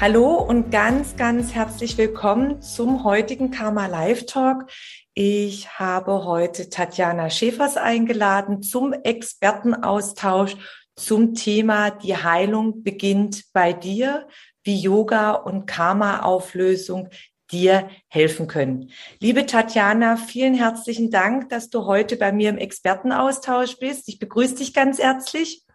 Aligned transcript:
Hallo 0.00 0.36
und 0.36 0.70
ganz, 0.70 1.16
ganz 1.16 1.52
herzlich 1.52 1.98
willkommen 1.98 2.62
zum 2.62 3.04
heutigen 3.04 3.50
Karma 3.50 3.86
Live 3.86 4.24
Talk. 4.24 4.64
Ich 5.12 5.78
habe 5.78 6.24
heute 6.24 6.70
Tatjana 6.70 7.28
Schäfers 7.28 7.76
eingeladen 7.76 8.62
zum 8.62 8.94
Expertenaustausch 8.94 10.56
zum 10.96 11.34
Thema 11.34 11.90
Die 11.90 12.16
Heilung 12.16 12.82
beginnt 12.82 13.44
bei 13.52 13.74
dir, 13.74 14.26
wie 14.64 14.80
Yoga 14.80 15.32
und 15.32 15.66
Karma-Auflösung 15.66 17.10
dir 17.52 17.90
helfen 18.08 18.46
können. 18.46 18.92
Liebe 19.18 19.44
Tatjana, 19.44 20.16
vielen 20.16 20.54
herzlichen 20.54 21.10
Dank, 21.10 21.50
dass 21.50 21.68
du 21.68 21.84
heute 21.84 22.16
bei 22.16 22.32
mir 22.32 22.48
im 22.48 22.56
Expertenaustausch 22.56 23.76
bist. 23.76 24.08
Ich 24.08 24.18
begrüße 24.18 24.54
dich 24.54 24.72
ganz 24.72 24.98
herzlich. 24.98 25.66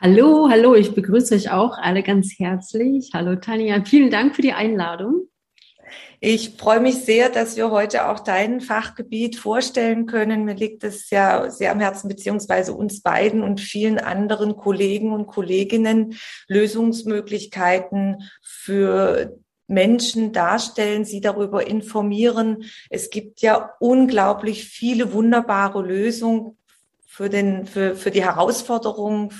Hallo, 0.00 0.48
hallo, 0.50 0.74
ich 0.74 0.94
begrüße 0.94 1.34
euch 1.34 1.50
auch 1.50 1.78
alle 1.78 2.02
ganz 2.02 2.34
herzlich. 2.38 3.10
Hallo 3.12 3.36
Tanja, 3.36 3.84
vielen 3.84 4.10
Dank 4.10 4.36
für 4.36 4.42
die 4.42 4.52
Einladung. 4.52 5.28
Ich 6.20 6.56
freue 6.56 6.80
mich 6.80 7.04
sehr, 7.04 7.28
dass 7.28 7.56
wir 7.56 7.70
heute 7.70 8.08
auch 8.08 8.20
dein 8.20 8.60
Fachgebiet 8.60 9.36
vorstellen 9.36 10.06
können. 10.06 10.44
Mir 10.44 10.54
liegt 10.54 10.84
es 10.84 11.10
ja 11.10 11.50
sehr 11.50 11.72
am 11.72 11.80
Herzen, 11.80 12.08
beziehungsweise 12.08 12.72
uns 12.72 13.02
beiden 13.02 13.42
und 13.42 13.60
vielen 13.60 13.98
anderen 13.98 14.56
Kollegen 14.56 15.12
und 15.12 15.26
Kolleginnen 15.26 16.14
Lösungsmöglichkeiten 16.48 18.22
für 18.42 19.36
Menschen 19.66 20.32
darstellen, 20.32 21.04
sie 21.04 21.20
darüber 21.20 21.66
informieren. 21.66 22.64
Es 22.90 23.10
gibt 23.10 23.40
ja 23.40 23.72
unglaublich 23.80 24.64
viele 24.64 25.12
wunderbare 25.12 25.82
Lösungen 25.82 26.58
für, 27.06 27.28
den, 27.28 27.66
für, 27.66 27.94
für 27.96 28.10
die 28.10 28.24
Herausforderungen, 28.24 29.30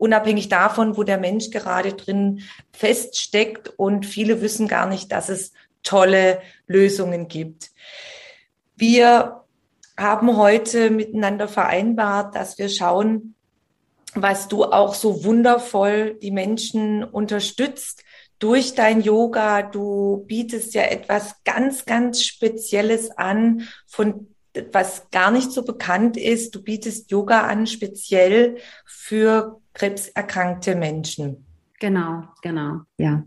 unabhängig 0.00 0.48
davon, 0.48 0.96
wo 0.96 1.02
der 1.02 1.18
Mensch 1.18 1.50
gerade 1.50 1.92
drin 1.92 2.40
feststeckt. 2.72 3.68
Und 3.68 4.06
viele 4.06 4.40
wissen 4.40 4.66
gar 4.66 4.86
nicht, 4.86 5.12
dass 5.12 5.28
es 5.28 5.52
tolle 5.82 6.40
Lösungen 6.66 7.28
gibt. 7.28 7.70
Wir 8.76 9.42
haben 9.96 10.36
heute 10.36 10.90
miteinander 10.90 11.48
vereinbart, 11.48 12.34
dass 12.34 12.58
wir 12.58 12.70
schauen, 12.70 13.34
was 14.14 14.48
du 14.48 14.64
auch 14.64 14.94
so 14.94 15.24
wundervoll 15.24 16.14
die 16.14 16.30
Menschen 16.30 17.04
unterstützt 17.04 18.02
durch 18.38 18.74
dein 18.74 19.02
Yoga. 19.02 19.62
Du 19.62 20.24
bietest 20.26 20.72
ja 20.74 20.82
etwas 20.82 21.36
ganz, 21.44 21.84
ganz 21.84 22.22
Spezielles 22.24 23.10
an, 23.10 23.68
von 23.86 24.28
was 24.72 25.10
gar 25.10 25.30
nicht 25.30 25.52
so 25.52 25.62
bekannt 25.62 26.16
ist. 26.16 26.54
Du 26.54 26.62
bietest 26.62 27.10
Yoga 27.10 27.42
an, 27.42 27.66
speziell 27.66 28.56
für 28.86 29.59
krebserkrankte 29.74 30.74
Menschen. 30.74 31.46
Genau, 31.78 32.24
genau, 32.42 32.82
ja. 32.98 33.24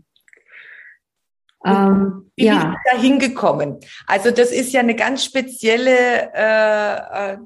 Ähm, 1.64 2.30
Wie 2.36 2.44
ja. 2.44 2.54
bist 2.54 2.66
du 2.66 2.96
da 2.96 3.02
hingekommen? 3.02 3.80
Also 4.06 4.30
das 4.30 4.52
ist 4.52 4.72
ja 4.72 4.80
eine 4.80 4.94
ganz 4.94 5.24
spezielle 5.24 6.30
äh, 6.34 7.36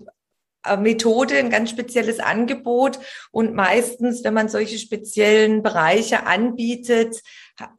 äh, 0.68 0.76
Methode, 0.76 1.36
ein 1.38 1.50
ganz 1.50 1.70
spezielles 1.70 2.18
Angebot. 2.18 2.98
Und 3.30 3.54
meistens, 3.54 4.24
wenn 4.24 4.34
man 4.34 4.48
solche 4.48 4.78
speziellen 4.78 5.62
Bereiche 5.62 6.26
anbietet, 6.26 7.22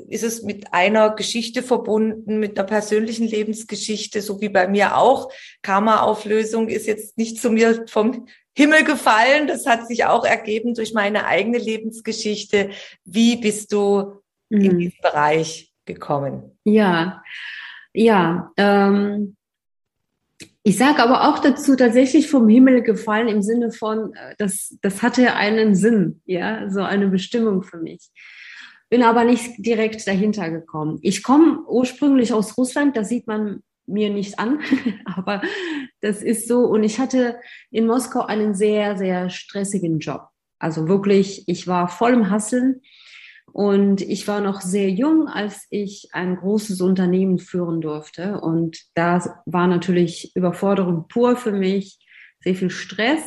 ist 0.08 0.24
es 0.24 0.44
mit 0.44 0.74
einer 0.74 1.12
Geschichte 1.12 1.64
verbunden, 1.64 2.40
mit 2.40 2.58
einer 2.58 2.68
persönlichen 2.68 3.28
Lebensgeschichte, 3.28 4.22
so 4.22 4.42
wie 4.42 4.50
bei 4.50 4.68
mir 4.68 4.98
auch. 4.98 5.32
Karma-Auflösung 5.62 6.70
ist 6.70 6.88
jetzt 6.88 7.18
nicht 7.18 7.40
zu 7.42 7.50
mir 7.50 7.86
vom 7.88 8.28
Himmel 8.56 8.84
gefallen. 8.84 9.48
Das 9.48 9.66
hat 9.66 9.88
sich 9.88 10.06
auch 10.06 10.26
ergeben 10.26 10.74
durch 10.74 10.94
meine 10.94 11.26
eigene 11.26 11.58
Lebensgeschichte. 11.58 12.72
Wie 13.06 13.38
bist 13.38 13.72
du 13.72 14.22
mhm. 14.50 14.62
in 14.62 14.80
diesen 14.80 15.02
Bereich 15.02 15.74
gekommen? 15.86 16.58
Ja, 16.64 17.24
ja. 17.94 18.52
Ähm, 18.58 19.36
ich 20.64 20.78
sage 20.78 21.02
aber 21.02 21.30
auch 21.30 21.40
dazu 21.40 21.76
tatsächlich 21.76 22.30
vom 22.30 22.48
Himmel 22.50 22.84
gefallen 22.84 23.28
im 23.28 23.42
Sinne 23.42 23.72
von, 23.72 24.14
äh, 24.14 24.36
das, 24.38 24.78
das 24.82 25.02
hatte 25.02 25.34
einen 25.34 25.74
Sinn, 25.74 26.22
ja, 26.26 26.70
so 26.70 26.82
eine 26.82 27.08
Bestimmung 27.08 27.64
für 27.64 27.78
mich. 27.78 28.10
Bin 28.90 29.04
aber 29.04 29.24
nicht 29.24 29.54
direkt 29.58 30.06
dahinter 30.08 30.50
gekommen. 30.50 31.00
Ich 31.02 31.24
komme 31.24 31.64
ursprünglich 31.68 32.34
aus 32.34 32.58
Russland, 32.58 32.98
das 32.98 33.10
sieht 33.10 33.28
man 33.28 33.64
mir 33.90 34.10
nicht 34.10 34.40
an, 34.40 34.60
aber 35.06 35.42
das 36.02 36.22
ist 36.24 36.48
so. 36.48 36.62
Und 36.62 36.84
ich 36.84 37.00
hatte 37.00 37.40
in 37.72 37.88
Moskau 37.88 38.22
einen 38.22 38.56
sehr, 38.56 38.98
sehr 38.98 39.30
stressigen 39.30 40.00
Job. 40.00 40.28
Also 40.60 40.88
wirklich, 40.88 41.44
ich 41.48 41.68
war 41.68 41.88
voll 41.88 42.14
im 42.14 42.30
Hasseln 42.30 42.82
und 43.52 44.02
ich 44.02 44.28
war 44.28 44.42
noch 44.42 44.62
sehr 44.62 44.90
jung, 44.90 45.28
als 45.28 45.66
ich 45.70 46.10
ein 46.12 46.36
großes 46.36 46.82
Unternehmen 46.82 47.40
führen 47.40 47.82
durfte. 47.82 48.40
Und 48.40 48.78
da 48.94 49.42
war 49.46 49.68
natürlich 49.68 50.36
Überforderung 50.36 51.08
pur 51.08 51.36
für 51.36 51.52
mich, 51.52 52.00
sehr 52.42 52.56
viel 52.56 52.70
Stress. 52.70 53.24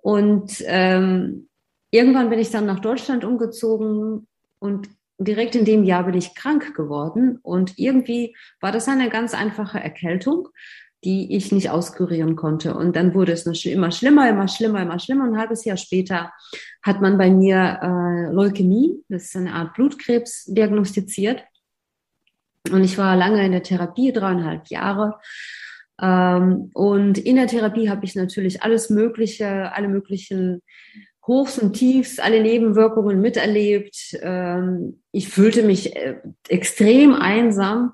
Und 0.00 0.62
ähm, 0.66 1.48
irgendwann 1.90 2.30
bin 2.30 2.38
ich 2.38 2.50
dann 2.50 2.66
nach 2.66 2.80
Deutschland 2.80 3.24
umgezogen 3.24 4.26
und 4.58 4.88
direkt 5.18 5.56
in 5.56 5.64
dem 5.64 5.84
Jahr 5.84 6.04
bin 6.04 6.14
ich 6.14 6.34
krank 6.34 6.74
geworden 6.74 7.38
und 7.42 7.78
irgendwie 7.78 8.36
war 8.60 8.72
das 8.72 8.88
eine 8.88 9.10
ganz 9.10 9.34
einfache 9.34 9.80
Erkältung, 9.80 10.48
die 11.04 11.36
ich 11.36 11.52
nicht 11.52 11.70
auskurieren 11.70 12.34
konnte. 12.34 12.74
Und 12.74 12.96
dann 12.96 13.14
wurde 13.14 13.32
es 13.32 13.46
immer 13.64 13.92
schlimmer, 13.92 14.28
immer 14.28 14.48
schlimmer, 14.48 14.82
immer 14.82 14.98
schlimmer. 14.98 15.24
Und 15.24 15.34
ein 15.34 15.40
halbes 15.40 15.64
Jahr 15.64 15.76
später 15.76 16.32
hat 16.82 17.00
man 17.00 17.18
bei 17.18 17.30
mir 17.30 17.78
äh, 17.82 18.32
Leukämie, 18.32 18.94
das 19.08 19.24
ist 19.24 19.36
eine 19.36 19.54
Art 19.54 19.74
Blutkrebs, 19.74 20.46
diagnostiziert. 20.46 21.44
Und 22.70 22.82
ich 22.82 22.98
war 22.98 23.16
lange 23.16 23.44
in 23.44 23.52
der 23.52 23.62
Therapie, 23.62 24.12
dreieinhalb 24.12 24.68
Jahre. 24.68 25.20
Ähm, 26.00 26.70
und 26.74 27.18
in 27.18 27.36
der 27.36 27.46
Therapie 27.46 27.88
habe 27.90 28.04
ich 28.04 28.14
natürlich 28.14 28.62
alles 28.62 28.90
Mögliche, 28.90 29.72
alle 29.72 29.88
möglichen 29.88 30.62
Hochs 31.28 31.58
und 31.58 31.74
Tiefs, 31.74 32.18
alle 32.18 32.42
Nebenwirkungen 32.42 33.20
miterlebt. 33.20 34.18
Ähm, 34.22 35.02
ich 35.12 35.28
fühlte 35.28 35.62
mich 35.62 35.94
äh, 35.94 36.16
extrem 36.48 37.14
einsam. 37.14 37.92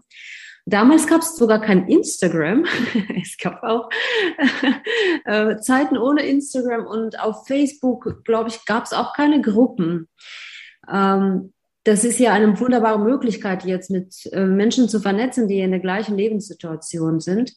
Damals 0.66 1.06
gab 1.06 1.20
es 1.20 1.36
sogar 1.36 1.60
kein 1.60 1.88
Instagram. 1.88 2.64
es 3.22 3.36
gab 3.36 3.62
auch 3.62 3.90
äh, 5.26 5.56
Zeiten 5.58 5.98
ohne 5.98 6.22
Instagram 6.22 6.86
und 6.86 7.20
auf 7.20 7.46
Facebook, 7.46 8.24
glaube 8.24 8.48
ich, 8.48 8.64
gab 8.64 8.84
es 8.84 8.92
auch 8.92 9.12
keine 9.12 9.42
Gruppen. 9.42 10.08
Ähm, 10.90 11.52
das 11.82 12.04
ist 12.04 12.18
ja 12.18 12.32
eine 12.32 12.58
wunderbare 12.58 12.98
Möglichkeit, 12.98 13.64
jetzt 13.64 13.90
mit 13.90 14.26
äh, 14.32 14.46
Menschen 14.46 14.88
zu 14.88 15.00
vernetzen, 15.00 15.48
die 15.48 15.60
in 15.60 15.70
der 15.70 15.80
gleichen 15.80 16.16
Lebenssituation 16.16 17.20
sind. 17.20 17.52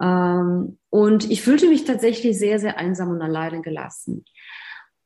Ähm, 0.00 0.78
und 0.90 1.30
ich 1.30 1.42
fühlte 1.42 1.68
mich 1.68 1.84
tatsächlich 1.84 2.38
sehr, 2.38 2.60
sehr 2.60 2.78
einsam 2.78 3.10
und 3.10 3.22
alleine 3.22 3.60
gelassen. 3.60 4.24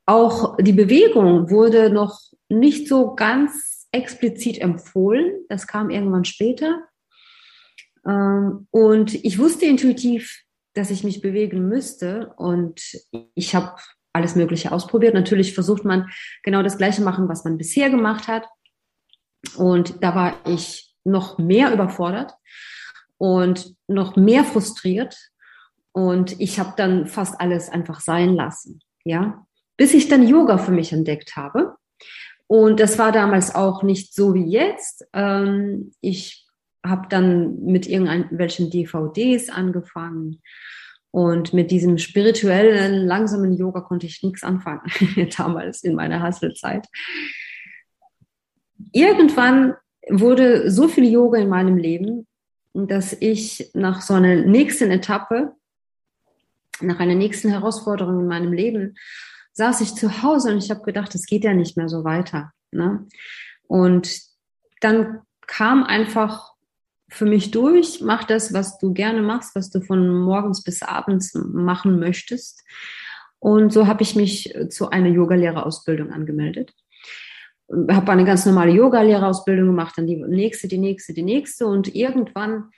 Auch 0.09 0.57
die 0.57 0.73
Bewegung 0.73 1.51
wurde 1.51 1.91
noch 1.91 2.19
nicht 2.49 2.89
so 2.89 3.15
ganz 3.15 3.87
explizit 3.93 4.59
empfohlen. 4.59 5.45
Das 5.51 5.67
kam 5.67 5.91
irgendwann 5.91 6.25
später. 6.25 6.81
Ähm, 8.07 8.67
und 8.71 9.13
ich 9.23 9.39
wusste 9.39 9.67
intuitiv, 9.67 10.45
dass 10.73 10.91
ich 10.91 11.05
mich 11.05 11.21
bewegen 11.21 11.69
müsste. 11.69 12.33
Und 12.39 12.81
ich 13.35 13.55
habe 13.55 13.77
alles 14.15 14.35
Mögliche 14.35 14.73
ausprobiert. 14.73 15.13
Natürlich 15.13 15.53
versucht 15.53 15.85
man 15.85 16.09
genau 16.43 16.63
das 16.63 16.79
Gleiche 16.79 17.03
machen, 17.03 17.29
was 17.29 17.45
man 17.45 17.59
bisher 17.59 17.91
gemacht 17.91 18.29
hat. 18.29 18.49
Und 19.59 20.03
da 20.03 20.15
war 20.15 20.37
ich 20.47 20.95
noch 21.05 21.37
mehr 21.37 21.71
überfordert 21.71 22.33
und 23.19 23.77
noch 23.87 24.17
mehr 24.17 24.45
frustriert. 24.45 25.19
Und 25.93 26.41
ich 26.41 26.59
habe 26.59 26.73
dann 26.79 27.09
fast 27.09 27.39
alles 27.39 27.69
einfach 27.69 28.01
sein 28.01 28.35
lassen. 28.35 28.81
Ja, 29.05 29.45
bis 29.79 29.95
ich 29.95 30.09
dann 30.09 30.29
Yoga 30.29 30.59
für 30.59 30.73
mich 30.73 30.93
entdeckt 30.93 31.37
habe. 31.37 31.77
Und 32.47 32.81
das 32.81 32.99
war 32.99 33.13
damals 33.13 33.55
auch 33.55 33.83
nicht 33.83 34.15
so 34.15 34.35
wie 34.35 34.45
jetzt. 34.45 35.07
Ähm, 35.15 35.93
ich 36.03 36.47
habe 36.85 37.07
dann 37.09 37.65
mit 37.65 37.87
irgendwelchen 37.87 38.71
DVDs 38.71 39.49
angefangen 39.49 40.41
Und 41.11 41.55
mit 41.55 41.71
diesem 41.71 41.99
spirituellen, 41.99 43.07
langsamen 43.07 43.53
Yoga 43.55 43.81
konnte 43.81 44.07
ich 44.07 44.23
nichts 44.23 44.43
anfangen, 44.43 44.83
damals 45.37 45.83
in 45.83 45.95
meiner 45.95 46.21
Hasselzeit. 46.21 46.87
Irgendwann 48.93 49.75
wurde 50.11 50.71
so 50.71 50.89
viel 50.89 51.11
Yoga 51.11 51.39
in 51.39 51.49
meinem 51.49 51.77
Leben, 51.77 52.27
dass 52.75 53.17
ich 53.19 53.71
nach 53.75 54.03
so 54.03 54.15
einer 54.15 54.37
nächsten 54.37 54.91
Etappe, 54.91 55.53
nach 56.81 57.01
einer 57.01 57.15
nächsten 57.15 57.49
Herausforderung 57.49 58.21
in 58.21 58.29
meinem 58.29 58.53
Leben, 58.53 58.97
saß 59.59 59.81
ich 59.81 59.95
zu 59.97 60.23
Hause 60.23 60.53
und 60.53 60.59
ich 60.59 60.71
habe 60.71 60.83
gedacht, 60.83 61.15
es 61.17 61.27
geht 61.27 61.43
ja 61.43 61.53
nicht 61.53 61.77
mehr 61.77 61.89
so 61.89 62.05
weiter. 62.05 62.53
Ne? 62.71 63.07
Und 63.67 64.21
dann 64.81 65.19
kam 65.49 65.83
einfach 65.83 66.53
für 67.09 67.25
mich 67.25 67.51
durch, 67.51 68.01
mach 68.01 68.23
das, 68.23 68.55
was 68.55 68.79
du 68.79 68.93
gerne 68.93 69.21
machst, 69.21 69.57
was 69.57 69.69
du 69.71 69.81
von 69.81 70.21
morgens 70.21 70.63
bis 70.63 70.83
abends 70.83 71.35
machen 71.35 71.99
möchtest. 71.99 72.63
Und 73.41 73.73
so 73.73 73.89
habe 73.89 74.03
ich 74.03 74.15
mich 74.15 74.55
zu 74.71 74.91
einer 74.91 75.09
Yogalehrerausbildung 75.09 76.13
angemeldet. 76.13 76.73
Habe 77.69 78.13
eine 78.13 78.25
ganz 78.25 78.47
normale 78.47 78.71
Yogalehrerausbildung 78.71 79.67
gemacht, 79.67 79.95
dann 79.97 80.07
die 80.07 80.17
nächste, 80.17 80.69
die 80.69 80.79
nächste, 80.79 81.15
die 81.15 81.25
nächste. 81.25 81.67
Und 81.67 81.93
irgendwann 81.97 82.71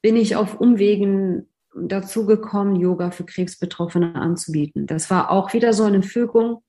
bin 0.00 0.14
ich 0.14 0.36
auf 0.36 0.60
Umwegen 0.60 1.49
dazu 1.74 2.26
gekommen, 2.26 2.76
Yoga 2.76 3.10
für 3.10 3.24
Krebsbetroffene 3.24 4.14
anzubieten. 4.14 4.86
Das 4.86 5.10
war 5.10 5.30
auch 5.30 5.52
wieder 5.52 5.72
so 5.72 5.84
eine 5.84 6.02
Fügung. 6.02 6.62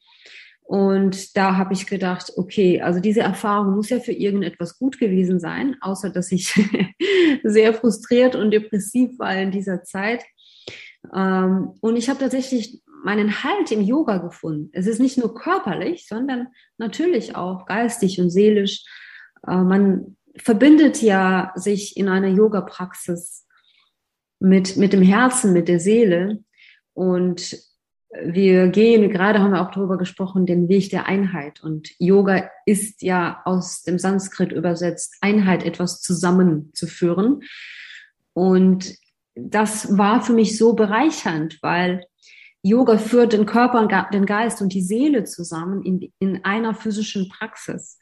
Und 0.64 1.36
da 1.36 1.58
habe 1.58 1.74
ich 1.74 1.86
gedacht, 1.86 2.32
okay, 2.38 2.82
also 2.82 3.02
diese 3.02 3.20
Erfahrung 3.22 3.76
muss 3.76 3.90
ja 3.90 4.00
für 4.00 4.14
irgendetwas 4.14 4.80
gut 4.80 5.00
gewesen 5.00 5.40
sein, 5.40 5.76
außer 5.82 6.10
dass 6.10 6.32
ich 6.32 6.54
sehr 7.44 7.74
frustriert 7.74 8.36
und 8.36 8.52
depressiv 8.52 9.20
war 9.20 9.36
in 9.36 9.52
dieser 9.52 9.84
Zeit. 9.84 10.24
Ähm, 11.14 11.72
und 11.82 11.98
ich 11.98 12.10
habe 12.10 12.20
tatsächlich 12.20 12.82
meinen 13.04 13.44
Halt 13.44 13.72
im 13.72 13.82
Yoga 13.82 14.20
gefunden. 14.20 14.70
Es 14.74 14.88
ist 14.88 15.02
nicht 15.02 15.18
nur 15.18 15.34
körperlich, 15.34 16.08
sondern 16.08 16.48
natürlich 16.78 17.36
auch 17.36 17.66
geistig 17.66 18.22
und 18.22 18.30
seelisch. 18.30 18.86
Äh, 19.46 19.58
man 19.58 20.16
verbindet 20.38 21.02
ja 21.02 21.52
sich 21.56 21.98
in 21.98 22.08
einer 22.08 22.30
Yoga-Praxis 22.30 23.46
mit, 24.42 24.76
mit 24.76 24.92
dem 24.92 25.02
Herzen, 25.02 25.54
mit 25.54 25.68
der 25.68 25.80
Seele. 25.80 26.44
Und 26.94 27.58
wir 28.24 28.68
gehen, 28.68 29.10
gerade 29.10 29.40
haben 29.40 29.52
wir 29.52 29.62
auch 29.62 29.72
darüber 29.72 29.98
gesprochen, 29.98 30.46
den 30.46 30.68
Weg 30.68 30.90
der 30.90 31.06
Einheit. 31.06 31.64
Und 31.64 31.90
Yoga 32.00 32.50
ist 32.66 33.02
ja 33.02 33.42
aus 33.46 33.84
dem 33.84 34.00
Sanskrit 34.00 34.52
übersetzt, 34.52 35.16
Einheit, 35.22 35.64
etwas 35.64 36.02
zusammenzuführen. 36.02 37.42
Und 38.34 38.96
das 39.36 39.98
war 39.98 40.22
für 40.22 40.34
mich 40.34 40.58
so 40.58 40.74
bereichernd, 40.74 41.60
weil 41.62 42.06
Yoga 42.64 42.98
führt 42.98 43.34
den 43.34 43.46
Körper, 43.46 44.10
den 44.12 44.26
Geist 44.26 44.62
und 44.62 44.74
die 44.74 44.82
Seele 44.82 45.24
zusammen 45.24 45.84
in, 45.84 46.12
in 46.20 46.44
einer 46.44 46.76
physischen 46.76 47.30
Praxis. 47.30 47.98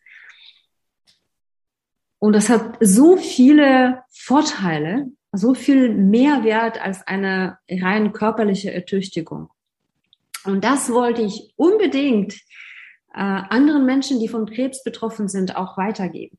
Und 2.17 2.33
das 2.33 2.49
hat 2.49 2.77
so 2.81 3.15
viele 3.15 4.03
Vorteile, 4.11 5.07
so 5.31 5.53
viel 5.53 5.93
mehr 5.93 6.43
wert 6.43 6.81
als 6.81 7.05
eine 7.05 7.57
rein 7.69 8.13
körperliche 8.13 8.73
Ertüchtigung. 8.73 9.49
Und 10.45 10.63
das 10.63 10.91
wollte 10.91 11.21
ich 11.21 11.53
unbedingt 11.55 12.33
äh, 13.13 13.19
anderen 13.19 13.85
Menschen, 13.85 14.19
die 14.19 14.27
von 14.27 14.45
Krebs 14.45 14.83
betroffen 14.83 15.27
sind, 15.27 15.55
auch 15.55 15.77
weitergeben. 15.77 16.37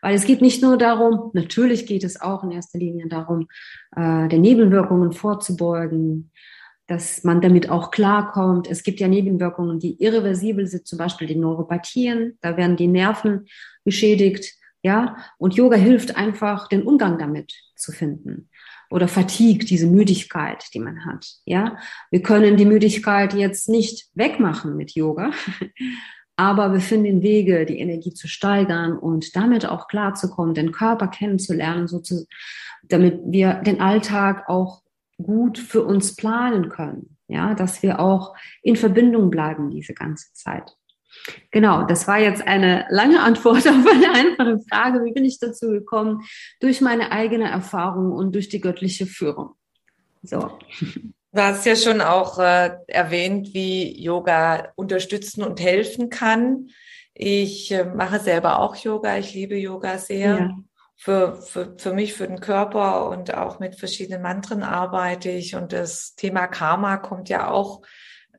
Weil 0.00 0.14
es 0.14 0.26
geht 0.26 0.40
nicht 0.40 0.62
nur 0.62 0.76
darum, 0.76 1.30
natürlich 1.32 1.86
geht 1.86 2.04
es 2.04 2.20
auch 2.20 2.44
in 2.44 2.52
erster 2.52 2.78
Linie 2.78 3.08
darum, 3.08 3.48
äh, 3.96 4.28
den 4.28 4.42
Nebenwirkungen 4.42 5.12
vorzubeugen, 5.12 6.30
dass 6.86 7.24
man 7.24 7.40
damit 7.40 7.68
auch 7.68 7.90
klarkommt. 7.90 8.68
Es 8.68 8.82
gibt 8.82 9.00
ja 9.00 9.08
Nebenwirkungen, 9.08 9.78
die 9.78 10.02
irreversibel 10.02 10.66
sind, 10.66 10.86
zum 10.86 10.98
Beispiel 10.98 11.26
die 11.26 11.36
Neuropathien, 11.36 12.38
da 12.40 12.56
werden 12.56 12.76
die 12.76 12.86
Nerven 12.86 13.46
geschädigt 13.84 14.57
ja, 14.82 15.16
und 15.38 15.54
Yoga 15.54 15.76
hilft 15.76 16.16
einfach, 16.16 16.68
den 16.68 16.82
Umgang 16.82 17.18
damit 17.18 17.52
zu 17.74 17.92
finden. 17.92 18.48
Oder 18.90 19.08
Fatigue, 19.08 19.66
diese 19.66 19.86
Müdigkeit, 19.86 20.64
die 20.72 20.78
man 20.78 21.04
hat. 21.04 21.26
Ja, 21.44 21.76
wir 22.10 22.22
können 22.22 22.56
die 22.56 22.64
Müdigkeit 22.64 23.34
jetzt 23.34 23.68
nicht 23.68 24.08
wegmachen 24.14 24.76
mit 24.76 24.92
Yoga, 24.92 25.32
aber 26.36 26.72
wir 26.72 26.80
finden 26.80 27.22
Wege, 27.22 27.66
die 27.66 27.80
Energie 27.80 28.14
zu 28.14 28.28
steigern 28.28 28.96
und 28.96 29.34
damit 29.36 29.66
auch 29.66 29.88
klarzukommen, 29.88 30.54
den 30.54 30.72
Körper 30.72 31.08
kennenzulernen, 31.08 31.88
so 31.88 31.98
zu, 31.98 32.26
damit 32.84 33.20
wir 33.26 33.54
den 33.54 33.80
Alltag 33.80 34.48
auch 34.48 34.82
gut 35.18 35.58
für 35.58 35.82
uns 35.82 36.14
planen 36.14 36.68
können. 36.68 37.16
Ja, 37.26 37.54
dass 37.54 37.82
wir 37.82 38.00
auch 38.00 38.34
in 38.62 38.76
Verbindung 38.76 39.28
bleiben 39.28 39.70
diese 39.70 39.92
ganze 39.92 40.32
Zeit. 40.32 40.78
Genau, 41.50 41.84
das 41.84 42.06
war 42.06 42.18
jetzt 42.18 42.46
eine 42.46 42.86
lange 42.90 43.20
Antwort 43.20 43.58
auf 43.68 43.86
eine 43.86 44.12
einfache 44.12 44.58
Frage. 44.68 45.04
Wie 45.04 45.12
bin 45.12 45.24
ich 45.24 45.38
dazu 45.38 45.68
gekommen? 45.68 46.22
Durch 46.60 46.80
meine 46.80 47.12
eigene 47.12 47.50
Erfahrung 47.50 48.12
und 48.12 48.34
durch 48.34 48.48
die 48.48 48.60
göttliche 48.60 49.06
Führung. 49.06 49.54
So. 50.22 50.58
Du 51.32 51.42
hast 51.42 51.66
ja 51.66 51.76
schon 51.76 52.00
auch 52.00 52.38
äh, 52.38 52.70
erwähnt, 52.86 53.52
wie 53.52 54.02
Yoga 54.02 54.72
unterstützen 54.76 55.42
und 55.44 55.60
helfen 55.60 56.08
kann. 56.08 56.68
Ich 57.14 57.70
äh, 57.70 57.84
mache 57.84 58.18
selber 58.18 58.60
auch 58.60 58.76
Yoga. 58.76 59.18
Ich 59.18 59.34
liebe 59.34 59.56
Yoga 59.56 59.98
sehr. 59.98 60.38
Ja. 60.38 60.56
Für, 61.00 61.36
für, 61.36 61.76
für 61.78 61.92
mich, 61.92 62.14
für 62.14 62.26
den 62.26 62.40
Körper 62.40 63.08
und 63.10 63.32
auch 63.32 63.60
mit 63.60 63.76
verschiedenen 63.76 64.20
Mantren 64.20 64.64
arbeite 64.64 65.30
ich. 65.30 65.54
Und 65.54 65.72
das 65.72 66.16
Thema 66.16 66.48
Karma 66.48 66.96
kommt 66.96 67.28
ja 67.28 67.50
auch 67.50 67.82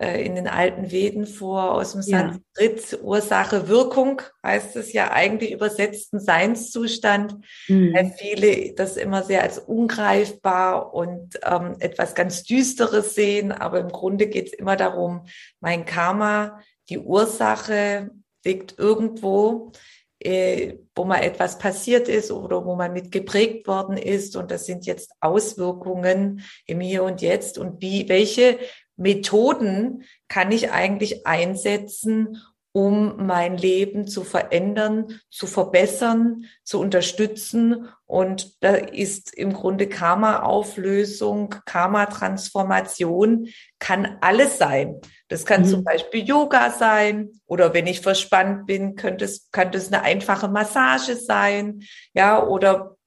äh, 0.01 0.25
in 0.25 0.35
den 0.35 0.47
alten 0.47 0.91
Veden 0.91 1.27
vor, 1.27 1.73
aus 1.73 1.91
dem 1.91 2.01
Sanskrit, 2.01 2.91
ja. 2.91 2.97
Ursache, 2.99 3.67
Wirkung, 3.67 4.21
heißt 4.41 4.77
es 4.77 4.93
ja 4.93 5.11
eigentlich 5.11 5.51
übersetzten 5.51 6.21
Seinszustand, 6.21 7.35
mhm. 7.67 7.93
weil 7.93 8.13
viele 8.17 8.73
das 8.75 8.95
immer 8.95 9.23
sehr 9.23 9.43
als 9.43 9.59
ungreifbar 9.59 10.93
und 10.93 11.37
ähm, 11.43 11.75
etwas 11.79 12.15
ganz 12.15 12.43
Düsteres 12.43 13.13
sehen, 13.13 13.51
aber 13.51 13.81
im 13.81 13.89
Grunde 13.89 14.27
geht 14.27 14.47
es 14.47 14.53
immer 14.53 14.77
darum, 14.77 15.25
mein 15.59 15.85
Karma, 15.85 16.61
die 16.87 16.99
Ursache 16.99 18.09
liegt 18.45 18.79
irgendwo, 18.79 19.73
äh, 20.19 20.75
wo 20.95 21.03
mal 21.03 21.23
etwas 21.23 21.59
passiert 21.59 22.07
ist 22.07 22.31
oder 22.31 22.65
wo 22.65 22.75
man 22.75 22.93
mit 22.93 23.11
geprägt 23.11 23.67
worden 23.67 23.97
ist 23.97 24.37
und 24.37 24.49
das 24.49 24.65
sind 24.65 24.85
jetzt 24.85 25.11
Auswirkungen 25.19 26.41
im 26.65 26.79
Hier 26.79 27.03
und 27.03 27.21
Jetzt 27.21 27.57
und 27.57 27.81
wie, 27.81 28.07
welche 28.07 28.59
Methoden 28.99 30.03
kann 30.27 30.51
ich 30.51 30.71
eigentlich 30.71 31.25
einsetzen, 31.25 32.37
um 32.71 33.25
mein 33.25 33.57
Leben 33.57 34.07
zu 34.07 34.23
verändern, 34.23 35.19
zu 35.31 35.47
verbessern, 35.47 36.45
zu 36.63 36.79
unterstützen. 36.79 37.87
Und 38.05 38.63
da 38.63 38.75
ist 38.75 39.33
im 39.33 39.53
Grunde 39.53 39.89
Karma-Auflösung, 39.89 41.55
Karma-Transformation, 41.65 43.47
kann 43.79 44.17
alles 44.21 44.59
sein. 44.59 44.99
Das 45.29 45.45
kann 45.45 45.61
mhm. 45.61 45.67
zum 45.67 45.83
Beispiel 45.83 46.23
Yoga 46.23 46.71
sein 46.71 47.29
oder 47.47 47.73
wenn 47.73 47.87
ich 47.87 48.01
verspannt 48.01 48.67
bin, 48.67 48.95
könnte 48.95 49.25
es, 49.25 49.49
könnte 49.51 49.77
es 49.77 49.91
eine 49.91 50.03
einfache 50.03 50.47
Massage 50.47 51.15
sein. 51.15 51.81
Ja, 52.13 52.45
oder 52.45 52.97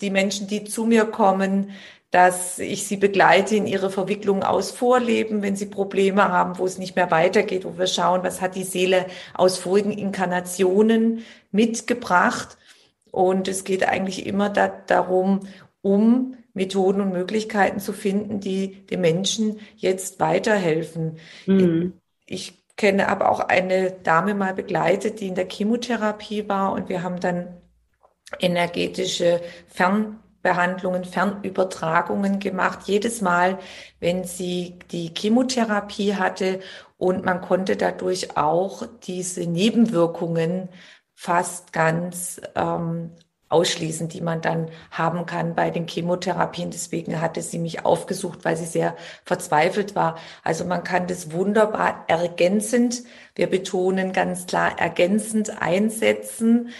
die 0.00 0.10
Menschen, 0.10 0.48
die 0.48 0.64
zu 0.64 0.84
mir 0.84 1.06
kommen, 1.06 1.70
dass 2.10 2.58
ich 2.58 2.86
sie 2.86 2.96
begleite 2.96 3.54
in 3.54 3.66
ihre 3.66 3.90
Verwicklung 3.90 4.42
aus 4.42 4.70
Vorleben, 4.70 5.42
wenn 5.42 5.56
sie 5.56 5.66
Probleme 5.66 6.28
haben, 6.28 6.58
wo 6.58 6.64
es 6.64 6.78
nicht 6.78 6.96
mehr 6.96 7.10
weitergeht, 7.10 7.64
wo 7.64 7.76
wir 7.76 7.86
schauen, 7.86 8.22
was 8.22 8.40
hat 8.40 8.54
die 8.54 8.64
Seele 8.64 9.06
aus 9.34 9.58
vorigen 9.58 9.92
Inkarnationen 9.92 11.24
mitgebracht. 11.50 12.56
Und 13.10 13.46
es 13.48 13.64
geht 13.64 13.86
eigentlich 13.86 14.26
immer 14.26 14.48
da, 14.48 14.68
darum, 14.68 15.40
um 15.82 16.34
Methoden 16.54 17.02
und 17.02 17.12
Möglichkeiten 17.12 17.78
zu 17.78 17.92
finden, 17.92 18.40
die 18.40 18.86
den 18.86 19.02
Menschen 19.02 19.60
jetzt 19.76 20.18
weiterhelfen. 20.18 21.18
Mhm. 21.46 21.92
Ich 22.26 22.64
kenne 22.76 23.08
aber 23.08 23.30
auch 23.30 23.40
eine 23.40 23.90
Dame 23.90 24.34
mal 24.34 24.54
begleitet, 24.54 25.20
die 25.20 25.28
in 25.28 25.34
der 25.34 25.48
Chemotherapie 25.48 26.48
war 26.48 26.72
und 26.72 26.88
wir 26.88 27.02
haben 27.02 27.20
dann 27.20 27.48
energetische 28.40 29.40
Fern 29.66 30.20
Behandlungen, 30.42 31.04
Fernübertragungen 31.04 32.38
gemacht, 32.38 32.80
jedes 32.84 33.20
Mal, 33.20 33.58
wenn 34.00 34.24
sie 34.24 34.78
die 34.90 35.12
Chemotherapie 35.16 36.14
hatte 36.14 36.60
und 36.96 37.24
man 37.24 37.40
konnte 37.40 37.76
dadurch 37.76 38.36
auch 38.36 38.86
diese 39.02 39.46
Nebenwirkungen 39.46 40.68
fast 41.14 41.72
ganz 41.72 42.40
ähm, 42.54 43.10
ausschließen, 43.48 44.08
die 44.08 44.20
man 44.20 44.40
dann 44.40 44.68
haben 44.90 45.26
kann 45.26 45.54
bei 45.54 45.70
den 45.70 45.88
Chemotherapien. 45.88 46.70
Deswegen 46.70 47.20
hatte 47.20 47.42
sie 47.42 47.58
mich 47.58 47.84
aufgesucht, 47.84 48.44
weil 48.44 48.56
sie 48.56 48.66
sehr 48.66 48.96
verzweifelt 49.24 49.94
war. 49.94 50.18
Also 50.44 50.64
man 50.64 50.84
kann 50.84 51.06
das 51.06 51.32
wunderbar 51.32 52.04
ergänzend, 52.08 53.02
wir 53.34 53.48
betonen 53.48 54.12
ganz 54.12 54.46
klar 54.46 54.78
ergänzend 54.78 55.60
einsetzen 55.62 56.70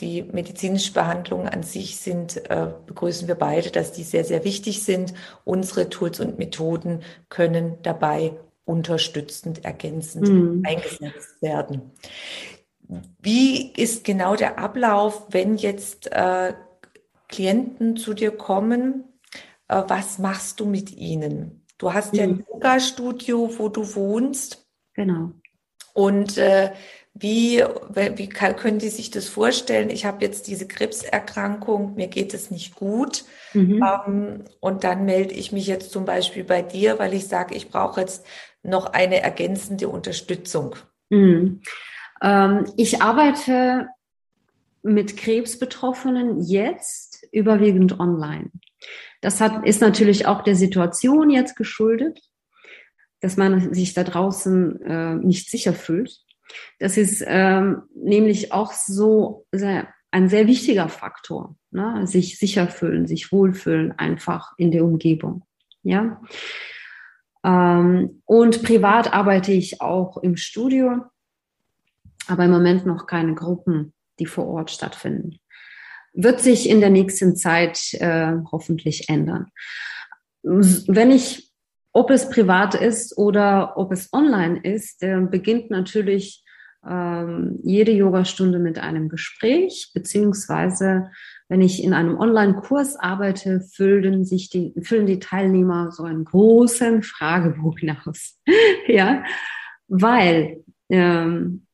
die 0.00 0.22
medizinischen 0.22 0.94
Behandlungen 0.94 1.48
an 1.48 1.62
sich 1.62 1.96
sind, 1.96 2.50
äh, 2.50 2.68
begrüßen 2.86 3.28
wir 3.28 3.34
beide, 3.34 3.70
dass 3.70 3.92
die 3.92 4.02
sehr, 4.02 4.24
sehr 4.24 4.44
wichtig 4.44 4.82
sind. 4.82 5.14
Unsere 5.44 5.88
Tools 5.88 6.20
und 6.20 6.38
Methoden 6.38 7.02
können 7.28 7.78
dabei 7.82 8.32
unterstützend, 8.64 9.64
ergänzend 9.64 10.28
mhm. 10.28 10.62
eingesetzt 10.66 11.40
werden. 11.40 11.92
Wie 13.20 13.72
ist 13.72 14.04
genau 14.04 14.36
der 14.36 14.58
Ablauf, 14.58 15.26
wenn 15.30 15.56
jetzt 15.56 16.10
äh, 16.12 16.54
Klienten 17.28 17.96
zu 17.96 18.14
dir 18.14 18.30
kommen? 18.30 19.04
Äh, 19.68 19.82
was 19.88 20.18
machst 20.18 20.60
du 20.60 20.66
mit 20.66 20.92
ihnen? 20.92 21.64
Du 21.78 21.92
hast 21.92 22.12
mhm. 22.12 22.18
ja 22.18 22.24
ein 22.24 22.30
mhm. 22.30 22.44
Yoga-Studio, 22.52 23.50
wo 23.58 23.68
du 23.68 23.94
wohnst. 23.94 24.66
Genau. 24.94 25.32
Und 25.92 26.38
äh, 26.38 26.72
wie, 27.14 27.62
wie 28.16 28.28
kann, 28.28 28.56
können 28.56 28.80
die 28.80 28.88
sich 28.88 29.10
das 29.10 29.28
vorstellen? 29.28 29.88
Ich 29.88 30.04
habe 30.04 30.24
jetzt 30.24 30.48
diese 30.48 30.66
Krebserkrankung, 30.66 31.94
mir 31.94 32.08
geht 32.08 32.34
es 32.34 32.50
nicht 32.50 32.74
gut. 32.74 33.24
Mhm. 33.52 33.84
Ähm, 33.84 34.44
und 34.58 34.82
dann 34.82 35.04
melde 35.04 35.32
ich 35.32 35.52
mich 35.52 35.68
jetzt 35.68 35.92
zum 35.92 36.04
Beispiel 36.04 36.42
bei 36.42 36.60
dir, 36.60 36.98
weil 36.98 37.14
ich 37.14 37.28
sage, 37.28 37.54
ich 37.54 37.70
brauche 37.70 38.00
jetzt 38.00 38.26
noch 38.64 38.86
eine 38.86 39.22
ergänzende 39.22 39.88
Unterstützung. 39.88 40.74
Mhm. 41.10 41.60
Ähm, 42.20 42.64
ich 42.76 43.00
arbeite 43.00 43.88
mit 44.82 45.16
Krebsbetroffenen 45.16 46.42
jetzt 46.42 47.26
überwiegend 47.30 48.00
online. 48.00 48.50
Das 49.20 49.40
hat, 49.40 49.64
ist 49.64 49.80
natürlich 49.80 50.26
auch 50.26 50.42
der 50.42 50.56
Situation 50.56 51.30
jetzt 51.30 51.54
geschuldet, 51.56 52.20
dass 53.20 53.36
man 53.36 53.72
sich 53.72 53.94
da 53.94 54.02
draußen 54.02 54.82
äh, 54.82 55.14
nicht 55.14 55.48
sicher 55.48 55.72
fühlt. 55.72 56.24
Das 56.78 56.96
ist 56.96 57.24
ähm, 57.26 57.82
nämlich 57.94 58.52
auch 58.52 58.72
so 58.72 59.46
sehr, 59.52 59.88
ein 60.10 60.28
sehr 60.28 60.46
wichtiger 60.46 60.88
Faktor, 60.88 61.56
ne? 61.70 62.06
sich 62.06 62.38
sicher 62.38 62.68
fühlen, 62.68 63.06
sich 63.06 63.32
wohlfühlen 63.32 63.92
einfach 63.98 64.52
in 64.56 64.70
der 64.70 64.84
Umgebung. 64.84 65.44
Ja. 65.82 66.20
Ähm, 67.44 68.22
und 68.24 68.62
privat 68.62 69.12
arbeite 69.12 69.52
ich 69.52 69.80
auch 69.80 70.16
im 70.18 70.36
Studio, 70.36 71.04
aber 72.26 72.44
im 72.44 72.50
Moment 72.50 72.86
noch 72.86 73.06
keine 73.06 73.34
Gruppen, 73.34 73.92
die 74.18 74.26
vor 74.26 74.46
Ort 74.46 74.70
stattfinden. 74.70 75.38
Wird 76.12 76.40
sich 76.40 76.68
in 76.68 76.80
der 76.80 76.90
nächsten 76.90 77.36
Zeit 77.36 77.92
äh, 77.94 78.36
hoffentlich 78.52 79.08
ändern. 79.08 79.48
Wenn 80.42 81.10
ich 81.10 81.54
ob 81.96 82.10
es 82.10 82.28
privat 82.28 82.74
ist 82.74 83.16
oder 83.16 83.76
ob 83.76 83.92
es 83.92 84.12
online 84.12 84.60
ist, 84.60 84.98
beginnt 85.30 85.70
natürlich 85.70 86.43
ähm, 86.88 87.58
jede 87.62 87.92
Yogastunde 87.92 88.58
mit 88.58 88.78
einem 88.78 89.08
Gespräch, 89.08 89.90
beziehungsweise 89.94 91.10
wenn 91.48 91.60
ich 91.60 91.82
in 91.82 91.92
einem 91.92 92.18
Online-Kurs 92.18 92.96
arbeite, 92.96 93.60
füllen 93.60 94.24
sich 94.24 94.50
die, 94.50 94.74
füllen 94.82 95.06
die 95.06 95.18
Teilnehmer 95.18 95.92
so 95.92 96.04
einen 96.04 96.24
großen 96.24 97.02
Fragebogen 97.02 97.96
aus. 98.04 98.38
ja, 98.86 99.22
weil 99.88 100.64
ähm, 100.88 101.66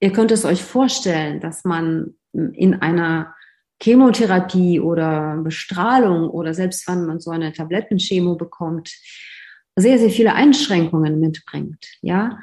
ihr 0.00 0.12
könnt 0.12 0.30
es 0.30 0.44
euch 0.44 0.62
vorstellen, 0.62 1.40
dass 1.40 1.64
man 1.64 2.14
in 2.32 2.74
einer 2.74 3.34
Chemotherapie 3.82 4.80
oder 4.80 5.36
Bestrahlung 5.42 6.30
oder 6.30 6.54
selbst 6.54 6.88
wenn 6.88 7.06
man 7.06 7.20
so 7.20 7.30
eine 7.30 7.52
Tablettenchemo 7.52 8.36
bekommt, 8.36 8.90
sehr, 9.74 9.98
sehr 9.98 10.10
viele 10.10 10.34
Einschränkungen 10.34 11.20
mitbringt. 11.20 11.84
Ja, 12.00 12.38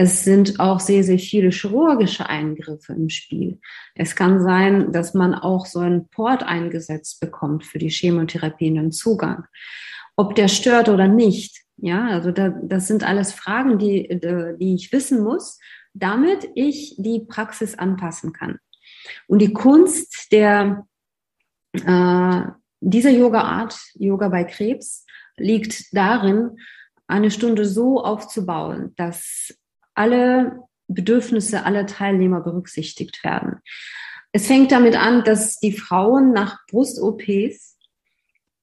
es 0.00 0.22
sind 0.22 0.60
auch 0.60 0.78
sehr, 0.78 1.02
sehr 1.02 1.18
viele 1.18 1.50
chirurgische 1.50 2.28
Eingriffe 2.28 2.92
im 2.92 3.08
Spiel. 3.08 3.58
Es 3.96 4.14
kann 4.14 4.40
sein, 4.40 4.92
dass 4.92 5.12
man 5.12 5.34
auch 5.34 5.66
so 5.66 5.80
einen 5.80 6.08
Port 6.08 6.44
eingesetzt 6.44 7.18
bekommt 7.18 7.64
für 7.64 7.80
die 7.80 7.90
Chemotherapie 7.90 8.68
einen 8.68 8.92
Zugang. 8.92 9.46
Ob 10.14 10.36
der 10.36 10.46
stört 10.46 10.88
oder 10.88 11.08
nicht. 11.08 11.64
Ja, 11.78 12.06
also 12.06 12.30
da, 12.30 12.50
das 12.50 12.86
sind 12.86 13.02
alles 13.02 13.32
Fragen, 13.32 13.80
die, 13.80 14.20
die 14.60 14.74
ich 14.76 14.92
wissen 14.92 15.24
muss, 15.24 15.58
damit 15.94 16.48
ich 16.54 16.94
die 16.98 17.24
Praxis 17.26 17.76
anpassen 17.76 18.32
kann. 18.32 18.60
Und 19.26 19.40
die 19.40 19.52
Kunst 19.52 20.30
der, 20.30 20.86
äh, 21.72 22.42
dieser 22.78 23.10
Yoga-Art, 23.10 23.76
Yoga 23.94 24.28
bei 24.28 24.44
Krebs, 24.44 25.04
liegt 25.36 25.92
darin, 25.92 26.56
eine 27.08 27.32
Stunde 27.32 27.64
so 27.64 28.04
aufzubauen, 28.04 28.92
dass 28.94 29.57
alle 29.98 30.62
Bedürfnisse 30.86 31.64
aller 31.66 31.86
Teilnehmer 31.86 32.40
berücksichtigt 32.40 33.22
werden. 33.24 33.56
Es 34.32 34.46
fängt 34.46 34.72
damit 34.72 34.96
an, 34.96 35.24
dass 35.24 35.58
die 35.58 35.72
Frauen 35.72 36.32
nach 36.32 36.66
Brust-OPs 36.68 37.78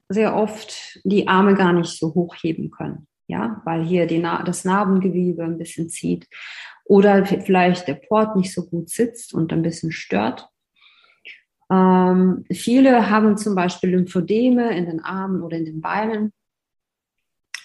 sehr 0.10 0.36
oft 0.36 1.00
die 1.04 1.28
Arme 1.28 1.56
gar 1.56 1.74
nicht 1.74 1.98
so 1.98 2.14
hochheben 2.14 2.72
können, 2.72 3.08
ja, 3.28 3.62
weil 3.66 3.84
hier 3.84 4.06
die, 4.06 4.22
das 4.22 4.66
Narbengewebe 4.66 5.44
ein 5.44 5.58
bisschen 5.58 5.90
zieht 5.90 6.28
oder 6.84 7.26
vielleicht 7.26 7.88
der 7.88 7.96
Port 7.96 8.36
nicht 8.36 8.54
so 8.54 8.68
gut 8.68 8.90
sitzt 8.90 9.34
und 9.34 9.52
ein 9.52 9.64
bisschen 9.64 9.92
stört. 9.92 10.48
Ähm, 11.72 12.46
viele 12.52 13.10
haben 13.10 13.38
zum 13.38 13.56
Beispiel 13.56 13.90
Lymphödeme 13.90 14.78
in 14.78 14.86
den 14.86 15.04
Armen 15.04 15.42
oder 15.42 15.58
in 15.58 15.66
den 15.66 15.82
Beinen 15.82 16.32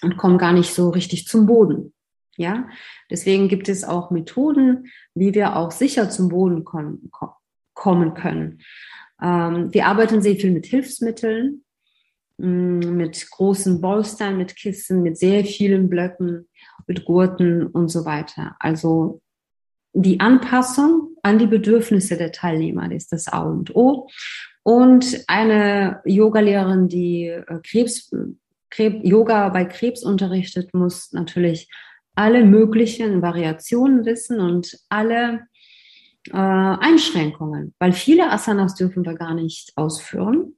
und 0.03 0.17
kommen 0.17 0.39
gar 0.39 0.55
nicht 0.55 0.73
so 0.73 0.89
richtig 0.89 1.27
zum 1.27 1.47
Boden. 1.47 1.93
Ja, 2.37 2.69
deswegen 3.11 3.49
gibt 3.49 3.69
es 3.69 3.85
auch 3.85 4.11
Methoden, 4.11 4.91
wie 5.15 5.35
wir 5.35 5.57
auch 5.57 5.71
sicher 5.71 6.09
zum 6.11 6.29
Boden 6.29 6.65
kommen, 6.65 8.15
können. 8.15 8.61
Ähm, 9.23 9.73
wir 9.73 9.87
arbeiten 9.87 10.23
sehr 10.23 10.37
viel 10.37 10.53
mit 10.53 10.67
Hilfsmitteln, 10.67 11.65
mm, 12.39 12.97
mit 12.97 13.31
großen 13.31 13.81
Bolstern, 13.81 14.39
mit 14.39 14.57
Kissen, 14.57 15.03
mit 15.03 15.19
sehr 15.19 15.45
vielen 15.45 15.91
Blöcken, 15.91 16.49
mit 16.87 17.05
Gurten 17.05 17.67
und 17.67 17.89
so 17.89 18.05
weiter. 18.05 18.57
Also 18.59 19.21
die 19.93 20.21
Anpassung 20.21 21.17
an 21.23 21.39
die 21.39 21.47
Bedürfnisse 21.47 22.17
der 22.17 22.33
Teilnehmer 22.33 22.91
ist 22.93 23.13
das 23.13 23.29
A 23.29 23.43
und 23.43 23.75
O. 23.75 24.09
Und 24.63 25.25
eine 25.27 26.01
Yogalehrerin, 26.05 26.89
die 26.89 27.27
äh, 27.27 27.61
Krebs, 27.63 28.11
Krebs, 28.71 29.01
Yoga 29.03 29.49
bei 29.49 29.65
Krebs 29.65 30.05
unterrichtet, 30.05 30.73
muss 30.75 31.13
natürlich 31.13 31.69
alle 32.21 32.45
möglichen 32.45 33.23
Variationen 33.23 34.05
wissen 34.05 34.41
und 34.41 34.79
alle 34.91 35.47
äh, 36.29 36.37
Einschränkungen, 36.37 37.75
weil 37.79 37.95
viele 37.95 38.31
Asanas 38.31 38.75
dürfen 38.75 39.07
wir 39.07 39.15
gar 39.15 39.33
nicht 39.33 39.73
ausführen. 39.77 40.53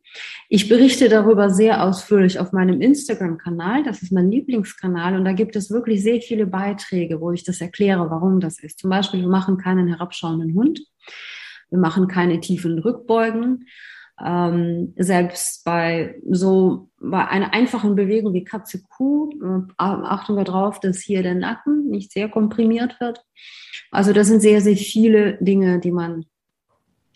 Ich 0.49 0.69
berichte 0.69 1.09
darüber 1.09 1.51
sehr 1.51 1.85
ausführlich 1.85 2.41
auf 2.41 2.51
meinem 2.51 2.81
Instagram-Kanal. 2.81 3.85
Das 3.85 4.03
ist 4.03 4.11
mein 4.11 4.29
Lieblingskanal 4.29 5.15
und 5.15 5.25
da 5.25 5.33
gibt 5.35 5.55
es 5.55 5.71
wirklich 5.71 6.03
sehr 6.03 6.21
viele 6.21 6.47
Beiträge, 6.47 7.21
wo 7.21 7.31
ich 7.31 7.45
das 7.45 7.61
erkläre, 7.61 8.11
warum 8.11 8.41
das 8.41 8.59
ist. 8.59 8.81
Zum 8.81 8.91
Beispiel, 8.91 9.21
wir 9.21 9.29
machen 9.29 9.57
keinen 9.57 9.87
herabschauenden 9.87 10.55
Hund. 10.55 10.81
Wir 11.71 11.79
machen 11.79 12.09
keine 12.09 12.41
tiefen 12.41 12.81
Rückbeugen. 12.81 13.69
Ähm, 14.25 14.95
selbst 14.97 15.65
bei 15.65 16.21
so 16.31 16.91
bei 17.01 17.27
einer 17.27 17.53
einfachen 17.53 17.97
Bewegung 17.97 18.33
wie 18.35 18.45
Katze 18.45 18.83
Kuh 18.85 19.31
äh, 19.43 19.73
achten 19.79 20.37
wir 20.37 20.45
darauf, 20.45 20.79
dass 20.79 21.01
hier 21.01 21.23
der 21.23 21.35
Nacken 21.35 21.89
nicht 21.89 22.13
sehr 22.13 22.29
komprimiert 22.29 23.01
wird. 23.01 23.25
Also 23.91 24.13
das 24.13 24.29
sind 24.29 24.41
sehr, 24.41 24.61
sehr 24.61 24.77
viele 24.77 25.39
Dinge, 25.41 25.81
die 25.81 25.91
man 25.91 26.27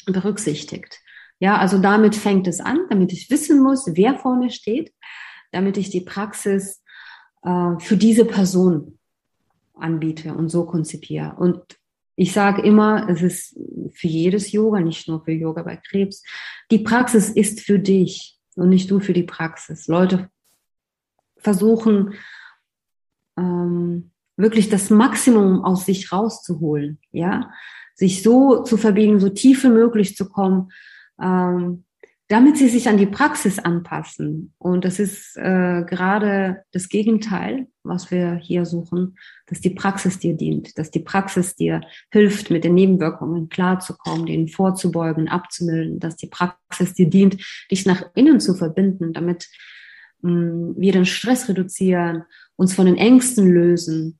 berücksichtigt. 0.07 1.01
Ja, 1.39 1.59
also 1.59 1.79
damit 1.79 2.15
fängt 2.15 2.49
es 2.49 2.61
an, 2.61 2.81
damit 2.89 3.13
ich 3.13 3.31
wissen 3.31 3.63
muss, 3.63 3.87
wer 3.95 4.17
vor 4.17 4.37
mir 4.37 4.51
steht, 4.51 4.93
damit 5.53 5.77
ich 5.77 5.91
die 5.91 6.01
Praxis 6.01 6.83
äh, 7.43 7.79
für 7.79 7.97
diese 7.97 8.25
Person 8.25 8.99
anbiete 9.75 10.35
und 10.35 10.49
so 10.49 10.65
konzipiere. 10.65 11.35
Und 11.39 11.63
ich 12.17 12.33
sage 12.33 12.63
immer, 12.63 13.09
es 13.09 13.23
ist 13.23 13.59
für 13.93 14.09
jedes 14.09 14.51
Yoga, 14.51 14.81
nicht 14.81 15.07
nur 15.07 15.23
für 15.23 15.33
Yoga 15.33 15.63
bei 15.63 15.77
Krebs. 15.77 16.23
Die 16.71 16.79
Praxis 16.79 17.29
ist 17.29 17.61
für 17.61 17.79
dich 17.79 18.39
und 18.55 18.71
nicht 18.71 18.91
du 18.91 19.01
für 19.01 19.13
die 19.13 19.23
Praxis. 19.23 19.87
Leute 19.87 20.31
versuchen 21.37 22.15
ähm, 23.37 24.11
wirklich 24.37 24.69
das 24.71 24.91
Maximum 24.91 25.63
aus 25.65 25.87
sich 25.87 26.11
rauszuholen, 26.11 26.99
ja, 27.13 27.53
sich 27.95 28.23
so 28.23 28.63
zu 28.63 28.77
verbiegen, 28.77 29.21
so 29.21 29.29
tief 29.29 29.65
wie 29.65 29.69
möglich 29.69 30.17
zu 30.17 30.29
kommen, 30.29 30.71
ähm, 31.21 31.85
damit 32.29 32.57
sie 32.57 32.69
sich 32.69 32.89
an 32.89 32.97
die 32.97 33.07
Praxis 33.07 33.59
anpassen. 33.59 34.53
Und 34.59 34.85
das 34.85 34.99
ist 34.99 35.37
äh, 35.37 35.85
gerade 35.85 36.65
das 36.73 36.89
Gegenteil, 36.89 37.69
was 37.85 38.11
wir 38.11 38.35
hier 38.35 38.67
suchen, 38.67 39.17
dass 39.47 39.61
die 39.61 39.71
Praxis 39.71 40.19
dir 40.19 40.35
dient, 40.35 40.77
dass 40.77 40.91
die 40.91 41.01
Praxis 41.01 41.55
dir 41.55 41.83
hilft, 42.11 42.51
mit 42.51 42.65
den 42.65 42.75
Nebenwirkungen 42.75 43.49
klarzukommen, 43.49 44.27
denen 44.27 44.49
vorzubeugen, 44.49 45.29
abzumilden, 45.29 46.01
dass 46.01 46.17
die 46.17 46.27
Praxis 46.27 46.95
dir 46.95 47.09
dient, 47.09 47.37
dich 47.71 47.87
nach 47.87 48.03
innen 48.17 48.41
zu 48.41 48.55
verbinden, 48.55 49.13
damit 49.13 49.49
mh, 50.23 50.33
mm, 50.33 50.75
wir 50.79 50.93
den 50.93 51.07
Stress 51.07 51.49
reduzieren, 51.49 52.25
uns 52.57 52.75
von 52.75 52.87
den 52.87 52.97
Ängsten 52.97 53.49
lösen 53.49 54.19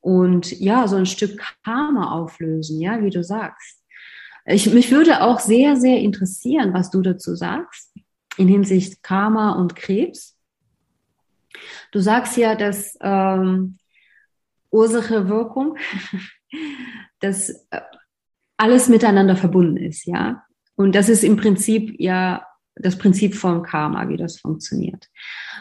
und 0.00 0.58
ja, 0.60 0.86
so 0.86 0.96
ein 0.96 1.06
Stück 1.06 1.40
Karma 1.64 2.12
auflösen, 2.12 2.78
ja, 2.80 3.02
wie 3.02 3.10
du 3.10 3.24
sagst. 3.24 3.83
Ich, 4.46 4.72
mich 4.72 4.90
würde 4.90 5.22
auch 5.22 5.40
sehr, 5.40 5.76
sehr 5.76 6.00
interessieren, 6.00 6.74
was 6.74 6.90
du 6.90 7.00
dazu 7.00 7.34
sagst 7.34 7.94
in 8.36 8.48
Hinsicht 8.48 9.02
Karma 9.02 9.52
und 9.52 9.76
Krebs. 9.76 10.36
Du 11.92 12.00
sagst 12.00 12.36
ja, 12.36 12.54
dass 12.54 12.98
ähm, 13.00 13.78
Ursache, 14.70 15.28
Wirkung, 15.28 15.76
dass 17.20 17.50
äh, 17.70 17.80
alles 18.56 18.88
miteinander 18.88 19.36
verbunden 19.36 19.76
ist, 19.76 20.04
ja. 20.06 20.44
Und 20.76 20.94
das 20.94 21.08
ist 21.08 21.22
im 21.22 21.36
Prinzip 21.36 21.94
ja 22.00 22.44
das 22.76 22.98
Prinzip 22.98 23.34
vom 23.34 23.62
Karma, 23.62 24.08
wie 24.08 24.16
das 24.16 24.40
funktioniert. 24.40 25.08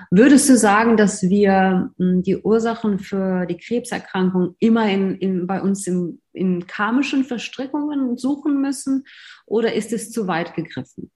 Würdest 0.09 0.49
du 0.49 0.57
sagen, 0.57 0.97
dass 0.97 1.21
wir 1.23 1.91
hm, 1.97 2.23
die 2.23 2.37
Ursachen 2.37 2.99
für 2.99 3.45
die 3.45 3.57
Krebserkrankung 3.57 4.55
immer 4.59 4.89
in, 4.89 5.15
in, 5.15 5.47
bei 5.47 5.61
uns 5.61 5.85
im, 5.85 6.21
in 6.33 6.65
karmischen 6.65 7.23
Verstrickungen 7.23 8.17
suchen 8.17 8.61
müssen 8.61 9.05
oder 9.45 9.73
ist 9.73 9.93
es 9.93 10.11
zu 10.11 10.27
weit 10.27 10.55
gegriffen? 10.55 11.11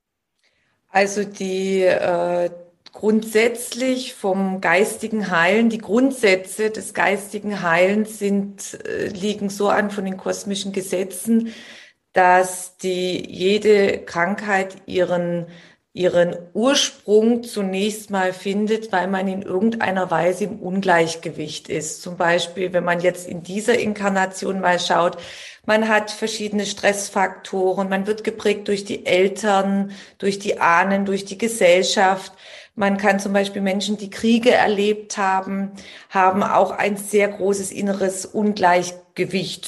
Also 0.90 1.24
die 1.24 1.82
äh, 1.82 2.50
grundsätzlich 2.92 4.14
vom 4.14 4.62
geistigen 4.62 5.30
Heilen, 5.30 5.70
die 5.70 5.78
Grundsätze 5.78 6.70
des 6.70 6.94
geistigen 6.94 7.62
Heilens 7.62 8.20
sind, 8.20 8.80
äh, 8.86 9.08
liegen 9.08 9.50
so 9.50 9.70
an 9.70 9.92
von 9.92 10.06
den 10.06 10.18
kosmischen 10.18 10.72
Gesetzen, 10.72 11.54
dass 12.14 12.78
die 12.78 13.24
jede 13.32 14.00
Krankheit 14.00 14.78
ihren 14.88 15.48
ihren 15.98 16.36
Ursprung 16.54 17.44
zunächst 17.44 18.12
mal 18.12 18.32
findet, 18.32 18.92
weil 18.92 19.08
man 19.08 19.28
in 19.28 19.42
irgendeiner 19.42 20.12
Weise 20.12 20.44
im 20.44 20.60
Ungleichgewicht 20.60 21.70
ist. 21.70 22.04
Zum 22.04 22.18
Beispiel, 22.18 22.72
wenn 22.72 22.84
man 22.84 23.00
jetzt 23.00 23.28
in 23.28 23.42
dieser 23.42 23.80
Inkarnation 23.80 24.62
mal 24.62 24.80
schaut, 24.80 25.18
man 25.66 25.90
hat 25.90 26.12
verschiedene 26.12 26.68
Stressfaktoren, 26.68 27.90
man 27.90 28.06
wird 28.06 28.24
geprägt 28.24 28.68
durch 28.68 28.86
die 28.86 29.08
Eltern, 29.08 29.92
durch 30.20 30.38
die 30.38 30.60
Ahnen, 30.60 31.06
durch 31.06 31.26
die 31.26 31.38
Gesellschaft. 31.38 32.32
Man 32.76 32.98
kann 32.98 33.20
zum 33.20 33.34
Beispiel 33.34 33.64
Menschen, 33.64 33.98
die 33.98 34.12
Kriege 34.12 34.52
erlebt 34.52 35.18
haben, 35.18 35.72
haben 36.12 36.44
auch 36.44 36.70
ein 36.70 36.96
sehr 36.96 37.28
großes 37.28 37.72
inneres 37.72 38.26
Ungleichgewicht. 38.26 39.07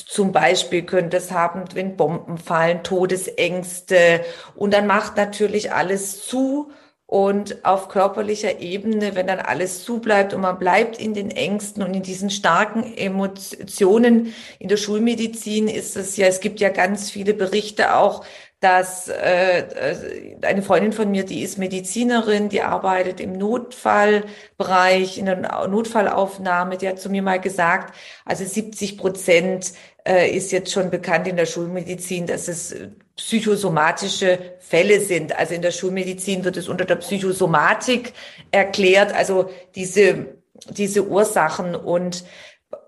Zum 0.07 0.31
Beispiel 0.31 0.83
können 0.83 1.09
das 1.09 1.31
haben, 1.31 1.63
wenn 1.73 1.97
Bomben 1.97 2.37
fallen, 2.37 2.83
Todesängste. 2.83 4.21
Und 4.55 4.73
dann 4.73 4.87
macht 4.87 5.17
natürlich 5.17 5.71
alles 5.71 6.25
zu. 6.25 6.71
Und 7.05 7.65
auf 7.65 7.89
körperlicher 7.89 8.59
Ebene, 8.59 9.15
wenn 9.15 9.25
dann 9.25 9.39
alles 9.39 9.83
zu 9.83 9.99
bleibt 9.99 10.35
und 10.35 10.41
man 10.41 10.59
bleibt 10.59 10.99
in 10.99 11.15
den 11.15 11.31
Ängsten 11.31 11.81
und 11.81 11.95
in 11.95 12.03
diesen 12.03 12.29
starken 12.29 12.83
Emotionen 12.95 14.35
in 14.59 14.69
der 14.69 14.77
Schulmedizin 14.77 15.67
ist 15.67 15.97
es 15.97 16.17
ja, 16.17 16.27
es 16.27 16.39
gibt 16.39 16.59
ja 16.59 16.69
ganz 16.69 17.09
viele 17.09 17.33
Berichte 17.33 17.95
auch, 17.95 18.23
dass 18.59 19.07
äh, 19.07 19.59
äh, 19.59 20.35
eine 20.41 20.61
Freundin 20.61 20.91
von 20.91 21.09
mir, 21.09 21.23
die 21.23 21.43
ist 21.43 21.57
Medizinerin, 21.57 22.49
die 22.49 22.61
arbeitet 22.61 23.21
im 23.21 23.33
Notfallbereich, 23.33 25.17
in 25.17 25.27
der 25.27 25.67
Notfallaufnahme, 25.67 26.77
die 26.77 26.89
hat 26.89 26.99
zu 26.99 27.09
mir 27.09 27.21
mal 27.21 27.39
gesagt, 27.39 27.95
also 28.25 28.43
70 28.43 28.97
Prozent 28.97 29.71
äh, 30.05 30.29
ist 30.29 30.51
jetzt 30.51 30.73
schon 30.73 30.89
bekannt 30.89 31.27
in 31.27 31.37
der 31.37 31.45
Schulmedizin, 31.45 32.27
dass 32.27 32.49
es 32.49 32.75
psychosomatische 33.15 34.39
Fälle 34.59 34.99
sind. 34.99 35.37
Also 35.37 35.53
in 35.53 35.61
der 35.61 35.71
Schulmedizin 35.71 36.43
wird 36.43 36.57
es 36.57 36.67
unter 36.67 36.85
der 36.85 36.95
Psychosomatik 36.97 38.13
erklärt, 38.51 39.13
also 39.13 39.49
diese, 39.75 40.37
diese 40.69 41.05
Ursachen 41.05 41.75
und 41.75 42.25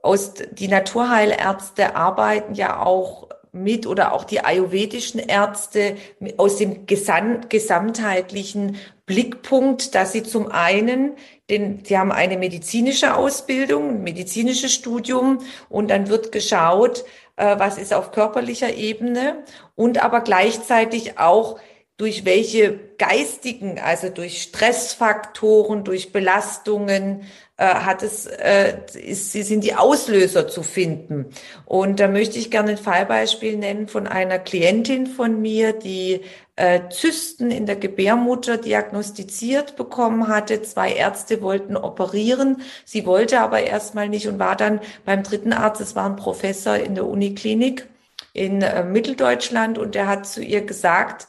aus, 0.01 0.33
die 0.51 0.67
Naturheilärzte 0.67 1.95
arbeiten 1.95 2.55
ja 2.55 2.81
auch 2.81 3.29
mit 3.51 3.86
oder 3.86 4.13
auch 4.13 4.24
die 4.24 4.43
ayurvedischen 4.43 5.20
Ärzte 5.20 5.98
aus 6.38 6.58
dem 6.58 6.86
Gesam 6.86 7.50
gesamtheitlichen 7.50 8.77
Blickpunkt, 9.05 9.93
dass 9.93 10.13
sie 10.13 10.24
zum 10.24 10.50
einen, 10.51 11.13
denn 11.50 11.84
sie 11.84 11.98
haben 11.98 12.13
eine 12.13 12.38
medizinische 12.38 13.15
Ausbildung, 13.15 13.89
ein 13.89 14.03
medizinisches 14.03 14.74
Studium 14.74 15.40
und 15.68 15.90
dann 15.90 16.07
wird 16.07 16.31
geschaut, 16.31 17.03
äh, 17.35 17.59
was 17.59 17.77
ist 17.77 17.94
auf 17.94 18.11
körperlicher 18.11 18.74
Ebene 18.74 19.44
und 19.75 20.01
aber 20.01 20.22
gleichzeitig 20.22 21.20
auch 21.20 21.59
durch 22.01 22.25
welche 22.25 22.79
geistigen, 22.98 23.77
also 23.77 24.09
durch 24.09 24.42
Stressfaktoren, 24.42 25.83
durch 25.83 26.11
Belastungen, 26.11 27.27
äh, 27.57 27.66
hat 27.66 28.01
es, 28.01 28.25
äh, 28.25 28.74
ist, 28.96 29.31
sie 29.31 29.44
sind 29.44 29.64
die 29.64 29.75
Auslöser 29.75 30.48
zu 30.48 30.64
finden. 30.64 31.27
Und 31.66 32.00
da 32.00 32.07
möchte 32.07 32.40
ich 32.40 32.50
gerne 32.50 32.72
ein 32.72 32.77
Fallbeispiel 32.79 33.55
nennen 33.55 33.87
von 33.87 34.07
einer 34.07 34.40
Klientin 34.40 35.05
von 35.05 35.44
mir, 35.44 35.74
die 35.74 36.22
äh, 36.55 36.79
Zysten 36.90 37.51
in 37.51 37.68
der 37.68 37.75
Gebärmutter 37.75 38.57
diagnostiziert 38.57 39.75
bekommen 39.75 40.27
hatte. 40.27 40.64
Zwei 40.64 40.94
Ärzte 40.94 41.44
wollten 41.44 41.77
operieren. 41.77 42.64
Sie 42.83 43.05
wollte 43.05 43.42
aber 43.42 43.61
erstmal 43.61 44.09
nicht 44.09 44.27
und 44.27 44.40
war 44.40 44.55
dann 44.55 44.79
beim 45.05 45.22
dritten 45.22 45.53
Arzt, 45.53 45.81
es 45.81 45.96
war 45.96 46.07
ein 46.07 46.16
Professor 46.16 46.77
in 46.77 46.96
der 46.96 47.05
Uniklinik 47.05 47.87
in 48.33 48.64
äh, 48.64 48.83
Mitteldeutschland 48.83 49.77
und 49.77 49.94
der 49.94 50.07
hat 50.07 50.25
zu 50.25 50.42
ihr 50.42 50.61
gesagt, 50.61 51.27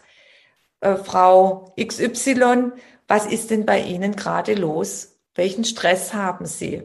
äh, 0.83 0.97
Frau 0.97 1.75
XY, 1.81 2.73
was 3.09 3.27
ist 3.27 3.51
denn 3.51 3.64
bei 3.64 3.81
Ihnen 3.81 4.14
gerade 4.16 4.55
los? 4.55 5.16
Welchen 5.35 5.64
Stress 5.64 6.12
haben 6.12 6.45
Sie? 6.45 6.83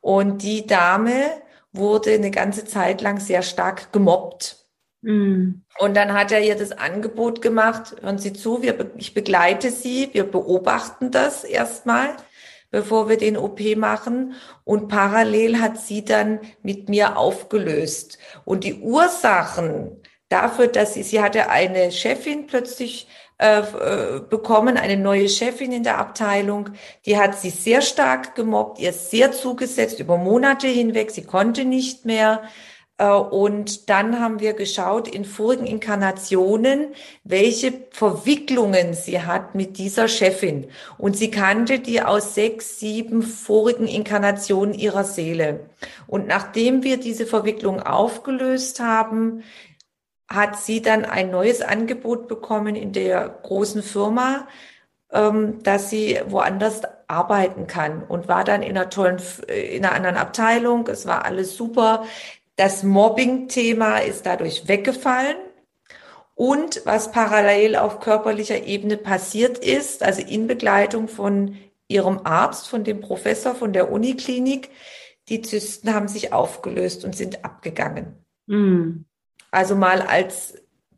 Und 0.00 0.42
die 0.42 0.66
Dame 0.66 1.42
wurde 1.72 2.12
eine 2.12 2.30
ganze 2.30 2.64
Zeit 2.64 3.02
lang 3.02 3.20
sehr 3.20 3.42
stark 3.42 3.92
gemobbt. 3.92 4.64
Mm. 5.02 5.62
Und 5.78 5.96
dann 5.96 6.12
hat 6.12 6.32
er 6.32 6.40
ihr 6.40 6.56
das 6.56 6.72
Angebot 6.72 7.42
gemacht, 7.42 7.96
hören 8.00 8.18
Sie 8.18 8.32
zu, 8.32 8.62
wir, 8.62 8.90
ich 8.96 9.14
begleite 9.14 9.70
Sie, 9.70 10.10
wir 10.12 10.24
beobachten 10.24 11.10
das 11.10 11.44
erstmal, 11.44 12.16
bevor 12.70 13.08
wir 13.08 13.16
den 13.16 13.36
OP 13.36 13.60
machen. 13.76 14.34
Und 14.64 14.88
parallel 14.88 15.60
hat 15.60 15.78
sie 15.78 16.04
dann 16.04 16.40
mit 16.62 16.88
mir 16.88 17.16
aufgelöst. 17.16 18.18
Und 18.44 18.64
die 18.64 18.80
Ursachen 18.80 19.99
dafür, 20.30 20.68
dass 20.68 20.94
sie, 20.94 21.02
sie 21.02 21.20
hatte 21.20 21.50
eine 21.50 21.92
Chefin 21.92 22.46
plötzlich 22.46 23.06
äh, 23.40 23.60
äh, 23.60 24.20
bekommen, 24.20 24.76
eine 24.76 24.98
neue 24.98 25.28
Chefin 25.28 25.72
in 25.72 25.82
der 25.82 25.98
Abteilung. 25.98 26.70
Die 27.06 27.18
hat 27.18 27.38
sie 27.38 27.48
sehr 27.48 27.80
stark 27.80 28.34
gemobbt, 28.34 28.78
ihr 28.78 28.92
sehr 28.92 29.32
zugesetzt 29.32 29.98
über 29.98 30.18
Monate 30.18 30.66
hinweg. 30.66 31.10
Sie 31.10 31.24
konnte 31.24 31.64
nicht 31.64 32.04
mehr. 32.04 32.42
Äh, 32.98 33.08
und 33.08 33.88
dann 33.88 34.20
haben 34.20 34.40
wir 34.40 34.52
geschaut 34.52 35.08
in 35.08 35.24
vorigen 35.24 35.64
Inkarnationen, 35.64 36.88
welche 37.24 37.72
Verwicklungen 37.92 38.92
sie 38.92 39.22
hat 39.22 39.54
mit 39.54 39.78
dieser 39.78 40.06
Chefin. 40.06 40.66
Und 40.98 41.16
sie 41.16 41.30
kannte 41.30 41.78
die 41.78 42.02
aus 42.02 42.34
sechs, 42.34 42.78
sieben 42.78 43.22
vorigen 43.22 43.86
Inkarnationen 43.86 44.74
ihrer 44.74 45.04
Seele. 45.04 45.70
Und 46.06 46.26
nachdem 46.26 46.82
wir 46.82 46.98
diese 46.98 47.24
Verwicklung 47.24 47.80
aufgelöst 47.82 48.80
haben, 48.80 49.44
hat 50.32 50.56
sie 50.56 50.80
dann 50.80 51.04
ein 51.04 51.30
neues 51.30 51.60
Angebot 51.60 52.28
bekommen 52.28 52.76
in 52.76 52.92
der 52.92 53.28
großen 53.42 53.82
Firma, 53.82 54.46
ähm, 55.12 55.62
dass 55.64 55.90
sie 55.90 56.20
woanders 56.26 56.82
arbeiten 57.08 57.66
kann 57.66 58.04
und 58.04 58.28
war 58.28 58.44
dann 58.44 58.62
in 58.62 58.76
einer 58.78 58.88
tollen, 58.88 59.20
äh, 59.48 59.76
in 59.76 59.84
einer 59.84 59.94
anderen 59.94 60.16
Abteilung. 60.16 60.86
Es 60.86 61.04
war 61.06 61.24
alles 61.24 61.56
super. 61.56 62.04
Das 62.54 62.84
Mobbing-Thema 62.84 63.98
ist 63.98 64.24
dadurch 64.24 64.68
weggefallen. 64.68 65.36
Und 66.36 66.82
was 66.86 67.12
parallel 67.12 67.76
auf 67.76 68.00
körperlicher 68.00 68.64
Ebene 68.64 68.96
passiert 68.96 69.58
ist, 69.58 70.02
also 70.02 70.22
in 70.22 70.46
Begleitung 70.46 71.08
von 71.08 71.58
ihrem 71.88 72.20
Arzt, 72.24 72.68
von 72.68 72.84
dem 72.84 73.00
Professor 73.00 73.54
von 73.54 73.72
der 73.72 73.90
Uniklinik, 73.90 74.70
die 75.28 75.42
Zysten 75.42 75.92
haben 75.92 76.08
sich 76.08 76.32
aufgelöst 76.32 77.04
und 77.04 77.14
sind 77.14 77.44
abgegangen. 77.44 78.24
Mm. 78.46 79.04
Also 79.50 79.74
mal 79.74 80.02
als 80.02 80.54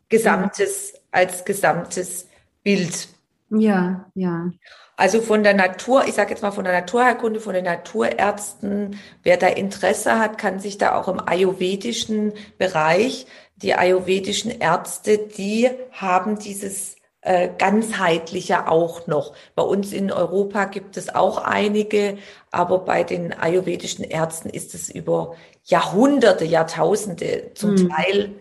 gesamtes, 0.08 0.94
als 1.10 1.44
gesamtes 1.44 2.28
Bild. 2.62 3.08
Ja, 3.50 4.06
ja. 4.14 4.50
Also 4.96 5.20
von 5.20 5.42
der 5.42 5.54
Natur, 5.54 6.04
ich 6.06 6.14
sage 6.14 6.30
jetzt 6.30 6.42
mal 6.42 6.52
von 6.52 6.64
der 6.64 6.74
Naturheilkunde, 6.74 7.40
von 7.40 7.54
den 7.54 7.64
Naturärzten, 7.64 8.98
wer 9.22 9.36
da 9.36 9.48
Interesse 9.48 10.18
hat, 10.18 10.38
kann 10.38 10.60
sich 10.60 10.78
da 10.78 10.94
auch 10.94 11.08
im 11.08 11.20
ayurvedischen 11.26 12.32
Bereich, 12.58 13.26
die 13.56 13.74
ayurvedischen 13.74 14.50
Ärzte, 14.50 15.18
die 15.18 15.70
haben 15.92 16.38
dieses 16.38 16.96
äh, 17.22 17.48
ganzheitliche 17.56 18.68
auch 18.68 19.06
noch. 19.06 19.34
Bei 19.54 19.62
uns 19.62 19.92
in 19.92 20.12
Europa 20.12 20.66
gibt 20.66 20.96
es 20.96 21.14
auch 21.14 21.38
einige, 21.38 22.18
aber 22.50 22.80
bei 22.80 23.04
den 23.04 23.32
ayurvedischen 23.32 24.04
Ärzten 24.04 24.50
ist 24.50 24.74
es 24.74 24.90
über 24.90 25.34
Jahrhunderte, 25.64 26.44
Jahrtausende 26.44 27.52
zum 27.54 27.72
mhm. 27.72 27.88
Teil 27.88 28.34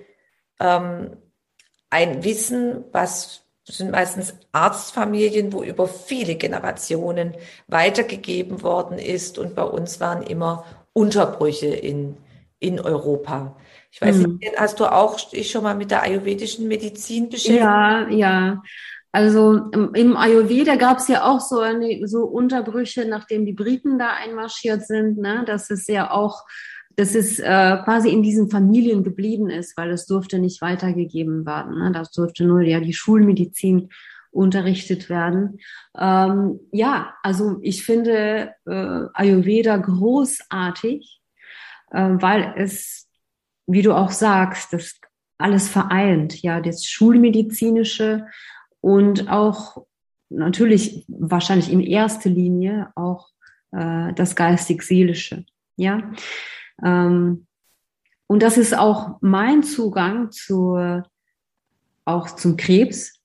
ähm, 0.61 1.17
ein 1.89 2.23
Wissen, 2.23 2.85
was 2.91 3.41
sind 3.65 3.91
meistens 3.91 4.33
Arztfamilien, 4.51 5.53
wo 5.53 5.63
über 5.63 5.87
viele 5.87 6.35
Generationen 6.35 7.33
weitergegeben 7.67 8.63
worden 8.63 8.97
ist. 8.97 9.37
Und 9.37 9.55
bei 9.55 9.63
uns 9.63 9.99
waren 9.99 10.23
immer 10.23 10.65
Unterbrüche 10.93 11.67
in, 11.67 12.17
in 12.59 12.79
Europa. 12.79 13.55
Ich 13.91 14.01
weiß 14.01 14.23
hm. 14.23 14.37
nicht, 14.37 14.57
hast 14.57 14.79
du 14.79 14.85
auch 14.85 15.19
dich 15.29 15.51
schon 15.51 15.63
mal 15.63 15.75
mit 15.75 15.91
der 15.91 16.03
ayurvedischen 16.03 16.67
Medizin 16.67 17.29
beschäftigt? 17.29 17.59
Ja, 17.59 18.07
ja. 18.09 18.61
Also 19.13 19.69
im 19.93 20.15
Ayurveda 20.15 20.75
gab 20.77 20.99
es 20.99 21.09
ja 21.09 21.25
auch 21.25 21.41
so, 21.41 21.59
eine, 21.59 22.07
so 22.07 22.23
Unterbrüche, 22.23 23.05
nachdem 23.05 23.45
die 23.45 23.53
Briten 23.53 23.99
da 23.99 24.13
einmarschiert 24.13 24.87
sind, 24.87 25.17
ne, 25.17 25.43
dass 25.45 25.69
es 25.69 25.87
ja 25.87 26.11
auch, 26.11 26.45
dass 27.01 27.15
es 27.15 27.39
äh, 27.39 27.77
quasi 27.83 28.09
in 28.09 28.21
diesen 28.21 28.51
Familien 28.51 29.03
geblieben 29.03 29.49
ist, 29.49 29.75
weil 29.75 29.89
es 29.89 30.05
durfte 30.05 30.37
nicht 30.37 30.61
weitergegeben 30.61 31.47
werden. 31.47 31.79
Ne? 31.79 31.91
Das 31.91 32.11
durfte 32.11 32.45
nur 32.45 32.61
ja 32.61 32.79
die 32.79 32.93
Schulmedizin 32.93 33.89
unterrichtet 34.29 35.09
werden. 35.09 35.57
Ähm, 35.97 36.59
ja, 36.71 37.15
also 37.23 37.57
ich 37.63 37.83
finde 37.83 38.53
äh, 38.67 39.05
Ayurveda 39.15 39.77
großartig, 39.77 41.21
äh, 41.89 42.09
weil 42.11 42.53
es, 42.57 43.09
wie 43.65 43.81
du 43.81 43.93
auch 43.93 44.11
sagst, 44.11 44.71
das 44.71 44.99
alles 45.39 45.69
vereint, 45.69 46.39
ja, 46.43 46.61
das 46.61 46.85
Schulmedizinische 46.85 48.27
und 48.79 49.27
auch 49.27 49.87
natürlich 50.29 51.03
wahrscheinlich 51.07 51.71
in 51.71 51.81
erster 51.81 52.29
Linie 52.29 52.91
auch 52.93 53.29
äh, 53.71 54.13
das 54.13 54.35
geistig-seelische. 54.35 55.45
Ja, 55.77 56.11
ähm, 56.83 57.47
und 58.27 58.41
das 58.41 58.57
ist 58.57 58.77
auch 58.77 59.17
mein 59.21 59.61
Zugang 59.63 60.31
zu 60.31 61.03
auch 62.05 62.35
zum 62.35 62.57
Krebs, 62.57 63.21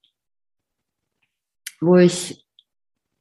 wo 1.80 1.96
ich 1.96 2.44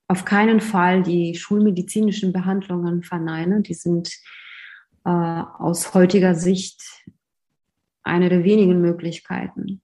auf 0.08 0.26
keinen 0.26 0.62
Fall 0.62 1.04
die 1.04 1.36
schulmedizinischen 1.36 2.34
Behandlungen 2.34 3.04
verneine. 3.04 3.62
Die 3.62 3.74
sind 3.74 4.12
äh, 5.04 5.10
aus 5.10 5.94
heutiger 5.94 6.36
Sicht 6.36 6.82
eine 8.04 8.30
der 8.30 8.44
wenigen 8.44 8.82
Möglichkeiten 8.82 9.82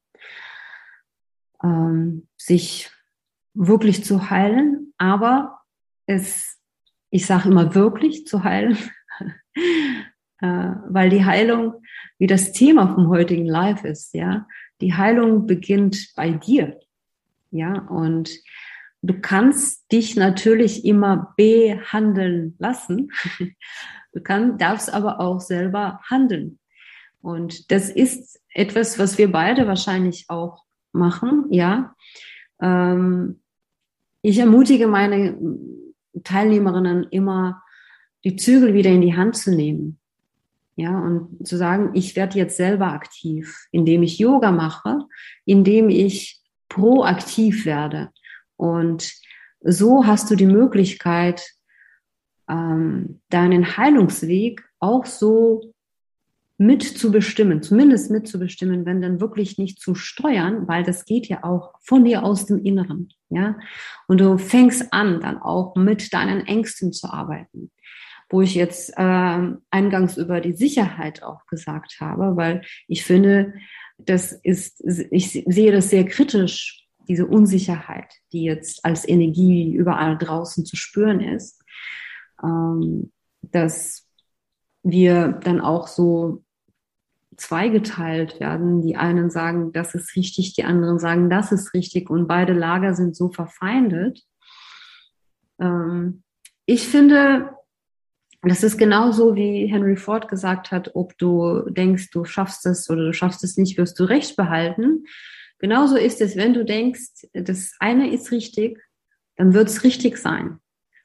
ähm, 1.63 2.27
sich 2.37 2.91
wirklich 3.53 4.03
zu 4.03 4.29
heilen, 4.29 4.93
aber 4.97 5.59
es, 6.05 6.59
ich 7.09 7.25
sage 7.25 7.49
immer 7.49 7.75
wirklich 7.75 8.27
zu 8.27 8.43
heilen, 8.43 8.77
weil 10.41 11.09
die 11.09 11.25
Heilung, 11.25 11.75
wie 12.17 12.27
das 12.27 12.51
Thema 12.51 12.93
vom 12.93 13.07
heutigen 13.09 13.45
Live 13.45 13.83
ist, 13.83 14.13
ja, 14.13 14.47
die 14.81 14.93
Heilung 14.93 15.45
beginnt 15.45 16.13
bei 16.15 16.31
dir, 16.31 16.79
ja, 17.51 17.73
und 17.73 18.31
du 19.01 19.19
kannst 19.19 19.91
dich 19.91 20.15
natürlich 20.15 20.85
immer 20.85 21.33
behandeln 21.37 22.55
lassen. 22.59 23.11
Du 24.13 24.19
kannst, 24.19 24.59
darfst 24.59 24.93
aber 24.93 25.21
auch 25.21 25.39
selber 25.39 26.01
handeln. 26.09 26.59
Und 27.21 27.71
das 27.71 27.89
ist 27.89 28.41
etwas, 28.49 28.99
was 28.99 29.17
wir 29.17 29.31
beide 29.31 29.67
wahrscheinlich 29.67 30.25
auch 30.27 30.65
machen, 30.91 31.45
ja. 31.49 31.95
Ähm, 32.61 33.39
ich 34.21 34.37
ermutige 34.37 34.87
meine 34.87 35.37
Teilnehmerinnen 36.25 37.03
immer, 37.11 37.63
die 38.25 38.35
Zügel 38.35 38.73
wieder 38.73 38.89
in 38.89 39.01
die 39.01 39.15
Hand 39.15 39.37
zu 39.37 39.55
nehmen. 39.55 40.00
Ja, 40.75 40.97
und 40.97 41.45
zu 41.45 41.57
sagen, 41.57 41.91
ich 41.93 42.15
werde 42.15 42.37
jetzt 42.37 42.57
selber 42.57 42.87
aktiv, 42.87 43.67
indem 43.71 44.03
ich 44.03 44.17
Yoga 44.17 44.51
mache, 44.51 44.99
indem 45.45 45.89
ich 45.89 46.41
proaktiv 46.69 47.65
werde. 47.65 48.09
Und 48.55 49.13
so 49.61 50.05
hast 50.05 50.31
du 50.31 50.35
die 50.35 50.45
Möglichkeit, 50.45 51.45
ähm, 52.49 53.21
deinen 53.29 53.77
Heilungsweg 53.77 54.63
auch 54.79 55.05
so 55.05 55.73
mitzubestimmen, 56.57 57.63
zumindest 57.63 58.11
mitzubestimmen, 58.11 58.85
wenn 58.85 59.01
dann 59.01 59.19
wirklich 59.19 59.57
nicht 59.57 59.79
zu 59.79 59.95
steuern, 59.95 60.67
weil 60.67 60.83
das 60.83 61.05
geht 61.05 61.27
ja 61.27 61.43
auch 61.43 61.73
von 61.81 62.05
dir 62.05 62.23
aus 62.23 62.45
dem 62.45 62.63
Inneren, 62.63 63.09
ja. 63.29 63.57
Und 64.07 64.21
du 64.21 64.37
fängst 64.37 64.93
an, 64.93 65.21
dann 65.21 65.39
auch 65.39 65.75
mit 65.75 66.13
deinen 66.13 66.45
Ängsten 66.45 66.93
zu 66.93 67.11
arbeiten, 67.11 67.71
wo 68.31 68.41
ich 68.41 68.55
jetzt 68.55 68.91
äh, 68.97 69.53
eingangs 69.69 70.17
über 70.17 70.41
die 70.41 70.53
Sicherheit 70.53 71.21
auch 71.21 71.45
gesagt 71.47 71.97
habe, 71.99 72.35
weil 72.37 72.63
ich 72.87 73.03
finde, 73.03 73.53
das 73.97 74.31
ist, 74.31 74.83
ich 75.11 75.43
sehe 75.45 75.71
das 75.71 75.89
sehr 75.89 76.05
kritisch, 76.05 76.87
diese 77.07 77.27
Unsicherheit, 77.27 78.13
die 78.31 78.43
jetzt 78.43 78.85
als 78.85 79.07
Energie 79.07 79.73
überall 79.73 80.17
draußen 80.17 80.65
zu 80.65 80.75
spüren 80.75 81.19
ist, 81.19 81.61
ähm, 82.41 83.11
dass 83.41 84.07
wir 84.83 85.39
dann 85.43 85.59
auch 85.59 85.87
so 85.87 86.43
zweigeteilt 87.35 88.39
werden. 88.39 88.81
Die 88.81 88.95
einen 88.95 89.29
sagen, 89.29 89.71
das 89.73 89.93
ist 89.95 90.15
richtig, 90.15 90.53
die 90.53 90.63
anderen 90.63 90.99
sagen, 90.99 91.29
das 91.29 91.51
ist 91.51 91.73
richtig 91.73 92.09
und 92.09 92.27
beide 92.27 92.53
Lager 92.53 92.93
sind 92.93 93.15
so 93.15 93.29
verfeindet. 93.29 94.23
Ähm, 95.59 96.23
ich 96.65 96.87
finde, 96.87 97.49
das 98.49 98.63
ist 98.63 98.77
genauso, 98.77 99.35
wie 99.35 99.67
Henry 99.67 99.95
Ford 99.95 100.27
gesagt 100.27 100.71
hat, 100.71 100.91
ob 100.95 101.15
du 101.19 101.69
denkst, 101.69 102.09
du 102.09 102.25
schaffst 102.25 102.65
es 102.65 102.89
oder 102.89 103.05
du 103.05 103.13
schaffst 103.13 103.43
es 103.43 103.55
nicht, 103.55 103.77
wirst 103.77 103.99
du 103.99 104.03
Recht 104.03 104.35
behalten. 104.35 105.05
Genauso 105.59 105.95
ist 105.95 106.21
es, 106.21 106.35
wenn 106.35 106.55
du 106.55 106.65
denkst, 106.65 107.27
das 107.33 107.73
eine 107.79 108.11
ist 108.11 108.31
richtig, 108.31 108.79
dann 109.35 109.53
wird 109.53 109.69
es 109.69 109.83
richtig 109.83 110.17
sein. 110.17 110.57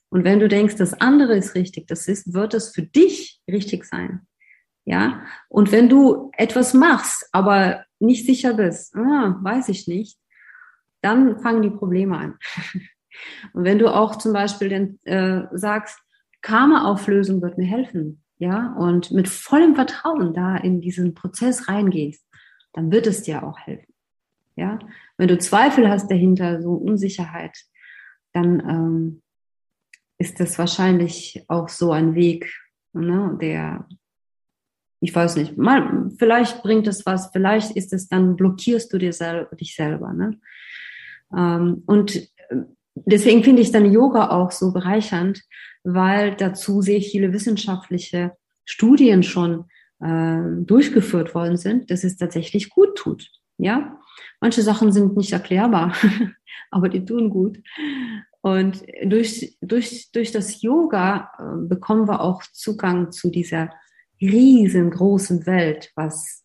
Und 0.08 0.24
wenn 0.24 0.40
du 0.40 0.48
denkst, 0.48 0.76
das 0.76 0.94
andere 0.94 1.36
ist 1.36 1.54
richtig, 1.54 1.86
das 1.88 2.08
ist, 2.08 2.32
wird 2.32 2.54
es 2.54 2.70
für 2.74 2.82
dich 2.82 3.40
richtig 3.50 3.84
sein. 3.84 4.26
Ja, 4.86 5.26
und 5.48 5.72
wenn 5.72 5.88
du 5.88 6.30
etwas 6.38 6.72
machst, 6.72 7.28
aber 7.32 7.84
nicht 7.98 8.24
sicher 8.24 8.54
bist, 8.54 8.94
ah, 8.94 9.36
weiß 9.42 9.68
ich 9.68 9.88
nicht, 9.88 10.16
dann 11.02 11.40
fangen 11.40 11.62
die 11.62 11.70
Probleme 11.70 12.16
an. 12.16 12.38
und 13.52 13.64
wenn 13.64 13.78
du 13.78 13.88
auch 13.88 14.16
zum 14.16 14.32
Beispiel 14.32 14.68
den, 14.68 15.00
äh, 15.04 15.42
sagst, 15.52 15.98
Karma-Auflösung 16.46 17.42
wird 17.42 17.58
mir 17.58 17.66
helfen, 17.66 18.22
ja, 18.38 18.72
und 18.78 19.10
mit 19.10 19.28
vollem 19.28 19.74
Vertrauen 19.74 20.32
da 20.32 20.56
in 20.56 20.80
diesen 20.80 21.12
Prozess 21.12 21.68
reingehst, 21.68 22.24
dann 22.72 22.92
wird 22.92 23.08
es 23.08 23.22
dir 23.22 23.42
auch 23.42 23.58
helfen. 23.58 23.92
Ja, 24.54 24.78
wenn 25.18 25.26
du 25.26 25.38
Zweifel 25.38 25.90
hast 25.90 26.08
dahinter, 26.08 26.62
so 26.62 26.74
Unsicherheit, 26.74 27.58
dann 28.32 28.60
ähm, 28.60 29.22
ist 30.18 30.38
das 30.38 30.56
wahrscheinlich 30.56 31.44
auch 31.48 31.68
so 31.68 31.90
ein 31.90 32.14
Weg, 32.14 32.54
ne, 32.92 33.36
der 33.40 33.88
ich 35.00 35.14
weiß 35.14 35.36
nicht, 35.36 35.58
mal, 35.58 36.10
vielleicht 36.16 36.62
bringt 36.62 36.86
es 36.86 37.04
was, 37.04 37.30
vielleicht 37.32 37.72
ist 37.72 37.92
es 37.92 38.08
dann, 38.08 38.36
blockierst 38.36 38.92
du 38.92 38.98
dir 38.98 39.12
sel 39.12 39.46
dich 39.60 39.74
selber. 39.74 40.12
Ne? 40.12 40.40
Ähm, 41.36 41.82
und 41.86 42.16
äh, 42.16 42.62
deswegen 42.94 43.44
finde 43.44 43.62
ich 43.62 43.72
dann 43.72 43.92
Yoga 43.92 44.30
auch 44.30 44.52
so 44.52 44.72
bereichernd, 44.72 45.42
weil 45.86 46.34
dazu 46.34 46.82
sehr 46.82 47.00
viele 47.00 47.32
wissenschaftliche 47.32 48.32
Studien 48.64 49.22
schon 49.22 49.66
äh, 50.00 50.40
durchgeführt 50.64 51.34
worden 51.34 51.56
sind, 51.56 51.90
dass 51.90 52.02
es 52.02 52.16
tatsächlich 52.16 52.70
gut 52.70 52.96
tut. 52.96 53.30
Ja, 53.56 54.00
manche 54.40 54.62
Sachen 54.62 54.90
sind 54.90 55.16
nicht 55.16 55.32
erklärbar, 55.32 55.94
aber 56.72 56.88
die 56.88 57.04
tun 57.04 57.30
gut. 57.30 57.62
Und 58.40 58.82
durch, 59.04 59.56
durch, 59.60 60.10
durch 60.10 60.32
das 60.32 60.60
Yoga 60.60 61.30
äh, 61.38 61.68
bekommen 61.68 62.08
wir 62.08 62.20
auch 62.20 62.42
Zugang 62.52 63.12
zu 63.12 63.30
dieser 63.30 63.70
riesengroßen 64.20 65.46
Welt, 65.46 65.92
was 65.94 66.44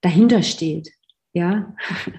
dahinter 0.00 0.42
steht. 0.42 0.90
Ja, 1.32 1.76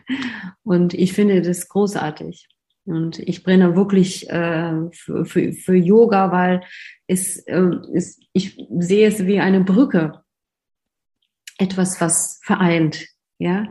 und 0.64 0.94
ich 0.94 1.12
finde 1.12 1.42
das 1.42 1.68
großartig. 1.68 2.48
Und 2.90 3.20
ich 3.20 3.44
brenne 3.44 3.76
wirklich 3.76 4.30
äh, 4.30 4.90
für, 4.92 5.26
für, 5.26 5.54
für 5.54 5.76
Yoga, 5.76 6.32
weil 6.32 6.62
es, 7.08 7.38
äh, 7.48 7.72
es, 7.94 8.20
ich 8.34 8.58
sehe 8.80 9.08
es 9.08 9.26
wie 9.26 9.40
eine 9.40 9.62
Brücke. 9.62 10.24
Etwas, 11.58 12.02
was 12.02 12.40
vereint. 12.44 13.06
Ja, 13.38 13.68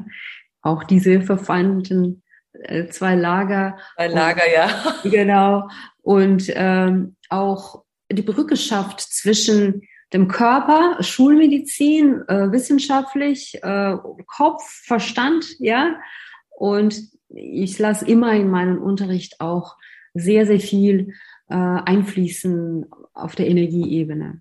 auch 0.62 0.84
diese 0.84 1.20
verfeindeten 1.20 2.22
äh, 2.52 2.88
zwei 2.88 3.14
Lager. 3.14 3.78
Zwei 3.96 4.08
Lager, 4.08 4.42
und, 4.46 4.52
ja. 4.54 4.94
Genau. 5.10 5.68
Und 6.02 6.44
ähm, 6.54 7.16
auch 7.28 7.84
die 8.10 8.22
Brücke 8.22 8.56
schafft 8.56 9.00
zwischen 9.00 9.82
dem 10.12 10.28
Körper, 10.28 11.02
Schulmedizin, 11.02 12.22
äh, 12.28 12.50
wissenschaftlich, 12.50 13.62
äh, 13.62 13.96
Kopf, 14.26 14.62
Verstand, 14.84 15.46
ja. 15.58 15.96
Und 16.50 17.00
ich 17.28 17.78
lasse 17.78 18.06
immer 18.06 18.32
in 18.34 18.48
meinem 18.48 18.80
Unterricht 18.80 19.40
auch 19.40 19.76
sehr, 20.14 20.46
sehr 20.46 20.60
viel 20.60 21.14
äh, 21.48 21.54
einfließen 21.54 22.86
auf 23.14 23.34
der 23.34 23.48
Energieebene. 23.48 24.40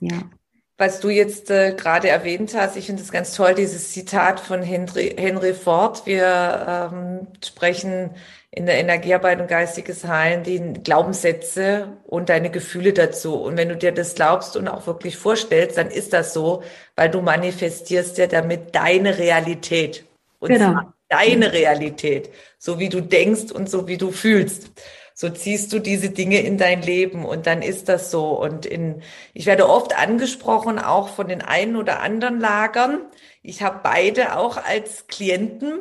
Ja. 0.00 0.30
was 0.76 1.00
du 1.00 1.08
jetzt 1.08 1.50
äh, 1.50 1.74
gerade 1.76 2.08
erwähnt 2.08 2.54
hast, 2.54 2.76
ich 2.76 2.86
finde 2.86 3.02
es 3.02 3.10
ganz 3.10 3.34
toll, 3.34 3.54
dieses 3.54 3.90
Zitat 3.90 4.38
von 4.38 4.62
Henry, 4.62 5.12
Henry 5.18 5.52
Ford. 5.52 6.06
Wir 6.06 6.92
ähm, 6.92 7.26
sprechen 7.44 8.10
in 8.52 8.66
der 8.66 8.78
Energiearbeit 8.78 9.40
und 9.40 9.48
geistiges 9.48 10.04
Heilen 10.04 10.44
die 10.44 10.74
Glaubenssätze 10.84 11.98
und 12.04 12.28
deine 12.28 12.50
Gefühle 12.50 12.92
dazu. 12.92 13.34
Und 13.34 13.56
wenn 13.56 13.68
du 13.68 13.76
dir 13.76 13.90
das 13.90 14.14
glaubst 14.14 14.56
und 14.56 14.68
auch 14.68 14.86
wirklich 14.86 15.16
vorstellst, 15.16 15.76
dann 15.76 15.90
ist 15.90 16.12
das 16.12 16.32
so, 16.32 16.62
weil 16.94 17.10
du 17.10 17.22
manifestierst 17.22 18.16
ja 18.18 18.28
damit 18.28 18.74
deine 18.76 19.18
Realität. 19.18 20.04
Und 20.38 20.50
genau. 20.50 20.82
Deine 21.08 21.52
Realität, 21.52 22.30
so 22.58 22.78
wie 22.78 22.88
du 22.88 23.00
denkst 23.00 23.52
und 23.52 23.70
so 23.70 23.88
wie 23.88 23.96
du 23.96 24.10
fühlst 24.10 24.70
so 25.20 25.28
ziehst 25.28 25.72
du 25.72 25.80
diese 25.80 26.10
Dinge 26.10 26.42
in 26.42 26.58
dein 26.58 26.80
Leben 26.80 27.24
und 27.24 27.48
dann 27.48 27.60
ist 27.60 27.88
das 27.88 28.12
so. 28.12 28.40
Und 28.40 28.64
in, 28.64 29.02
ich 29.34 29.46
werde 29.46 29.68
oft 29.68 29.98
angesprochen, 29.98 30.78
auch 30.78 31.08
von 31.08 31.26
den 31.26 31.42
einen 31.42 31.74
oder 31.74 31.98
anderen 31.98 32.38
Lagern. 32.38 33.00
Ich 33.42 33.60
habe 33.60 33.80
beide 33.82 34.36
auch 34.36 34.58
als 34.58 35.08
Klienten 35.08 35.80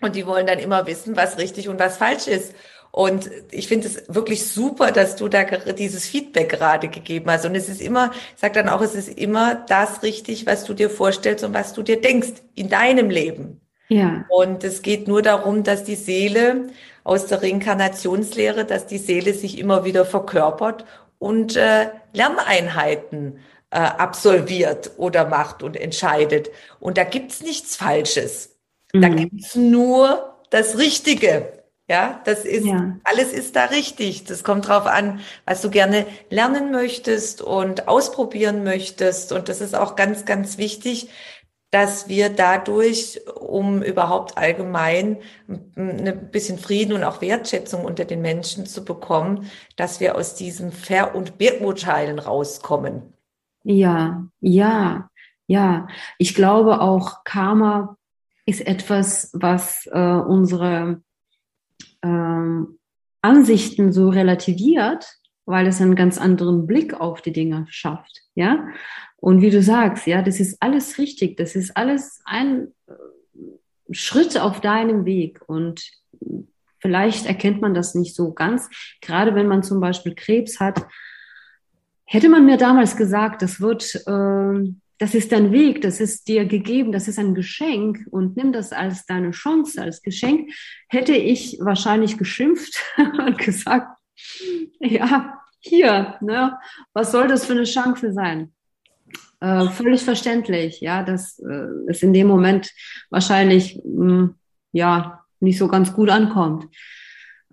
und 0.00 0.14
die 0.14 0.24
wollen 0.24 0.46
dann 0.46 0.60
immer 0.60 0.86
wissen, 0.86 1.16
was 1.16 1.36
richtig 1.38 1.68
und 1.68 1.80
was 1.80 1.96
falsch 1.96 2.28
ist. 2.28 2.54
Und 2.92 3.28
ich 3.50 3.66
finde 3.66 3.88
es 3.88 4.04
wirklich 4.06 4.46
super, 4.46 4.92
dass 4.92 5.16
du 5.16 5.26
da 5.26 5.42
dieses 5.42 6.06
Feedback 6.06 6.48
gerade 6.48 6.86
gegeben 6.86 7.28
hast. 7.32 7.44
Und 7.44 7.56
es 7.56 7.68
ist 7.68 7.80
immer, 7.80 8.12
ich 8.36 8.40
sage 8.40 8.54
dann 8.54 8.68
auch, 8.68 8.82
es 8.82 8.94
ist 8.94 9.08
immer 9.08 9.56
das 9.56 10.04
richtig, 10.04 10.46
was 10.46 10.62
du 10.62 10.74
dir 10.74 10.90
vorstellst 10.90 11.42
und 11.42 11.54
was 11.54 11.72
du 11.72 11.82
dir 11.82 12.00
denkst 12.00 12.34
in 12.54 12.68
deinem 12.68 13.10
Leben. 13.10 13.60
Ja. 13.88 14.24
Und 14.28 14.64
es 14.64 14.82
geht 14.82 15.08
nur 15.08 15.22
darum, 15.22 15.62
dass 15.62 15.84
die 15.84 15.94
Seele 15.96 16.68
aus 17.04 17.26
der 17.26 17.42
Reinkarnationslehre, 17.42 18.64
dass 18.64 18.86
die 18.86 18.98
Seele 18.98 19.32
sich 19.32 19.58
immer 19.58 19.84
wieder 19.84 20.04
verkörpert 20.04 20.84
und 21.18 21.56
äh, 21.56 21.88
Lerneinheiten 22.12 23.38
äh, 23.70 23.78
absolviert 23.78 24.92
oder 24.98 25.26
macht 25.26 25.62
und 25.62 25.76
entscheidet. 25.76 26.50
Und 26.80 26.98
da 26.98 27.04
gibt's 27.04 27.42
nichts 27.42 27.76
Falsches. 27.76 28.56
Mhm. 28.92 29.00
Da 29.02 29.08
gibt's 29.08 29.54
nur 29.54 30.36
das 30.50 30.78
Richtige. 30.78 31.52
Ja, 31.90 32.20
das 32.26 32.44
ist, 32.44 32.66
ja. 32.66 32.98
alles 33.04 33.32
ist 33.32 33.56
da 33.56 33.64
richtig. 33.64 34.24
Das 34.24 34.44
kommt 34.44 34.68
drauf 34.68 34.84
an, 34.84 35.20
was 35.46 35.62
du 35.62 35.70
gerne 35.70 36.04
lernen 36.28 36.70
möchtest 36.70 37.40
und 37.40 37.88
ausprobieren 37.88 38.62
möchtest. 38.62 39.32
Und 39.32 39.48
das 39.48 39.62
ist 39.62 39.74
auch 39.74 39.96
ganz, 39.96 40.26
ganz 40.26 40.58
wichtig, 40.58 41.08
dass 41.70 42.08
wir 42.08 42.30
dadurch, 42.30 43.20
um 43.38 43.82
überhaupt 43.82 44.38
allgemein 44.38 45.18
ein 45.76 46.30
bisschen 46.30 46.58
Frieden 46.58 46.94
und 46.94 47.04
auch 47.04 47.20
Wertschätzung 47.20 47.84
unter 47.84 48.04
den 48.04 48.22
Menschen 48.22 48.64
zu 48.64 48.84
bekommen, 48.84 49.50
dass 49.76 50.00
wir 50.00 50.16
aus 50.16 50.34
diesem 50.34 50.72
Ver- 50.72 51.14
und 51.14 51.36
Beurteilen 51.36 52.18
rauskommen. 52.18 53.12
Ja, 53.64 54.26
ja, 54.40 55.10
ja. 55.46 55.88
Ich 56.16 56.34
glaube 56.34 56.80
auch 56.80 57.24
Karma 57.24 57.96
ist 58.46 58.66
etwas, 58.66 59.30
was 59.34 59.86
äh, 59.92 59.98
unsere 59.98 61.02
ähm, 62.02 62.78
Ansichten 63.20 63.92
so 63.92 64.08
relativiert, 64.08 65.18
weil 65.44 65.66
es 65.66 65.82
einen 65.82 65.96
ganz 65.96 66.16
anderen 66.16 66.66
Blick 66.66 66.94
auf 66.94 67.20
die 67.20 67.32
Dinge 67.32 67.66
schafft. 67.68 68.22
Ja, 68.34 68.68
und 69.20 69.42
wie 69.42 69.50
du 69.50 69.62
sagst, 69.62 70.06
ja, 70.06 70.22
das 70.22 70.40
ist 70.40 70.62
alles 70.62 70.98
richtig. 70.98 71.36
Das 71.36 71.56
ist 71.56 71.76
alles 71.76 72.20
ein 72.24 72.68
äh, 72.86 72.92
Schritt 73.90 74.38
auf 74.38 74.60
deinem 74.60 75.04
Weg. 75.04 75.40
Und 75.46 75.90
vielleicht 76.78 77.26
erkennt 77.26 77.60
man 77.60 77.74
das 77.74 77.94
nicht 77.94 78.14
so 78.14 78.32
ganz. 78.32 78.70
Gerade 79.00 79.34
wenn 79.34 79.48
man 79.48 79.62
zum 79.62 79.80
Beispiel 79.80 80.14
Krebs 80.14 80.60
hat, 80.60 80.86
hätte 82.04 82.28
man 82.28 82.46
mir 82.46 82.56
damals 82.56 82.96
gesagt, 82.96 83.42
das 83.42 83.60
wird, 83.60 83.96
äh, 84.06 84.72
das 84.98 85.14
ist 85.14 85.32
dein 85.32 85.50
Weg, 85.52 85.82
das 85.82 86.00
ist 86.00 86.28
dir 86.28 86.44
gegeben, 86.46 86.92
das 86.92 87.08
ist 87.08 87.18
ein 87.18 87.34
Geschenk 87.34 88.06
und 88.10 88.36
nimm 88.36 88.52
das 88.52 88.72
als 88.72 89.04
deine 89.04 89.32
Chance, 89.32 89.82
als 89.82 90.02
Geschenk, 90.02 90.52
hätte 90.88 91.14
ich 91.14 91.58
wahrscheinlich 91.60 92.18
geschimpft 92.18 92.82
und 92.96 93.36
gesagt, 93.36 93.98
ja, 94.80 95.40
hier, 95.58 96.16
ne, 96.20 96.56
was 96.92 97.10
soll 97.10 97.26
das 97.26 97.46
für 97.46 97.52
eine 97.52 97.64
Chance 97.64 98.12
sein? 98.12 98.52
Äh, 99.40 99.68
völlig 99.68 100.02
verständlich, 100.02 100.80
ja, 100.80 101.02
dass 101.02 101.38
äh, 101.38 101.68
es 101.88 102.02
in 102.02 102.12
dem 102.12 102.26
Moment 102.26 102.70
wahrscheinlich 103.10 103.80
mh, 103.84 104.04
hm, 104.04 104.34
ja 104.72 105.24
nicht 105.40 105.58
so 105.58 105.68
ganz 105.68 105.92
gut 105.92 106.10
ankommt. 106.10 106.66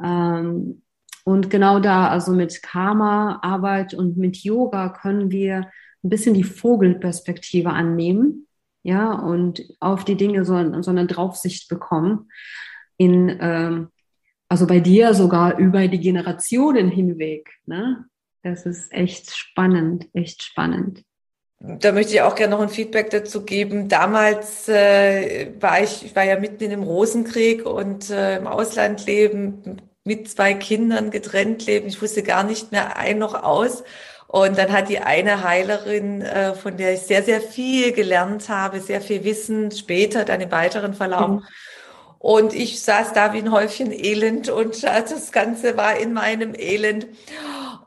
Ähm, 0.04 0.82
und 1.24 1.50
genau 1.50 1.80
da, 1.80 2.10
also 2.10 2.34
mit 2.34 2.62
Karma-Arbeit 2.62 3.93
und 3.93 4.17
mit 4.17 4.38
Yoga 4.38 4.89
können 4.89 5.32
wir 5.32 5.69
ein 6.04 6.10
bisschen 6.10 6.34
die 6.36 6.43
Vogelperspektive 6.43 7.71
annehmen, 7.71 8.48
ja, 8.84 9.13
und 9.13 9.63
auf 9.80 10.06
die 10.06 10.15
Dinge 10.15 10.45
so, 10.45 10.82
so 10.84 10.91
eine 10.91 11.08
Draufsicht 11.08 11.67
bekommen. 11.69 12.30
In, 12.98 13.36
ähm, 13.39 13.88
also 14.48 14.67
bei 14.67 14.80
dir 14.80 15.15
sogar 15.15 15.58
über 15.58 15.88
die 15.88 16.00
Generationen 16.00 16.89
hinweg. 16.89 17.50
Ne? 17.65 18.06
Das 18.43 18.67
ist 18.67 18.91
echt 18.93 19.36
spannend, 19.36 20.08
echt 20.13 20.43
spannend. 20.43 21.04
Da 21.67 21.91
möchte 21.91 22.13
ich 22.13 22.21
auch 22.21 22.36
gerne 22.36 22.56
noch 22.56 22.62
ein 22.62 22.69
Feedback 22.69 23.10
dazu 23.10 23.43
geben. 23.43 23.89
Damals 23.89 24.69
äh, 24.69 25.47
war 25.60 25.82
ich, 25.82 26.06
ich 26.06 26.15
war 26.15 26.23
ja 26.23 26.39
mitten 26.39 26.63
in 26.63 26.69
dem 26.69 26.84
Rosenkrieg 26.84 27.65
und 27.65 28.10
äh, 28.12 28.38
im 28.38 28.45
Ausland 28.45 29.06
leben, 29.08 29.82
mit 30.04 30.30
zwei 30.30 30.54
Kindern 30.54 31.10
getrennt 31.10 31.65
leben. 31.65 31.88
Ich 31.88 32.01
wusste 32.01 32.21
gar 32.21 32.43
nicht 32.43 32.71
mehr 32.71 32.97
ein 32.97 33.17
noch 33.17 33.43
aus. 33.43 33.84
Und 34.28 34.58
dann 34.58 34.71
hat 34.71 34.89
die 34.89 34.99
eine 34.99 35.43
Heilerin, 35.43 36.21
äh, 36.21 36.54
von 36.54 36.78
der 36.78 36.93
ich 36.93 37.01
sehr, 37.01 37.23
sehr 37.23 37.41
viel 37.41 37.93
gelernt 37.93 38.49
habe, 38.49 38.80
sehr 38.80 39.01
viel 39.01 39.23
Wissen, 39.23 39.71
später 39.71 40.25
dann 40.25 40.41
im 40.41 40.51
weiteren 40.51 40.93
Verlauf. 40.93 41.30
Mhm. 41.30 41.43
Und 42.19 42.54
ich 42.54 42.82
saß 42.82 43.13
da 43.13 43.34
wie 43.34 43.38
ein 43.38 43.51
Häufchen 43.51 43.91
Elend 43.91 44.49
und 44.49 44.84
das 44.84 45.32
Ganze 45.32 45.78
war 45.78 45.97
in 45.97 46.13
meinem 46.13 46.54
Elend. 46.56 47.08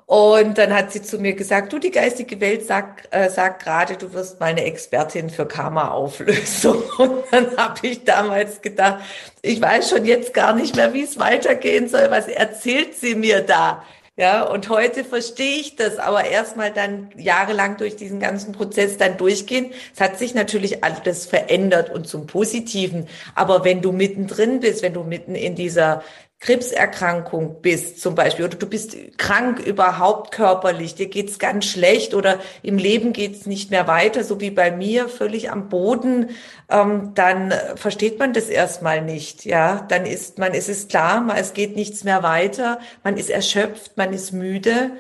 Und 0.09 0.57
dann 0.57 0.73
hat 0.73 0.91
sie 0.91 1.03
zu 1.03 1.19
mir 1.19 1.35
gesagt, 1.35 1.71
du, 1.71 1.79
die 1.79 1.91
geistige 1.91 2.41
Welt 2.41 2.67
sagt, 2.67 3.15
äh, 3.15 3.29
sagt 3.29 3.63
gerade, 3.63 3.95
du 3.99 4.15
wirst 4.15 4.41
mal 4.41 4.47
eine 4.47 4.65
Expertin 4.65 5.29
für 5.29 5.45
Karma-Auflösung. 5.45 6.83
Und 6.99 7.25
dann 7.31 7.55
habe 7.59 7.87
ich 7.87 8.05
damals 8.05 8.63
gedacht, 8.63 9.05
ich 9.43 9.61
weiß 9.61 9.91
schon 9.91 10.07
jetzt 10.07 10.33
gar 10.33 10.55
nicht 10.55 10.77
mehr, 10.77 10.95
wie 10.95 11.03
es 11.03 11.19
weitergehen 11.19 11.91
soll. 11.91 12.07
Was 12.09 12.27
erzählt 12.27 12.95
sie 12.95 13.17
mir 13.17 13.43
da? 13.43 13.85
Ja, 14.17 14.43
und 14.43 14.69
heute 14.69 15.05
verstehe 15.05 15.61
ich 15.61 15.77
das, 15.77 15.99
aber 15.99 16.25
erstmal 16.25 16.73
dann 16.73 17.11
jahrelang 17.17 17.77
durch 17.77 17.95
diesen 17.95 18.19
ganzen 18.19 18.51
Prozess 18.51 18.97
dann 18.97 19.17
durchgehen. 19.17 19.73
Es 19.95 20.01
hat 20.01 20.19
sich 20.19 20.35
natürlich 20.35 20.83
alles 20.83 21.27
verändert 21.27 21.91
und 21.91 22.09
zum 22.09 22.27
Positiven. 22.27 23.07
Aber 23.37 23.63
wenn 23.63 23.81
du 23.81 23.93
mittendrin 23.93 24.59
bist, 24.59 24.83
wenn 24.83 24.95
du 24.95 25.05
mitten 25.05 25.37
in 25.37 25.55
dieser 25.55 26.03
Krebserkrankung 26.41 27.63
bist 27.63 28.01
zum 28.01 28.15
Beispiel 28.15 28.45
oder 28.45 28.57
du 28.57 28.67
bist 28.67 28.97
krank 29.19 29.59
überhaupt 29.59 30.31
körperlich, 30.31 30.95
dir 30.95 31.09
geht's 31.09 31.41
ganz 31.41 31.65
schlecht 31.67 32.15
oder 32.15 32.39
im 32.63 32.79
Leben 32.79 33.13
geht's 33.13 33.47
nicht 33.47 33.73
mehr 33.73 33.89
weiter, 33.89 34.23
so 34.23 34.41
wie 34.41 34.53
bei 34.53 34.71
mir, 34.71 35.09
völlig 35.09 35.51
am 35.51 35.69
Boden, 35.69 36.31
ähm, 36.71 37.13
dann 37.15 37.53
versteht 37.75 38.21
man 38.21 38.35
das 38.35 38.49
erstmal 38.49 39.03
nicht. 39.03 39.45
Ja, 39.47 39.85
dann 39.89 40.07
ist 40.07 40.39
man, 40.39 40.55
es 40.55 40.69
ist 40.69 40.91
klar, 40.91 41.21
man, 41.21 41.37
es 41.37 41.55
geht 41.55 41.75
nichts 41.75 42.05
mehr 42.05 42.23
weiter, 42.23 42.79
man 43.03 43.17
ist 43.17 43.31
erschöpft, 43.31 43.97
man 43.97 44.13
ist 44.13 44.33
müde 44.33 44.93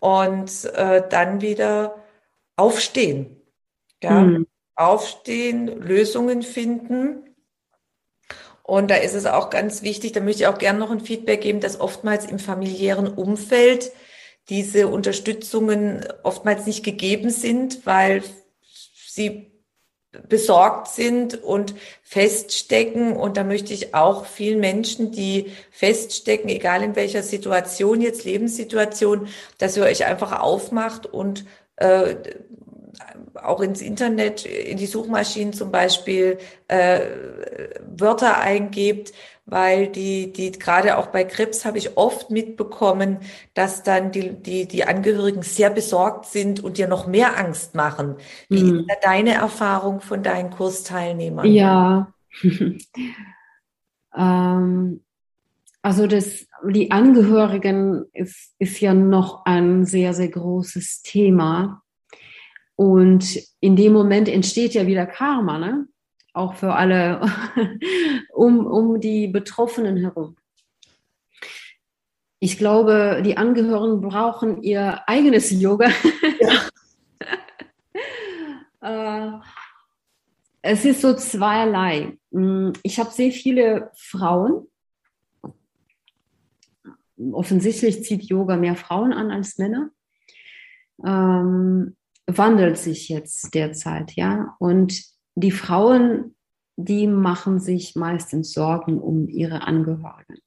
und 0.00 0.64
äh, 0.74 1.02
dann 1.06 1.42
wieder 1.42 2.02
aufstehen. 2.56 3.36
Ja, 4.02 4.20
mhm. 4.20 4.46
aufstehen, 4.74 5.66
Lösungen 5.66 6.42
finden 6.42 7.27
und 8.68 8.90
da 8.90 8.96
ist 8.96 9.14
es 9.14 9.24
auch 9.24 9.48
ganz 9.48 9.80
wichtig, 9.80 10.12
da 10.12 10.20
möchte 10.20 10.42
ich 10.42 10.46
auch 10.46 10.58
gerne 10.58 10.78
noch 10.78 10.90
ein 10.90 11.00
Feedback 11.00 11.40
geben, 11.40 11.60
dass 11.60 11.80
oftmals 11.80 12.26
im 12.26 12.38
familiären 12.38 13.08
Umfeld 13.08 13.92
diese 14.50 14.88
Unterstützungen 14.88 16.06
oftmals 16.22 16.66
nicht 16.66 16.84
gegeben 16.84 17.30
sind, 17.30 17.86
weil 17.86 18.22
sie 19.06 19.52
besorgt 20.28 20.88
sind 20.88 21.42
und 21.42 21.74
feststecken. 22.02 23.16
Und 23.16 23.38
da 23.38 23.44
möchte 23.44 23.72
ich 23.72 23.94
auch 23.94 24.26
vielen 24.26 24.60
Menschen, 24.60 25.12
die 25.12 25.50
feststecken, 25.70 26.50
egal 26.50 26.82
in 26.82 26.94
welcher 26.94 27.22
Situation, 27.22 28.02
jetzt 28.02 28.26
Lebenssituation, 28.26 29.28
dass 29.56 29.78
ihr 29.78 29.84
euch 29.84 30.04
einfach 30.04 30.40
aufmacht 30.40 31.06
und 31.06 31.46
äh, 31.76 32.16
auch 33.34 33.60
ins 33.60 33.80
Internet, 33.80 34.44
in 34.44 34.76
die 34.78 34.86
Suchmaschinen 34.86 35.52
zum 35.52 35.70
Beispiel 35.70 36.38
äh, 36.68 37.00
Wörter 37.96 38.38
eingebt, 38.38 39.12
weil 39.46 39.88
die, 39.88 40.32
die 40.32 40.52
gerade 40.52 40.98
auch 40.98 41.06
bei 41.06 41.24
Krebs 41.24 41.64
habe 41.64 41.78
ich 41.78 41.96
oft 41.96 42.30
mitbekommen, 42.30 43.18
dass 43.54 43.82
dann 43.82 44.12
die, 44.12 44.30
die, 44.34 44.68
die 44.68 44.84
Angehörigen 44.84 45.42
sehr 45.42 45.70
besorgt 45.70 46.26
sind 46.26 46.62
und 46.62 46.76
dir 46.76 46.86
noch 46.86 47.06
mehr 47.06 47.38
Angst 47.38 47.74
machen. 47.74 48.16
Wie 48.48 48.62
mhm. 48.62 48.80
ist 48.80 48.86
da 48.88 48.94
deine 49.02 49.34
Erfahrung 49.34 50.00
von 50.00 50.22
deinen 50.22 50.50
Kursteilnehmern? 50.50 51.46
Ja. 51.46 52.12
ähm, 54.14 55.00
also 55.80 56.06
das, 56.06 56.46
die 56.68 56.90
Angehörigen 56.90 58.04
ist, 58.12 58.54
ist 58.58 58.80
ja 58.80 58.92
noch 58.92 59.46
ein 59.46 59.86
sehr, 59.86 60.12
sehr 60.12 60.28
großes 60.28 61.00
Thema 61.02 61.82
Und 62.78 63.36
in 63.58 63.74
dem 63.74 63.92
Moment 63.92 64.28
entsteht 64.28 64.72
ja 64.74 64.86
wieder 64.86 65.04
Karma, 65.04 65.58
ne? 65.58 65.88
Auch 66.32 66.54
für 66.54 66.74
alle 66.74 67.22
um, 68.32 68.64
um 68.64 69.00
die 69.00 69.26
Betroffenen 69.26 69.96
herum. 69.96 70.36
Ich 72.38 72.56
glaube, 72.56 73.20
die 73.24 73.36
Angehörigen 73.36 74.00
brauchen 74.00 74.62
ihr 74.62 75.02
eigenes 75.08 75.50
Yoga. 75.50 75.90
Ja. 78.80 79.40
äh, 79.40 79.40
es 80.62 80.84
ist 80.84 81.00
so 81.00 81.14
zweierlei. 81.14 82.16
Mm, 82.30 82.70
ich 82.84 83.00
habe 83.00 83.10
sehr 83.10 83.32
viele 83.32 83.90
Frauen. 83.96 84.68
Offensichtlich 87.32 88.04
zieht 88.04 88.22
Yoga 88.22 88.56
mehr 88.56 88.76
Frauen 88.76 89.12
an 89.12 89.32
als 89.32 89.58
Männer. 89.58 89.90
Wandelt 92.28 92.78
sich 92.78 93.08
jetzt 93.08 93.54
derzeit, 93.54 94.12
ja. 94.12 94.54
Und 94.58 95.02
die 95.34 95.50
Frauen, 95.50 96.36
die 96.76 97.06
machen 97.06 97.58
sich 97.58 97.96
meistens 97.96 98.52
Sorgen 98.52 99.00
um 99.00 99.28
ihre 99.28 99.62
Angehörigen. 99.62 100.38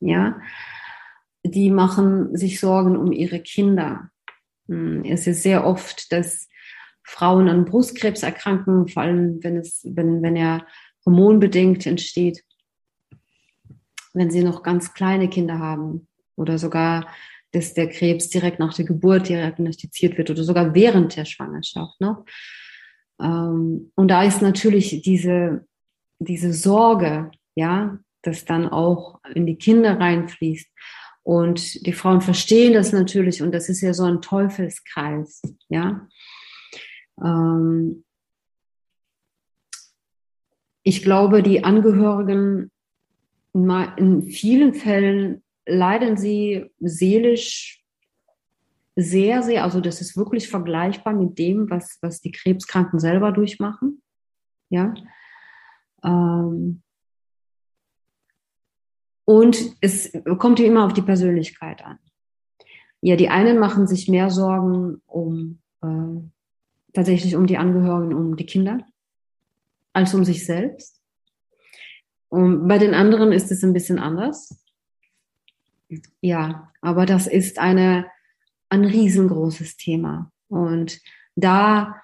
Ja 0.00 0.36
die 1.44 1.70
machen 1.70 2.36
sich 2.36 2.60
Sorgen 2.60 2.96
um 2.96 3.12
ihre 3.12 3.40
Kinder. 3.40 4.10
Hm, 4.68 5.04
es 5.04 5.26
ist 5.26 5.42
sehr 5.42 5.66
oft, 5.66 6.12
dass 6.12 6.48
Frauen 7.02 7.48
an 7.48 7.64
Brustkrebs 7.64 8.22
erkranken, 8.22 8.88
vor 8.88 9.02
allem 9.02 9.42
wenn 9.42 9.56
es, 9.56 9.82
wenn, 9.84 10.22
wenn 10.22 10.36
er 10.36 10.66
hormonbedingt 11.04 11.84
entsteht, 11.86 12.44
wenn 14.14 14.30
sie 14.30 14.44
noch 14.44 14.62
ganz 14.62 14.94
kleine 14.94 15.28
Kinder 15.28 15.58
haben 15.58 16.06
oder 16.36 16.58
sogar, 16.58 17.08
dass 17.52 17.74
der 17.74 17.88
Krebs 17.88 18.28
direkt 18.28 18.58
nach 18.58 18.74
der 18.74 18.84
Geburt 18.84 19.28
diagnostiziert 19.28 20.18
wird 20.18 20.30
oder 20.30 20.42
sogar 20.42 20.74
während 20.74 21.16
der 21.16 21.24
Schwangerschaft. 21.24 22.00
Ne? 22.00 22.24
und 23.18 23.92
da 24.08 24.24
ist 24.24 24.42
natürlich 24.42 25.00
diese, 25.02 25.64
diese 26.18 26.52
Sorge, 26.52 27.30
ja, 27.54 27.98
dass 28.22 28.44
dann 28.44 28.68
auch 28.68 29.20
in 29.34 29.46
die 29.46 29.56
Kinder 29.56 30.00
reinfließt. 30.00 30.68
Und 31.22 31.86
die 31.86 31.92
Frauen 31.92 32.20
verstehen 32.20 32.72
das 32.72 32.92
natürlich 32.92 33.42
und 33.42 33.52
das 33.52 33.68
ist 33.68 33.80
ja 33.80 33.94
so 33.94 34.04
ein 34.04 34.22
Teufelskreis, 34.22 35.40
ja. 35.68 36.08
Ähm 37.22 38.04
ich 40.82 41.02
glaube, 41.02 41.44
die 41.44 41.62
Angehörigen 41.62 42.72
in 43.54 44.22
vielen 44.22 44.74
Fällen 44.74 45.41
leiden 45.66 46.16
sie 46.16 46.70
seelisch 46.80 47.82
sehr, 48.94 49.42
sehr, 49.42 49.64
also 49.64 49.80
das 49.80 50.00
ist 50.00 50.16
wirklich 50.16 50.48
vergleichbar 50.48 51.14
mit 51.14 51.38
dem, 51.38 51.70
was, 51.70 51.98
was 52.02 52.20
die 52.20 52.32
Krebskranken 52.32 52.98
selber 52.98 53.32
durchmachen. 53.32 54.02
Ja. 54.68 54.94
Ähm, 56.04 56.82
und 59.24 59.76
es 59.80 60.12
kommt 60.38 60.58
ja 60.58 60.66
immer 60.66 60.84
auf 60.84 60.92
die 60.92 61.02
Persönlichkeit 61.02 61.84
an. 61.84 61.98
Ja, 63.00 63.16
die 63.16 63.30
einen 63.30 63.58
machen 63.58 63.86
sich 63.86 64.08
mehr 64.08 64.30
Sorgen 64.30 65.00
um 65.06 65.60
äh, 65.82 66.20
tatsächlich 66.92 67.36
um 67.36 67.46
die 67.46 67.56
Angehörigen, 67.56 68.14
um 68.14 68.36
die 68.36 68.46
Kinder, 68.46 68.86
als 69.92 70.14
um 70.14 70.24
sich 70.24 70.44
selbst. 70.44 71.00
Und 72.28 72.68
bei 72.68 72.78
den 72.78 72.94
anderen 72.94 73.32
ist 73.32 73.50
es 73.50 73.62
ein 73.64 73.72
bisschen 73.72 73.98
anders. 73.98 74.61
Ja, 76.20 76.72
aber 76.80 77.06
das 77.06 77.26
ist 77.26 77.58
eine, 77.58 78.06
ein 78.68 78.84
riesengroßes 78.84 79.76
Thema. 79.76 80.30
Und 80.48 81.00
da 81.36 82.00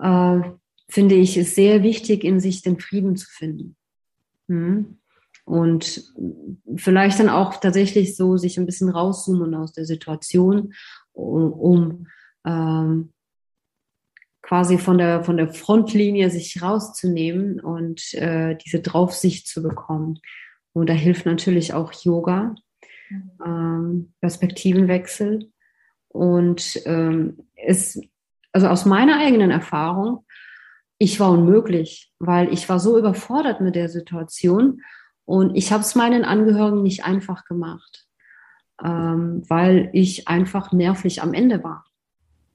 äh, 0.00 0.40
finde 0.88 1.14
ich 1.14 1.36
es 1.36 1.54
sehr 1.54 1.82
wichtig, 1.82 2.24
in 2.24 2.40
sich 2.40 2.62
den 2.62 2.78
Frieden 2.78 3.16
zu 3.16 3.28
finden. 3.28 3.76
Hm? 4.48 4.98
Und 5.44 6.12
vielleicht 6.76 7.18
dann 7.18 7.28
auch 7.28 7.56
tatsächlich 7.56 8.16
so 8.16 8.36
sich 8.36 8.58
ein 8.58 8.66
bisschen 8.66 8.88
rauszoomen 8.88 9.54
aus 9.54 9.72
der 9.72 9.84
Situation, 9.84 10.74
um, 11.12 11.52
um 11.52 12.06
ähm, 12.44 13.12
quasi 14.42 14.78
von 14.78 14.98
der, 14.98 15.24
von 15.24 15.36
der 15.36 15.52
Frontlinie 15.52 16.30
sich 16.30 16.62
rauszunehmen 16.62 17.60
und 17.60 18.14
äh, 18.14 18.56
diese 18.56 18.80
Draufsicht 18.80 19.48
zu 19.48 19.62
bekommen. 19.62 20.18
Und 20.72 20.88
da 20.88 20.92
hilft 20.92 21.26
natürlich 21.26 21.74
auch 21.74 21.92
Yoga, 21.92 22.54
ähm, 23.44 24.12
Perspektivenwechsel. 24.20 25.50
Und 26.08 26.80
ähm, 26.86 27.38
es, 27.54 28.00
also 28.52 28.68
aus 28.68 28.84
meiner 28.84 29.18
eigenen 29.18 29.50
Erfahrung, 29.50 30.24
ich 30.98 31.18
war 31.18 31.30
unmöglich, 31.30 32.12
weil 32.18 32.52
ich 32.52 32.68
war 32.68 32.78
so 32.78 32.98
überfordert 32.98 33.60
mit 33.60 33.74
der 33.74 33.88
Situation 33.88 34.82
und 35.24 35.56
ich 35.56 35.72
habe 35.72 35.82
es 35.82 35.94
meinen 35.94 36.24
Angehörigen 36.24 36.82
nicht 36.82 37.04
einfach 37.04 37.44
gemacht, 37.44 38.06
ähm, 38.84 39.42
weil 39.48 39.88
ich 39.92 40.28
einfach 40.28 40.72
nervlich 40.72 41.22
am 41.22 41.32
Ende 41.32 41.64
war. 41.64 41.86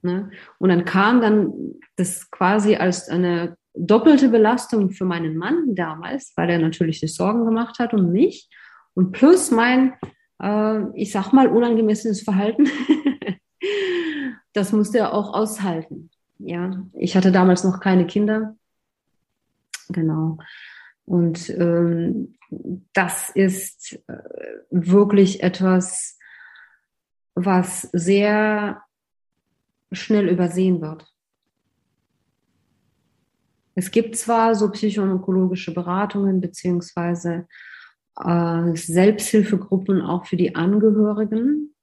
Ne? 0.02 0.30
Und 0.58 0.68
dann 0.68 0.84
kam 0.84 1.20
dann 1.20 1.52
das 1.96 2.30
quasi 2.30 2.76
als 2.76 3.08
eine 3.08 3.56
doppelte 3.74 4.28
Belastung 4.28 4.90
für 4.90 5.04
meinen 5.04 5.36
Mann 5.36 5.74
damals, 5.74 6.32
weil 6.36 6.48
er 6.50 6.58
natürlich 6.58 7.00
sich 7.00 7.14
Sorgen 7.14 7.44
gemacht 7.44 7.78
hat 7.78 7.92
um 7.94 8.12
mich 8.12 8.48
und 8.94 9.12
plus 9.12 9.50
mein, 9.50 9.94
äh, 10.42 10.90
ich 10.94 11.12
sag 11.12 11.32
mal, 11.32 11.48
unangemessenes 11.48 12.22
Verhalten. 12.22 12.68
das 14.52 14.72
musste 14.72 14.98
er 14.98 15.14
auch 15.14 15.34
aushalten. 15.34 16.10
Ja, 16.38 16.84
ich 16.94 17.16
hatte 17.16 17.32
damals 17.32 17.64
noch 17.64 17.80
keine 17.80 18.06
Kinder. 18.06 18.56
Genau. 19.88 20.38
Und 21.04 21.50
ähm, 21.50 22.36
das 22.92 23.30
ist 23.30 23.98
äh, 24.08 24.14
wirklich 24.70 25.42
etwas, 25.42 26.18
was 27.34 27.82
sehr 27.92 28.82
schnell 29.92 30.28
übersehen 30.28 30.80
wird. 30.80 31.06
Es 33.74 33.90
gibt 33.90 34.16
zwar 34.16 34.54
so 34.54 34.70
psychoonkologische 34.70 35.72
Beratungen 35.72 36.40
beziehungsweise 36.40 37.46
äh, 38.18 38.74
Selbsthilfegruppen 38.74 40.00
auch 40.00 40.26
für 40.26 40.36
die 40.36 40.54
Angehörigen. 40.54 41.74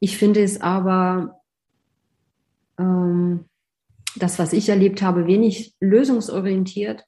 Ich 0.00 0.16
finde 0.16 0.42
es 0.42 0.60
aber, 0.60 1.40
ähm, 2.78 3.44
das, 4.16 4.38
was 4.38 4.52
ich 4.52 4.68
erlebt 4.68 5.02
habe, 5.02 5.26
wenig 5.26 5.74
lösungsorientiert 5.80 7.04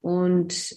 und 0.00 0.76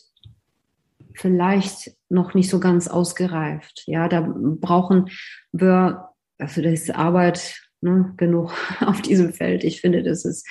vielleicht 1.15 1.95
noch 2.09 2.33
nicht 2.33 2.49
so 2.49 2.59
ganz 2.59 2.87
ausgereift. 2.87 3.83
Ja, 3.85 4.07
da 4.07 4.21
brauchen 4.21 5.09
wir, 5.51 6.09
also 6.37 6.61
das 6.61 6.73
ist 6.73 6.95
Arbeit 6.95 7.61
ne, 7.81 8.13
genug 8.17 8.53
auf 8.81 9.01
diesem 9.01 9.33
Feld. 9.33 9.63
Ich 9.63 9.81
finde, 9.81 10.03
dass 10.03 10.25
es 10.25 10.43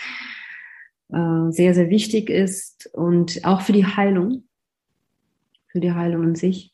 äh, 1.13 1.51
sehr, 1.51 1.75
sehr 1.75 1.91
wichtig 1.91 2.31
ist 2.31 2.89
und 2.95 3.45
auch 3.45 3.63
für 3.63 3.73
die 3.73 3.87
Heilung, 3.87 4.45
für 5.73 5.81
die 5.81 5.93
Heilung 5.93 6.23
an 6.23 6.35
sich. 6.35 6.73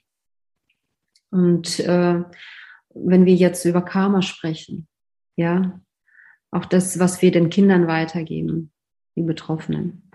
Und 1.30 1.80
äh, 1.80 2.22
wenn 2.90 3.26
wir 3.26 3.34
jetzt 3.34 3.64
über 3.64 3.82
Karma 3.82 4.22
sprechen, 4.22 4.88
ja, 5.36 5.80
auch 6.50 6.64
das, 6.64 6.98
was 6.98 7.22
wir 7.22 7.30
den 7.30 7.50
Kindern 7.50 7.86
weitergeben, 7.86 8.72
die 9.16 9.22
Betroffenen. 9.22 10.10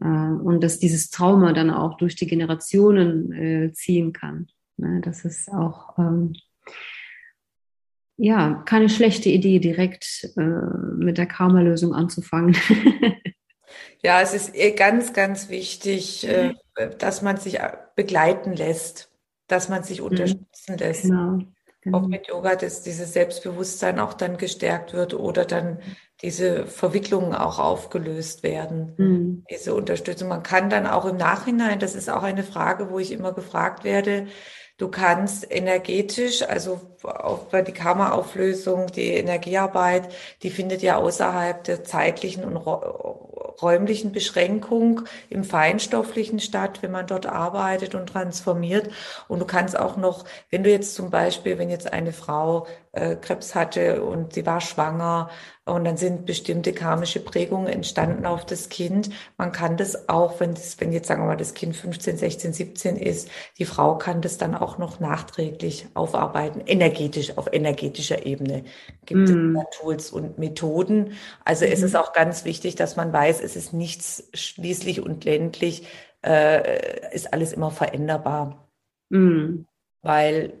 Äh, 0.00 0.06
und 0.06 0.62
dass 0.62 0.78
dieses 0.78 1.10
Trauma 1.10 1.52
dann 1.52 1.70
auch 1.70 1.96
durch 1.96 2.16
die 2.16 2.26
Generationen 2.26 3.32
äh, 3.32 3.72
ziehen 3.72 4.12
kann. 4.12 4.48
Ne? 4.76 5.00
Das 5.02 5.24
ist 5.24 5.50
auch 5.50 5.98
ähm, 5.98 6.34
ja 8.16 8.62
keine 8.64 8.88
schlechte 8.88 9.28
Idee, 9.28 9.58
direkt 9.58 10.30
äh, 10.36 10.40
mit 10.96 11.18
der 11.18 11.26
Karma-Lösung 11.26 11.94
anzufangen. 11.94 12.56
ja, 14.02 14.20
es 14.20 14.34
ist 14.34 14.54
eh 14.54 14.72
ganz, 14.72 15.12
ganz 15.12 15.48
wichtig, 15.48 16.26
äh, 16.26 16.54
dass 16.98 17.22
man 17.22 17.36
sich 17.36 17.58
begleiten 17.94 18.52
lässt, 18.52 19.10
dass 19.46 19.68
man 19.68 19.82
sich 19.82 20.00
mhm. 20.00 20.06
unterstützen 20.06 20.78
lässt. 20.78 21.02
Genau. 21.02 21.38
Auch 21.86 22.02
genau. 22.02 22.08
mit 22.08 22.26
Yoga, 22.26 22.56
dass 22.56 22.82
dieses 22.82 23.12
Selbstbewusstsein 23.12 23.98
auch 23.98 24.12
dann 24.12 24.36
gestärkt 24.36 24.92
wird 24.92 25.14
oder 25.14 25.44
dann 25.44 25.78
diese 26.22 26.66
Verwicklungen 26.66 27.34
auch 27.34 27.58
aufgelöst 27.58 28.42
werden, 28.42 28.94
mhm. 28.96 29.44
diese 29.50 29.74
Unterstützung. 29.74 30.28
Man 30.28 30.42
kann 30.42 30.70
dann 30.70 30.86
auch 30.86 31.04
im 31.04 31.16
Nachhinein, 31.16 31.78
das 31.78 31.94
ist 31.94 32.10
auch 32.10 32.24
eine 32.24 32.42
Frage, 32.42 32.90
wo 32.90 32.98
ich 32.98 33.12
immer 33.12 33.32
gefragt 33.32 33.84
werde, 33.84 34.26
du 34.78 34.88
kannst 34.88 35.50
energetisch, 35.50 36.42
also 36.42 36.80
auch 37.02 37.44
bei 37.46 37.62
die 37.62 37.72
Karma-Auflösung, 37.72 38.86
die 38.88 39.08
Energiearbeit, 39.14 40.12
die 40.42 40.50
findet 40.50 40.82
ja 40.82 40.96
außerhalb 40.96 41.62
der 41.64 41.84
zeitlichen 41.84 42.44
und 42.44 42.56
räumlichen 43.60 44.12
Beschränkung 44.12 45.02
im 45.28 45.44
Feinstofflichen 45.44 46.40
statt, 46.40 46.78
wenn 46.82 46.92
man 46.92 47.06
dort 47.06 47.26
arbeitet 47.26 47.94
und 47.94 48.08
transformiert. 48.08 48.90
Und 49.26 49.40
du 49.40 49.46
kannst 49.46 49.78
auch 49.78 49.96
noch, 49.96 50.24
wenn 50.50 50.62
du 50.62 50.70
jetzt 50.70 50.94
zum 50.94 51.10
Beispiel, 51.10 51.58
wenn 51.58 51.70
jetzt 51.70 51.92
eine 51.92 52.12
Frau 52.12 52.66
äh, 52.92 53.16
Krebs 53.16 53.54
hatte 53.54 54.02
und 54.02 54.34
sie 54.34 54.46
war 54.46 54.60
schwanger 54.60 55.30
Und 55.68 55.84
dann 55.84 55.96
sind 55.96 56.26
bestimmte 56.26 56.72
karmische 56.72 57.20
Prägungen 57.20 57.68
entstanden 57.68 58.26
auf 58.26 58.46
das 58.46 58.68
Kind. 58.68 59.10
Man 59.36 59.52
kann 59.52 59.76
das 59.76 60.08
auch, 60.08 60.40
wenn 60.40 60.54
das, 60.54 60.80
wenn 60.80 60.92
jetzt 60.92 61.08
sagen 61.08 61.22
wir 61.22 61.26
mal 61.26 61.36
das 61.36 61.54
Kind 61.54 61.76
15, 61.76 62.16
16, 62.16 62.52
17 62.52 62.96
ist, 62.96 63.28
die 63.58 63.64
Frau 63.64 63.98
kann 63.98 64.20
das 64.20 64.38
dann 64.38 64.54
auch 64.54 64.78
noch 64.78 65.00
nachträglich 65.00 65.86
aufarbeiten, 65.94 66.62
energetisch, 66.66 67.36
auf 67.36 67.52
energetischer 67.52 68.24
Ebene. 68.26 68.64
Gibt 69.06 69.28
mm. 69.28 69.56
es 69.56 69.78
Tools 69.78 70.10
und 70.10 70.38
Methoden. 70.38 71.12
Also 71.44 71.64
mm. 71.64 71.68
es 71.72 71.82
ist 71.82 71.96
auch 71.96 72.12
ganz 72.12 72.44
wichtig, 72.44 72.74
dass 72.74 72.96
man 72.96 73.12
weiß, 73.12 73.40
es 73.42 73.56
ist 73.56 73.72
nichts 73.72 74.28
schließlich 74.34 75.02
und 75.02 75.24
ländlich, 75.24 75.86
äh, 76.24 77.14
ist 77.14 77.32
alles 77.32 77.52
immer 77.52 77.70
veränderbar. 77.70 78.68
Mm. 79.10 79.64
Weil, 80.00 80.52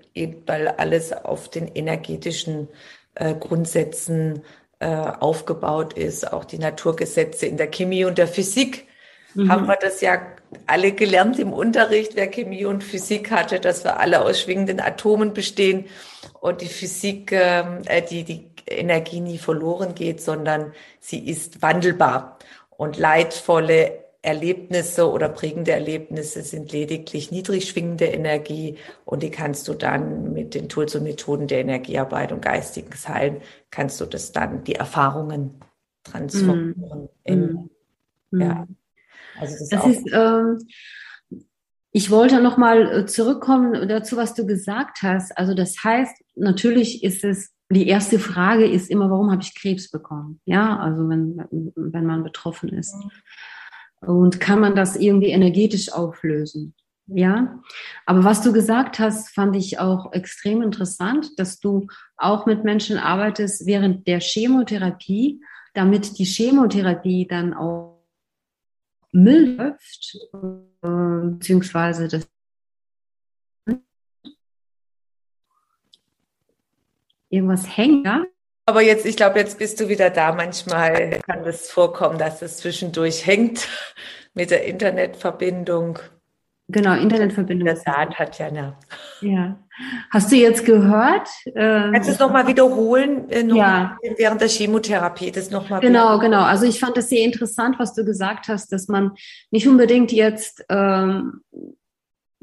weil 0.46 0.68
alles 0.68 1.12
auf 1.12 1.48
den 1.48 1.68
energetischen 1.68 2.68
äh, 3.14 3.34
Grundsätzen 3.34 4.42
äh, 4.80 4.86
aufgebaut 4.86 5.92
ist, 5.94 6.32
auch 6.32 6.44
die 6.44 6.58
Naturgesetze 6.58 7.46
in 7.46 7.56
der 7.56 7.68
Chemie 7.70 8.04
und 8.04 8.18
der 8.18 8.28
Physik. 8.28 8.86
Mhm. 9.34 9.50
Haben 9.50 9.66
wir 9.66 9.76
das 9.76 10.00
ja 10.00 10.20
alle 10.66 10.92
gelernt 10.92 11.38
im 11.38 11.52
Unterricht, 11.52 12.12
wer 12.14 12.28
Chemie 12.28 12.64
und 12.64 12.82
Physik 12.82 13.30
hatte, 13.30 13.60
dass 13.60 13.84
wir 13.84 13.98
alle 14.00 14.22
aus 14.22 14.40
schwingenden 14.40 14.80
Atomen 14.80 15.34
bestehen 15.34 15.86
und 16.40 16.60
die 16.60 16.68
Physik, 16.68 17.32
ähm, 17.32 17.82
äh, 17.86 18.02
die, 18.02 18.24
die 18.24 18.50
Energie 18.66 19.20
nie 19.20 19.38
verloren 19.38 19.94
geht, 19.94 20.20
sondern 20.20 20.72
sie 21.00 21.28
ist 21.28 21.62
wandelbar. 21.62 22.38
Und 22.70 22.96
leidvolle 22.96 24.04
Erlebnisse 24.22 25.10
oder 25.10 25.28
prägende 25.28 25.70
Erlebnisse 25.70 26.42
sind 26.42 26.72
lediglich 26.72 27.30
niedrig 27.30 27.68
schwingende 27.68 28.06
Energie 28.06 28.76
und 29.04 29.22
die 29.22 29.30
kannst 29.30 29.68
du 29.68 29.74
dann 29.74 30.32
mit 30.32 30.54
den 30.54 30.68
Tools 30.68 30.96
und 30.96 31.04
Methoden 31.04 31.46
der 31.46 31.60
Energiearbeit 31.60 32.32
und 32.32 32.42
geistigen 32.42 32.90
Heilen, 33.06 33.40
kannst 33.70 34.00
du 34.00 34.06
das 34.06 34.32
dann, 34.32 34.64
die 34.64 34.74
Erfahrungen 34.74 35.60
transformieren. 36.02 36.74
Mm. 36.74 37.08
In, 37.22 37.70
mm. 38.32 38.40
Ja. 38.40 38.66
Also 39.38 39.56
das, 39.60 39.68
das 39.68 39.86
ist, 39.86 40.12
ähm, 40.12 40.58
ich 41.92 42.10
wollte 42.10 42.42
nochmal 42.42 42.90
äh, 42.90 43.06
zurückkommen 43.06 43.88
dazu, 43.88 44.16
was 44.16 44.34
du 44.34 44.46
gesagt 44.46 45.02
hast. 45.02 45.38
Also 45.38 45.54
das 45.54 45.76
heißt, 45.84 46.24
natürlich 46.34 47.04
ist 47.04 47.22
es 47.22 47.52
die 47.70 47.86
erste 47.86 48.18
Frage 48.18 48.66
ist 48.66 48.90
immer, 48.90 49.10
warum 49.10 49.30
habe 49.30 49.42
ich 49.42 49.54
Krebs 49.54 49.90
bekommen? 49.90 50.40
Ja, 50.46 50.78
also 50.78 51.08
wenn, 51.08 51.38
wenn 51.50 52.06
man 52.06 52.24
betroffen 52.24 52.70
ist. 52.70 52.96
Mhm 52.96 53.10
und 54.00 54.40
kann 54.40 54.60
man 54.60 54.74
das 54.74 54.96
irgendwie 54.96 55.30
energetisch 55.30 55.92
auflösen. 55.92 56.74
Ja, 57.10 57.62
aber 58.04 58.24
was 58.24 58.42
du 58.42 58.52
gesagt 58.52 58.98
hast, 58.98 59.30
fand 59.30 59.56
ich 59.56 59.78
auch 59.78 60.12
extrem 60.12 60.60
interessant, 60.60 61.38
dass 61.38 61.58
du 61.58 61.86
auch 62.18 62.44
mit 62.44 62.64
Menschen 62.64 62.98
arbeitest 62.98 63.64
während 63.64 64.06
der 64.06 64.20
Chemotherapie, 64.20 65.40
damit 65.72 66.18
die 66.18 66.26
Chemotherapie 66.26 67.26
dann 67.26 67.54
auch 67.54 68.04
mild 69.10 69.56
läuft, 69.56 70.18
beziehungsweise 70.82 72.08
das 72.08 72.28
irgendwas 77.30 77.76
hängt. 77.76 78.04
Ja? 78.04 78.24
Aber 78.68 78.82
jetzt, 78.82 79.06
ich 79.06 79.16
glaube, 79.16 79.38
jetzt 79.38 79.58
bist 79.58 79.80
du 79.80 79.88
wieder 79.88 80.10
da. 80.10 80.34
Manchmal 80.34 81.20
kann 81.24 81.42
es 81.46 81.70
vorkommen, 81.70 82.18
dass 82.18 82.42
es 82.42 82.58
zwischendurch 82.58 83.26
hängt 83.26 83.66
mit 84.34 84.50
der 84.50 84.66
Internetverbindung. 84.66 85.98
Genau, 86.68 86.92
Internetverbindung. 86.92 87.64
Der 87.64 87.76
Saat 87.76 88.18
hat 88.18 88.38
ja 88.38 88.48
eine. 88.48 88.76
Ja. 89.22 89.58
Hast 90.10 90.30
du 90.30 90.36
jetzt 90.36 90.66
gehört? 90.66 91.30
Ähm, 91.46 91.92
Kannst 91.94 92.10
du 92.10 92.12
es 92.12 92.18
nochmal 92.18 92.46
wiederholen? 92.46 93.30
Äh, 93.30 93.42
noch 93.42 93.56
ja. 93.56 93.96
Während 94.18 94.42
der 94.42 94.48
Chemotherapie, 94.48 95.32
das 95.32 95.50
nochmal. 95.50 95.80
Genau, 95.80 96.18
genau. 96.18 96.42
Also 96.42 96.66
ich 96.66 96.78
fand 96.78 96.98
es 96.98 97.08
sehr 97.08 97.24
interessant, 97.24 97.78
was 97.78 97.94
du 97.94 98.04
gesagt 98.04 98.48
hast, 98.48 98.70
dass 98.70 98.86
man 98.86 99.12
nicht 99.50 99.66
unbedingt 99.66 100.12
jetzt 100.12 100.62
ähm, 100.68 101.40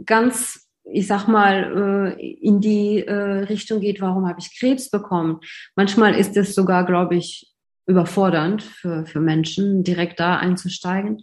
ganz 0.04 0.65
ich 0.86 1.08
sag 1.08 1.28
mal, 1.28 2.16
äh, 2.18 2.36
in 2.42 2.62
die 2.62 3.00
äh, 3.00 3.14
Richtung 3.14 3.80
geht, 3.82 4.02
warum 4.02 4.28
habe 4.28 4.40
ich 4.40 4.58
Krebs 4.60 4.90
bekommen. 4.90 5.40
Manchmal 5.76 6.16
ist 6.16 6.38
es 6.38 6.56
sogar, 6.56 6.86
glaube 6.86 7.16
ich, 7.16 7.54
überfordernd 7.88 8.64
für, 8.64 9.06
für 9.06 9.20
Menschen, 9.20 9.84
direkt 9.84 10.20
da 10.20 10.38
einzusteigen, 10.38 11.22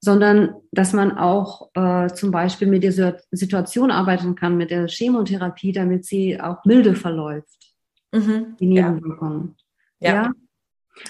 sondern 0.00 0.54
dass 0.72 0.92
man 0.92 1.16
auch 1.18 1.70
äh, 1.74 2.08
zum 2.08 2.30
Beispiel 2.30 2.68
mit 2.68 2.82
dieser 2.82 3.18
Situation 3.30 3.90
arbeiten 3.90 4.34
kann, 4.34 4.56
mit 4.56 4.70
der 4.70 4.88
Chemotherapie, 4.88 5.72
damit 5.72 6.04
sie 6.04 6.40
auch 6.40 6.64
milde 6.64 6.94
verläuft. 6.94 7.74
Mhm. 8.12 8.56
Die 8.58 8.66
Nebenwirkungen. 8.66 9.56
Ja. 10.00 10.14
ja. 10.14 10.32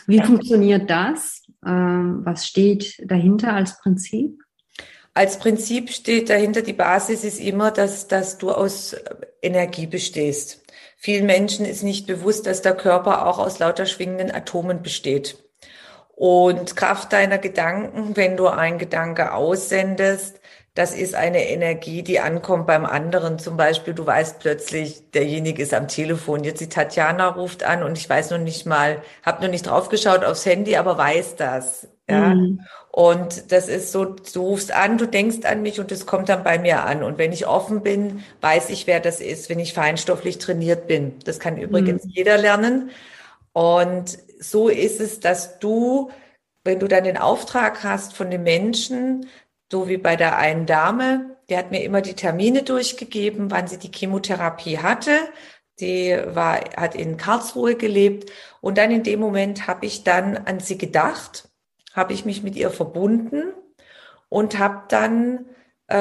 Wie 0.06 0.18
ja. 0.18 0.24
funktioniert 0.24 0.90
das? 0.90 1.42
Ähm, 1.64 2.20
was 2.24 2.46
steht 2.46 3.00
dahinter 3.04 3.54
als 3.54 3.78
Prinzip? 3.80 4.42
Als 5.14 5.38
Prinzip 5.38 5.90
steht 5.90 6.30
dahinter, 6.30 6.62
die 6.62 6.72
Basis 6.72 7.24
ist 7.24 7.40
immer, 7.40 7.70
dass, 7.70 8.06
dass 8.06 8.38
du 8.38 8.52
aus 8.52 8.96
Energie 9.42 9.86
bestehst. 9.86 10.62
Vielen 10.96 11.26
Menschen 11.26 11.64
ist 11.64 11.82
nicht 11.82 12.06
bewusst, 12.06 12.46
dass 12.46 12.62
der 12.62 12.74
Körper 12.74 13.26
auch 13.26 13.38
aus 13.38 13.58
lauter 13.58 13.86
schwingenden 13.86 14.30
Atomen 14.30 14.82
besteht. 14.82 15.38
Und 16.14 16.76
Kraft 16.76 17.12
deiner 17.12 17.38
Gedanken, 17.38 18.16
wenn 18.16 18.36
du 18.36 18.46
einen 18.46 18.78
Gedanke 18.78 19.32
aussendest, 19.32 20.40
das 20.74 20.94
ist 20.94 21.14
eine 21.14 21.48
Energie, 21.48 22.02
die 22.02 22.20
ankommt 22.20 22.66
beim 22.66 22.86
anderen. 22.86 23.38
Zum 23.38 23.56
Beispiel, 23.56 23.94
du 23.94 24.06
weißt 24.06 24.38
plötzlich, 24.38 25.10
derjenige 25.10 25.62
ist 25.62 25.74
am 25.74 25.88
Telefon. 25.88 26.44
Jetzt 26.44 26.60
die 26.60 26.68
Tatjana 26.68 27.28
ruft 27.28 27.64
an 27.64 27.82
und 27.82 27.98
ich 27.98 28.08
weiß 28.08 28.30
noch 28.30 28.38
nicht 28.38 28.66
mal, 28.66 29.02
habe 29.24 29.42
noch 29.42 29.50
nicht 29.50 29.66
draufgeschaut 29.66 30.24
aufs 30.24 30.46
Handy, 30.46 30.76
aber 30.76 30.96
weiß 30.96 31.36
das. 31.36 31.88
Ja. 32.10 32.34
Mhm. 32.34 32.60
Und 32.92 33.52
das 33.52 33.68
ist 33.68 33.92
so, 33.92 34.04
du 34.04 34.40
rufst 34.40 34.72
an, 34.72 34.98
du 34.98 35.06
denkst 35.06 35.44
an 35.44 35.62
mich 35.62 35.78
und 35.78 35.92
es 35.92 36.06
kommt 36.06 36.28
dann 36.28 36.42
bei 36.42 36.58
mir 36.58 36.84
an. 36.84 37.04
Und 37.04 37.18
wenn 37.18 37.32
ich 37.32 37.46
offen 37.46 37.82
bin, 37.82 38.24
weiß 38.40 38.70
ich, 38.70 38.86
wer 38.88 38.98
das 38.98 39.20
ist, 39.20 39.48
wenn 39.48 39.60
ich 39.60 39.74
feinstofflich 39.74 40.38
trainiert 40.38 40.88
bin. 40.88 41.18
Das 41.24 41.38
kann 41.38 41.56
übrigens 41.56 42.04
mhm. 42.04 42.10
jeder 42.10 42.36
lernen. 42.36 42.90
Und 43.52 44.18
so 44.40 44.68
ist 44.68 45.00
es, 45.00 45.20
dass 45.20 45.60
du, 45.60 46.10
wenn 46.64 46.80
du 46.80 46.88
dann 46.88 47.04
den 47.04 47.16
Auftrag 47.16 47.84
hast 47.84 48.14
von 48.14 48.30
den 48.30 48.42
Menschen, 48.42 49.26
so 49.70 49.88
wie 49.88 49.96
bei 49.96 50.16
der 50.16 50.38
einen 50.38 50.66
Dame, 50.66 51.36
die 51.48 51.56
hat 51.56 51.70
mir 51.70 51.84
immer 51.84 52.00
die 52.00 52.14
Termine 52.14 52.64
durchgegeben, 52.64 53.52
wann 53.52 53.68
sie 53.68 53.78
die 53.78 53.92
Chemotherapie 53.94 54.78
hatte. 54.78 55.16
Die 55.78 56.16
war, 56.26 56.60
hat 56.76 56.96
in 56.96 57.16
Karlsruhe 57.16 57.76
gelebt. 57.76 58.30
Und 58.60 58.78
dann 58.78 58.90
in 58.90 59.04
dem 59.04 59.20
Moment 59.20 59.68
habe 59.68 59.86
ich 59.86 60.02
dann 60.02 60.36
an 60.36 60.58
sie 60.58 60.76
gedacht 60.76 61.49
habe 61.94 62.12
ich 62.12 62.24
mich 62.24 62.42
mit 62.42 62.56
ihr 62.56 62.70
verbunden 62.70 63.52
und 64.28 64.58
habe 64.58 64.84
dann 64.88 65.46
äh, 65.90 65.96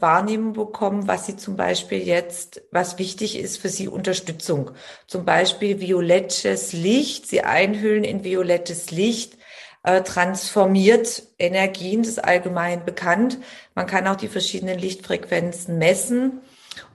Wahrnehmung 0.00 0.54
bekommen, 0.54 1.06
was 1.08 1.26
sie 1.26 1.36
zum 1.36 1.56
Beispiel 1.56 1.98
jetzt, 1.98 2.62
was 2.72 2.98
wichtig 2.98 3.38
ist 3.38 3.58
für 3.58 3.68
sie 3.68 3.86
Unterstützung. 3.86 4.70
Zum 5.06 5.26
Beispiel 5.26 5.78
violettes 5.78 6.72
Licht, 6.72 7.26
sie 7.28 7.42
einhüllen 7.42 8.02
in 8.02 8.24
violettes 8.24 8.90
Licht, 8.90 9.36
äh, 9.82 10.02
transformiert 10.02 11.22
Energien, 11.38 12.02
das 12.02 12.12
ist 12.12 12.24
allgemein 12.24 12.86
bekannt. 12.86 13.38
Man 13.74 13.86
kann 13.86 14.06
auch 14.06 14.16
die 14.16 14.28
verschiedenen 14.28 14.78
Lichtfrequenzen 14.78 15.76
messen 15.76 16.40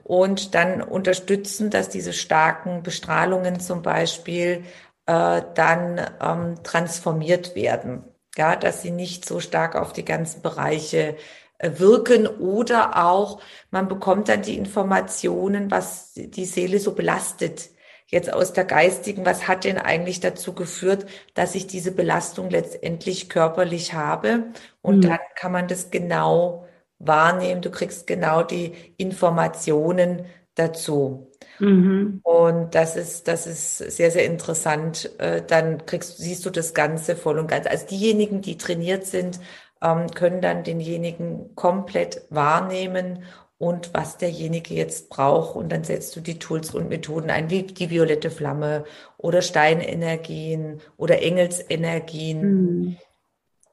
und 0.03 0.55
dann 0.55 0.81
unterstützen, 0.81 1.69
dass 1.69 1.89
diese 1.89 2.11
starken 2.11 2.81
Bestrahlungen 2.81 3.59
zum 3.59 3.83
Beispiel 3.83 4.63
äh, 5.05 5.41
dann 5.53 6.01
ähm, 6.19 6.63
transformiert 6.63 7.55
werden 7.55 8.03
ja, 8.37 8.55
dass 8.55 8.81
sie 8.81 8.91
nicht 8.91 9.25
so 9.25 9.39
stark 9.39 9.75
auf 9.75 9.93
die 9.93 10.05
ganzen 10.05 10.41
Bereiche 10.41 11.17
äh, 11.57 11.71
wirken 11.79 12.27
oder 12.27 13.05
auch 13.05 13.41
man 13.71 13.87
bekommt 13.87 14.29
dann 14.29 14.41
die 14.41 14.57
Informationen, 14.57 15.71
was 15.71 16.13
die 16.15 16.45
Seele 16.45 16.79
so 16.79 16.93
belastet. 16.93 17.69
Jetzt 18.07 18.33
aus 18.33 18.51
der 18.51 18.65
geistigen, 18.65 19.25
was 19.25 19.47
hat 19.47 19.63
denn 19.63 19.77
eigentlich 19.77 20.19
dazu 20.19 20.53
geführt, 20.53 21.05
dass 21.33 21.55
ich 21.55 21.67
diese 21.67 21.93
Belastung 21.93 22.49
letztendlich 22.49 23.29
körperlich 23.29 23.93
habe? 23.93 24.51
Und 24.81 24.97
mhm. 24.97 25.01
dann 25.09 25.19
kann 25.35 25.53
man 25.53 25.67
das 25.69 25.91
genau 25.91 26.67
wahrnehmen. 26.99 27.61
Du 27.61 27.71
kriegst 27.71 28.07
genau 28.07 28.43
die 28.43 28.73
Informationen 28.97 30.25
dazu. 30.55 31.30
Mhm. 31.61 32.21
Und 32.23 32.73
das 32.73 32.95
ist, 32.95 33.27
das 33.27 33.45
ist 33.45 33.77
sehr, 33.77 34.09
sehr 34.09 34.25
interessant. 34.25 35.11
Äh, 35.19 35.43
dann 35.45 35.85
kriegst, 35.85 36.17
siehst 36.17 36.45
du 36.45 36.49
das 36.49 36.73
Ganze 36.73 37.15
voll 37.15 37.37
und 37.37 37.47
ganz. 37.47 37.67
Also 37.67 37.85
diejenigen, 37.85 38.41
die 38.41 38.57
trainiert 38.57 39.05
sind, 39.05 39.39
ähm, 39.81 40.07
können 40.07 40.41
dann 40.41 40.63
denjenigen 40.63 41.55
komplett 41.55 42.25
wahrnehmen 42.31 43.23
und 43.59 43.93
was 43.93 44.17
derjenige 44.17 44.73
jetzt 44.73 45.09
braucht. 45.09 45.55
Und 45.55 45.71
dann 45.71 45.83
setzt 45.83 46.15
du 46.15 46.19
die 46.19 46.39
Tools 46.39 46.73
und 46.73 46.89
Methoden 46.89 47.29
ein, 47.29 47.51
wie 47.51 47.63
die 47.63 47.91
violette 47.91 48.31
Flamme 48.31 48.83
oder 49.17 49.43
Steinenergien 49.43 50.81
oder 50.97 51.21
Engelsenergien. 51.21 52.41
Mhm. 52.41 52.97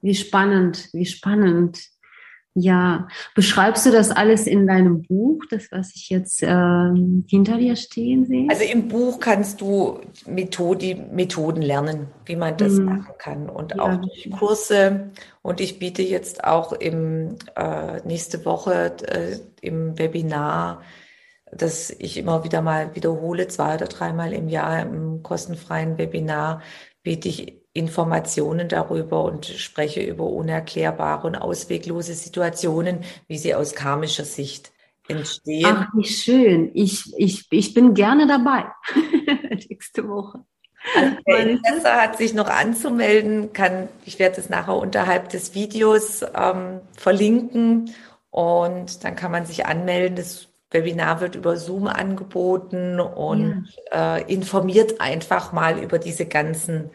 Wie 0.02 0.14
spannend, 0.14 0.90
wie 0.92 1.06
spannend. 1.06 1.78
Ja, 2.60 3.08
beschreibst 3.34 3.86
du 3.86 3.90
das 3.90 4.10
alles 4.10 4.46
in 4.46 4.66
deinem 4.66 5.02
Buch, 5.02 5.44
das, 5.50 5.70
was 5.70 5.94
ich 5.94 6.10
jetzt 6.10 6.42
ähm, 6.42 7.24
hinter 7.28 7.56
dir 7.56 7.76
stehen 7.76 8.26
sehe? 8.26 8.46
Also 8.50 8.64
im 8.64 8.88
Buch 8.88 9.20
kannst 9.20 9.60
du 9.60 10.00
Methodi, 10.26 10.94
Methoden 10.94 11.62
lernen, 11.62 12.08
wie 12.24 12.36
man 12.36 12.56
das 12.56 12.74
mhm. 12.74 12.84
machen 12.86 13.14
kann 13.18 13.48
und 13.48 13.76
ja, 13.76 13.82
auch 13.82 13.96
durch 14.00 14.30
Kurse. 14.30 15.10
Und 15.42 15.60
ich 15.60 15.78
biete 15.78 16.02
jetzt 16.02 16.44
auch 16.44 16.72
im 16.72 17.36
äh, 17.54 18.00
nächste 18.06 18.44
Woche 18.44 18.96
äh, 19.06 19.36
im 19.60 19.98
Webinar, 19.98 20.82
das 21.52 21.90
ich 21.90 22.16
immer 22.16 22.44
wieder 22.44 22.60
mal 22.60 22.94
wiederhole, 22.94 23.48
zwei 23.48 23.76
oder 23.76 23.86
dreimal 23.86 24.32
im 24.32 24.48
Jahr 24.48 24.82
im 24.82 25.22
kostenfreien 25.22 25.96
Webinar, 25.96 26.62
biete 27.02 27.28
ich 27.28 27.62
Informationen 27.78 28.68
darüber 28.68 29.24
und 29.24 29.46
spreche 29.46 30.02
über 30.02 30.24
unerklärbare 30.24 31.26
und 31.26 31.36
ausweglose 31.36 32.14
Situationen, 32.14 33.04
wie 33.28 33.38
sie 33.38 33.54
aus 33.54 33.74
karmischer 33.74 34.24
Sicht 34.24 34.72
entstehen. 35.08 35.66
Ach, 35.66 35.88
wie 35.94 36.04
schön. 36.04 36.70
Ich, 36.74 37.12
ich, 37.16 37.46
ich 37.50 37.74
bin 37.74 37.94
gerne 37.94 38.26
dabei. 38.26 38.66
Nächste 39.68 40.08
Woche. 40.08 40.44
Also 40.94 41.16
wer 41.24 41.38
Interesse 41.38 41.92
hat, 41.92 42.18
sich 42.18 42.34
noch 42.34 42.48
anzumelden, 42.48 43.52
kann, 43.52 43.88
ich 44.04 44.18
werde 44.18 44.40
es 44.40 44.48
nachher 44.48 44.76
unterhalb 44.76 45.28
des 45.28 45.54
Videos 45.54 46.22
ähm, 46.34 46.80
verlinken 46.96 47.94
und 48.30 49.04
dann 49.04 49.16
kann 49.16 49.32
man 49.32 49.44
sich 49.44 49.66
anmelden. 49.66 50.16
Das 50.16 50.48
Webinar 50.70 51.20
wird 51.20 51.34
über 51.34 51.56
Zoom 51.56 51.86
angeboten 51.88 53.00
und 53.00 53.68
ja. 53.90 54.16
äh, 54.16 54.32
informiert 54.32 55.00
einfach 55.00 55.52
mal 55.52 55.82
über 55.82 55.98
diese 55.98 56.26
ganzen 56.26 56.90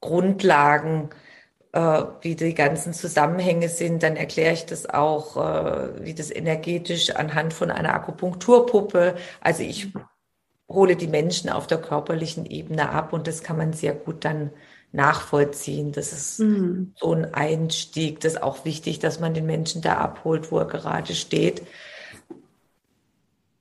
Grundlagen, 0.00 1.10
äh, 1.72 2.02
wie 2.22 2.34
die 2.34 2.54
ganzen 2.54 2.92
Zusammenhänge 2.92 3.68
sind. 3.68 4.02
Dann 4.02 4.16
erkläre 4.16 4.54
ich 4.54 4.66
das 4.66 4.88
auch, 4.88 5.36
äh, 5.36 6.04
wie 6.04 6.14
das 6.14 6.30
energetisch 6.30 7.10
anhand 7.10 7.52
von 7.52 7.70
einer 7.70 7.94
Akupunkturpuppe. 7.94 9.16
Also 9.40 9.62
ich 9.62 9.92
hole 10.68 10.96
die 10.96 11.08
Menschen 11.08 11.50
auf 11.50 11.66
der 11.66 11.78
körperlichen 11.78 12.46
Ebene 12.46 12.90
ab 12.90 13.12
und 13.12 13.26
das 13.26 13.42
kann 13.42 13.56
man 13.56 13.72
sehr 13.72 13.94
gut 13.94 14.24
dann 14.24 14.50
nachvollziehen. 14.92 15.92
Das 15.92 16.12
ist 16.12 16.40
mhm. 16.40 16.94
so 16.96 17.12
ein 17.12 17.34
Einstieg. 17.34 18.20
Das 18.20 18.34
ist 18.34 18.42
auch 18.42 18.64
wichtig, 18.64 18.98
dass 18.98 19.20
man 19.20 19.34
den 19.34 19.46
Menschen 19.46 19.82
da 19.82 19.98
abholt, 19.98 20.50
wo 20.50 20.58
er 20.58 20.66
gerade 20.66 21.14
steht. 21.14 21.62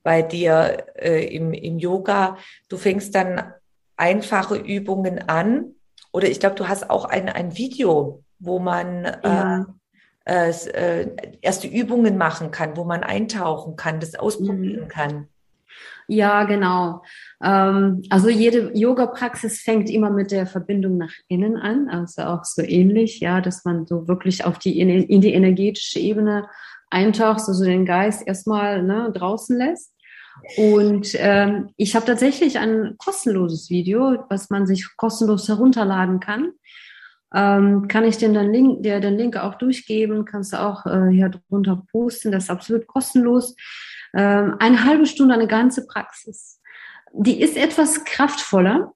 Bei 0.04 0.22
dir 0.22 0.86
äh, 0.96 1.26
im, 1.26 1.54
im 1.54 1.80
Yoga, 1.80 2.38
du 2.70 2.78
fängst 2.78 3.14
dann 3.14 3.54
einfache 3.98 4.56
Übungen 4.56 5.28
an 5.28 5.74
oder 6.12 6.30
ich 6.30 6.40
glaube, 6.40 6.56
du 6.56 6.68
hast 6.68 6.90
auch 6.90 7.06
ein, 7.06 7.30
ein 7.30 7.58
Video, 7.58 8.24
wo 8.40 8.60
man 8.60 9.06
ja. 9.24 9.66
äh, 10.26 10.50
äh, 10.50 11.08
erste 11.42 11.68
Übungen 11.68 12.18
machen 12.18 12.52
kann, 12.52 12.78
wo 12.78 12.84
man 12.84 13.04
eintauchen 13.04 13.76
kann, 13.76 14.00
das 14.00 14.16
ausprobieren 14.16 14.86
mhm. 14.86 14.88
kann. 14.88 15.28
Ja, 16.08 16.46
genau. 16.46 17.04
Ähm, 17.44 18.02
also 18.10 18.30
jede 18.30 18.72
Yoga-Praxis 18.74 19.62
fängt 19.62 19.90
immer 19.90 20.10
mit 20.10 20.32
der 20.32 20.48
Verbindung 20.48 20.98
nach 20.98 21.12
innen 21.28 21.58
an, 21.58 21.90
also 21.90 22.24
auch 22.24 22.46
so 22.46 22.62
ähnlich, 22.62 23.20
ja, 23.20 23.42
dass 23.42 23.66
man 23.66 23.86
so 23.86 24.08
wirklich 24.08 24.46
auf 24.46 24.58
die 24.58 24.80
in 24.80 25.22
die 25.22 25.34
energetische 25.34 26.00
Ebene 26.00 26.48
eintaucht, 26.90 27.42
also 27.48 27.66
den 27.66 27.86
Geist 27.86 28.26
erstmal 28.26 28.84
ne, 28.84 29.12
draußen 29.14 29.58
lässt. 29.58 29.94
Und 30.58 31.10
ähm, 31.16 31.70
ich 31.78 31.96
habe 31.96 32.06
tatsächlich 32.06 32.58
ein 32.58 32.96
kostenloses 32.98 33.70
Video, 33.70 34.26
was 34.30 34.50
man 34.50 34.66
sich 34.66 34.96
kostenlos 34.96 35.48
herunterladen 35.48 36.20
kann. 36.20 36.52
Ähm, 37.34 37.88
kann 37.88 38.06
ich 38.06 38.18
dir 38.18 38.30
den 38.30 38.54
Link, 38.54 38.84
der 38.84 39.00
den 39.00 39.18
Link 39.18 39.36
auch 39.36 39.56
durchgeben, 39.56 40.24
kannst 40.24 40.54
du 40.54 40.62
auch 40.62 40.86
äh, 40.86 41.10
hier 41.12 41.30
drunter 41.30 41.84
posten, 41.92 42.32
das 42.32 42.46
ist 42.46 42.50
absolut 42.50 42.88
kostenlos. 42.88 43.56
Ähm, 44.14 44.56
eine 44.60 44.86
halbe 44.86 45.06
Stunde, 45.06 45.34
eine 45.34 45.48
ganze 45.48 45.86
Praxis. 45.86 46.62
Die 47.14 47.42
ist 47.42 47.58
etwas 47.58 48.06
kraftvoller, 48.06 48.94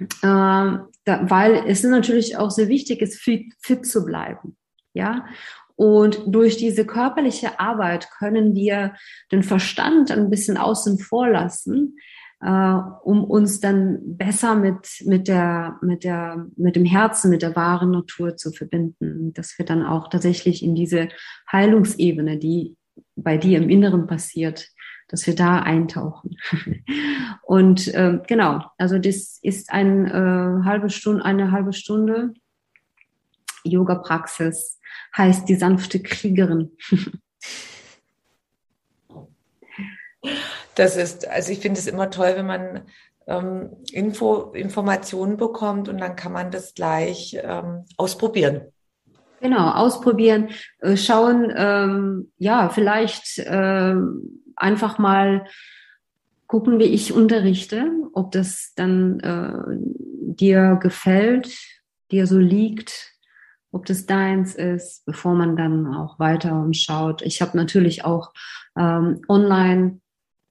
äh, 0.00 0.06
da, 0.22 0.90
weil 1.04 1.64
es 1.68 1.84
natürlich 1.84 2.36
auch 2.36 2.50
sehr 2.50 2.68
wichtig 2.68 3.00
ist, 3.00 3.20
fit, 3.20 3.54
fit 3.60 3.86
zu 3.86 4.04
bleiben. 4.04 4.56
Ja, 4.92 5.26
und 5.76 6.22
durch 6.26 6.56
diese 6.56 6.86
körperliche 6.86 7.60
Arbeit 7.60 8.10
können 8.18 8.54
wir 8.54 8.94
den 9.30 9.42
Verstand 9.42 10.10
ein 10.10 10.30
bisschen 10.30 10.56
außen 10.56 10.98
vor 10.98 11.28
lassen, 11.28 11.96
äh, 12.40 12.78
um 13.04 13.24
uns 13.24 13.60
dann 13.60 13.98
besser 14.16 14.56
mit, 14.56 15.02
mit, 15.04 15.28
der, 15.28 15.78
mit, 15.82 16.02
der, 16.02 16.46
mit 16.56 16.76
dem 16.76 16.86
Herzen, 16.86 17.30
mit 17.30 17.42
der 17.42 17.54
wahren 17.54 17.90
Natur 17.90 18.36
zu 18.36 18.52
verbinden. 18.52 19.34
Dass 19.34 19.58
wir 19.58 19.66
dann 19.66 19.84
auch 19.84 20.08
tatsächlich 20.08 20.62
in 20.62 20.74
diese 20.74 21.08
Heilungsebene, 21.52 22.38
die 22.38 22.76
bei 23.14 23.36
dir 23.36 23.58
im 23.58 23.68
Inneren 23.68 24.06
passiert, 24.06 24.68
dass 25.08 25.26
wir 25.26 25.34
da 25.34 25.60
eintauchen. 25.60 26.36
Und 27.42 27.88
äh, 27.94 28.18
genau, 28.26 28.64
also 28.78 28.98
das 28.98 29.38
ist 29.42 29.70
ein, 29.70 30.06
äh, 30.06 30.64
halbe 30.64 30.88
Stunde, 30.88 31.24
eine 31.24 31.52
halbe 31.52 31.74
Stunde 31.74 32.32
Yoga-Praxis 33.66 34.78
heißt 35.16 35.48
die 35.48 35.54
sanfte 35.54 36.00
Kriegerin. 36.02 36.72
Das 40.74 40.96
ist, 40.96 41.26
also 41.26 41.52
ich 41.52 41.60
finde 41.60 41.80
es 41.80 41.86
immer 41.86 42.10
toll, 42.10 42.34
wenn 42.36 42.46
man 42.46 42.82
ähm, 43.26 43.70
Info, 43.92 44.52
Informationen 44.52 45.36
bekommt 45.36 45.88
und 45.88 45.98
dann 45.98 46.16
kann 46.16 46.32
man 46.32 46.50
das 46.50 46.74
gleich 46.74 47.36
ähm, 47.42 47.84
ausprobieren. 47.96 48.72
Genau, 49.40 49.70
ausprobieren, 49.70 50.48
äh, 50.80 50.96
schauen, 50.96 51.52
ähm, 51.54 52.32
ja, 52.38 52.68
vielleicht 52.68 53.38
äh, 53.38 53.94
einfach 54.54 54.98
mal 54.98 55.46
gucken, 56.46 56.78
wie 56.78 56.84
ich 56.84 57.12
unterrichte, 57.12 57.90
ob 58.12 58.32
das 58.32 58.72
dann 58.76 59.20
äh, 59.20 59.76
dir 60.34 60.78
gefällt, 60.80 61.54
dir 62.10 62.26
so 62.26 62.38
liegt, 62.38 63.15
ob 63.76 63.84
das 63.84 64.06
deins 64.06 64.54
ist, 64.54 65.04
bevor 65.04 65.34
man 65.34 65.54
dann 65.54 65.94
auch 65.94 66.18
weiter 66.18 66.58
und 66.62 66.76
schaut. 66.76 67.20
Ich 67.20 67.42
habe 67.42 67.56
natürlich 67.56 68.06
auch 68.06 68.32
ähm, 68.76 69.20
online 69.28 70.00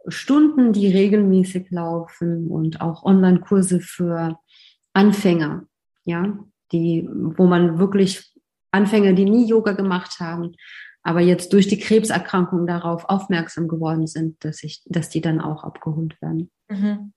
Stunden, 0.07 0.73
die 0.73 0.88
regelmäßig 0.88 1.71
laufen 1.71 2.47
und 2.47 2.82
auch 2.82 3.03
Online-Kurse 3.03 3.80
für 3.80 4.38
Anfänger, 4.93 5.65
ja, 6.03 6.38
die, 6.71 7.09
wo 7.11 7.47
man 7.47 7.80
wirklich 7.80 8.32
Anfänger, 8.69 9.13
die 9.13 9.26
nie 9.26 9.47
Yoga 9.47 9.71
gemacht 9.71 10.19
haben, 10.19 10.53
aber 11.01 11.21
jetzt 11.21 11.51
durch 11.51 11.67
die 11.67 11.80
Krebserkrankung 11.80 12.67
darauf 12.67 13.05
aufmerksam 13.05 13.67
geworden 13.67 14.05
sind, 14.05 14.43
dass 14.45 14.61
ich, 14.61 14.84
dass 14.86 15.09
die 15.09 15.21
dann 15.21 15.41
auch 15.41 15.63
abgeholt 15.63 16.21
werden. 16.21 16.51
Mhm. 16.67 17.11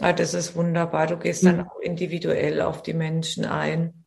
Ah, 0.00 0.12
das 0.12 0.34
ist 0.34 0.54
wunderbar. 0.54 1.08
Du 1.08 1.16
gehst 1.16 1.44
dann 1.44 1.66
auch 1.66 1.80
individuell 1.80 2.60
auf 2.60 2.84
die 2.84 2.94
Menschen 2.94 3.44
ein. 3.44 4.04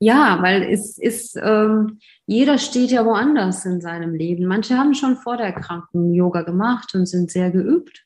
Ja, 0.00 0.38
weil 0.42 0.62
es 0.62 0.98
ist, 0.98 1.36
ähm, 1.42 1.98
jeder 2.26 2.58
steht 2.58 2.90
ja 2.90 3.04
woanders 3.04 3.64
in 3.64 3.80
seinem 3.80 4.14
Leben. 4.14 4.46
Manche 4.46 4.78
haben 4.78 4.94
schon 4.94 5.16
vor 5.16 5.36
der 5.36 5.46
Erkrankung 5.46 6.14
Yoga 6.14 6.42
gemacht 6.42 6.94
und 6.94 7.06
sind 7.06 7.30
sehr 7.30 7.50
geübt. 7.50 8.04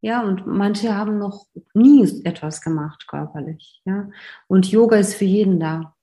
Ja, 0.00 0.22
und 0.22 0.46
manche 0.46 0.96
haben 0.96 1.18
noch 1.18 1.46
nie 1.74 2.22
etwas 2.24 2.60
gemacht 2.60 3.06
körperlich. 3.08 3.82
Ja, 3.84 4.08
und 4.46 4.70
Yoga 4.70 4.96
ist 4.96 5.14
für 5.14 5.24
jeden 5.24 5.58
da. 5.58 5.94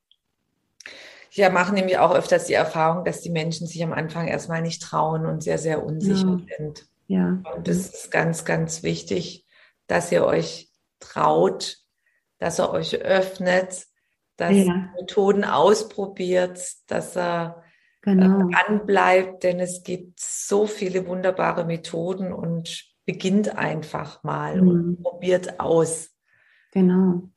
Ja, 1.32 1.50
machen 1.50 1.76
nämlich 1.76 1.98
auch 1.98 2.16
öfters 2.16 2.46
die 2.46 2.54
Erfahrung, 2.54 3.04
dass 3.04 3.22
die 3.22 3.30
Menschen 3.30 3.68
sich 3.68 3.84
am 3.84 3.92
Anfang 3.92 4.28
erstmal 4.28 4.62
nicht 4.62 4.82
trauen 4.82 5.26
und 5.26 5.44
sehr, 5.44 5.58
sehr 5.58 5.84
unsicher 5.84 6.40
ja. 6.48 6.56
sind. 6.58 6.88
Ja. 7.08 7.40
Und 7.56 7.68
das 7.68 7.78
ist 7.78 8.12
ganz, 8.12 8.46
ganz 8.46 8.84
wichtig, 8.84 9.46
dass 9.88 10.12
ihr 10.12 10.26
euch 10.26 10.72
traut, 11.00 11.78
dass 12.40 12.60
ihr 12.60 12.70
euch 12.70 13.02
öffnet, 13.02 13.86
dass 14.38 14.56
ja. 14.56 14.90
Methoden 15.00 15.44
ausprobiert, 15.44 16.60
dass 16.88 17.16
er 17.16 17.64
genau. 18.02 18.50
anbleibt, 18.68 19.44
denn 19.44 19.60
es 19.60 19.84
gibt 19.84 20.20
so 20.20 20.68
viele 20.68 21.08
wunderbare 21.08 21.66
Methoden 21.66 22.34
und 22.34 22.86
beginnt 23.06 23.58
einfach 23.58 24.24
mal 24.24 24.62
mhm. 24.62 24.68
und 24.68 25.04
probiert 25.04 25.60
aus. 25.60 26.12
Genau. 26.72 27.30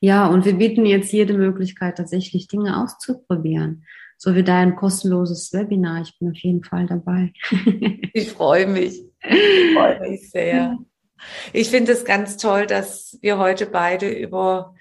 Ja, 0.00 0.26
und 0.28 0.44
wir 0.44 0.54
bieten 0.54 0.86
jetzt 0.86 1.12
jede 1.12 1.34
Möglichkeit, 1.34 1.96
tatsächlich 1.96 2.46
Dinge 2.48 2.82
auszuprobieren. 2.82 3.84
So 4.18 4.34
wie 4.34 4.44
dein 4.44 4.76
kostenloses 4.76 5.52
Webinar. 5.52 6.02
Ich 6.02 6.18
bin 6.18 6.30
auf 6.30 6.36
jeden 6.36 6.62
Fall 6.62 6.86
dabei. 6.86 7.32
ich 8.12 8.30
freue 8.30 8.66
mich. 8.66 9.02
Ich 9.22 9.74
freue 9.74 10.00
mich 10.00 10.30
sehr. 10.30 10.78
Ich 11.52 11.70
finde 11.70 11.92
es 11.92 12.04
ganz 12.04 12.36
toll, 12.36 12.66
dass 12.66 13.18
wir 13.22 13.38
heute 13.38 13.66
beide 13.66 14.08
über 14.08 14.74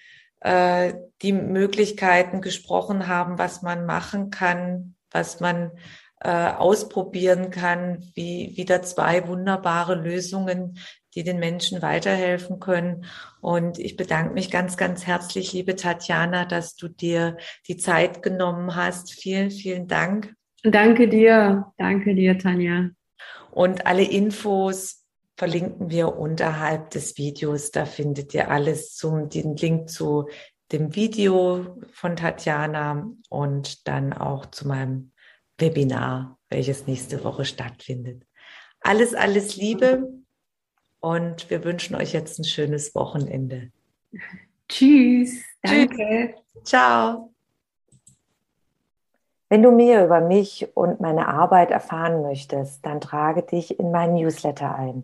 äh, 0.44 0.94
die 1.22 1.32
Möglichkeiten 1.32 2.42
gesprochen 2.42 3.08
haben, 3.08 3.38
was 3.38 3.62
man 3.62 3.86
machen 3.86 4.30
kann, 4.30 4.96
was 5.10 5.40
man 5.40 5.72
äh, 6.20 6.50
ausprobieren 6.52 7.50
kann, 7.50 8.04
wie 8.14 8.54
wieder 8.56 8.82
zwei 8.82 9.28
wunderbare 9.28 9.96
Lösungen, 9.96 10.80
die 11.16 11.24
den 11.24 11.40
Menschen 11.40 11.82
weiterhelfen 11.82 12.60
können. 12.60 13.06
Und 13.40 13.80
ich 13.80 13.96
bedanke 13.96 14.34
mich 14.34 14.52
ganz, 14.52 14.76
ganz 14.76 15.08
herzlich, 15.08 15.54
liebe 15.54 15.78
Tatjana, 15.78 16.44
dass 16.44 16.76
du 16.76 16.90
dir 16.90 17.38
die 17.68 17.78
Zeit 17.78 18.22
genommen 18.22 18.76
hast. 18.76 19.14
Vielen, 19.14 19.50
vielen 19.50 19.88
Dank. 19.88 20.34
Danke 20.64 21.08
dir, 21.08 21.72
danke 21.78 22.16
dir, 22.16 22.38
Tanja. 22.38 22.90
Und 23.52 23.86
alle 23.86 24.04
Infos 24.04 25.03
verlinken 25.36 25.90
wir 25.90 26.18
unterhalb 26.18 26.92
des 26.92 27.18
Videos. 27.18 27.72
Da 27.72 27.86
findet 27.86 28.34
ihr 28.34 28.50
alles 28.50 28.96
zum, 28.96 29.30
den 29.30 29.56
Link 29.56 29.90
zu 29.90 30.30
dem 30.72 30.96
Video 30.96 31.78
von 31.92 32.16
Tatjana 32.16 33.10
und 33.30 33.88
dann 33.88 34.14
auch 34.14 34.46
zu 34.48 34.68
meinem 34.68 35.12
Webinar, 35.58 36.40
welches 36.50 36.88
nächste 36.88 37.24
Woche 37.24 37.46
stattfindet. 37.46 38.24
Alles, 38.80 39.14
alles 39.14 39.56
Liebe 39.56 40.10
und 41.00 41.50
wir 41.50 41.64
wünschen 41.64 41.96
euch 41.96 42.14
jetzt 42.14 42.40
ein 42.40 42.44
schönes 42.44 42.96
Wochenende. 42.96 43.72
Tschüss. 44.68 45.44
Danke. 45.62 46.36
Tschüss. 46.56 46.64
Ciao. 46.64 47.34
Wenn 49.50 49.62
du 49.62 49.72
mehr 49.72 50.04
über 50.04 50.20
mich 50.22 50.68
und 50.74 51.00
meine 51.00 51.28
Arbeit 51.28 51.70
erfahren 51.70 52.24
möchtest, 52.24 52.84
dann 52.86 53.00
trage 53.00 53.44
dich 53.44 53.80
in 53.80 53.92
meinen 53.92 54.16
Newsletter 54.16 54.74
ein. 54.74 55.04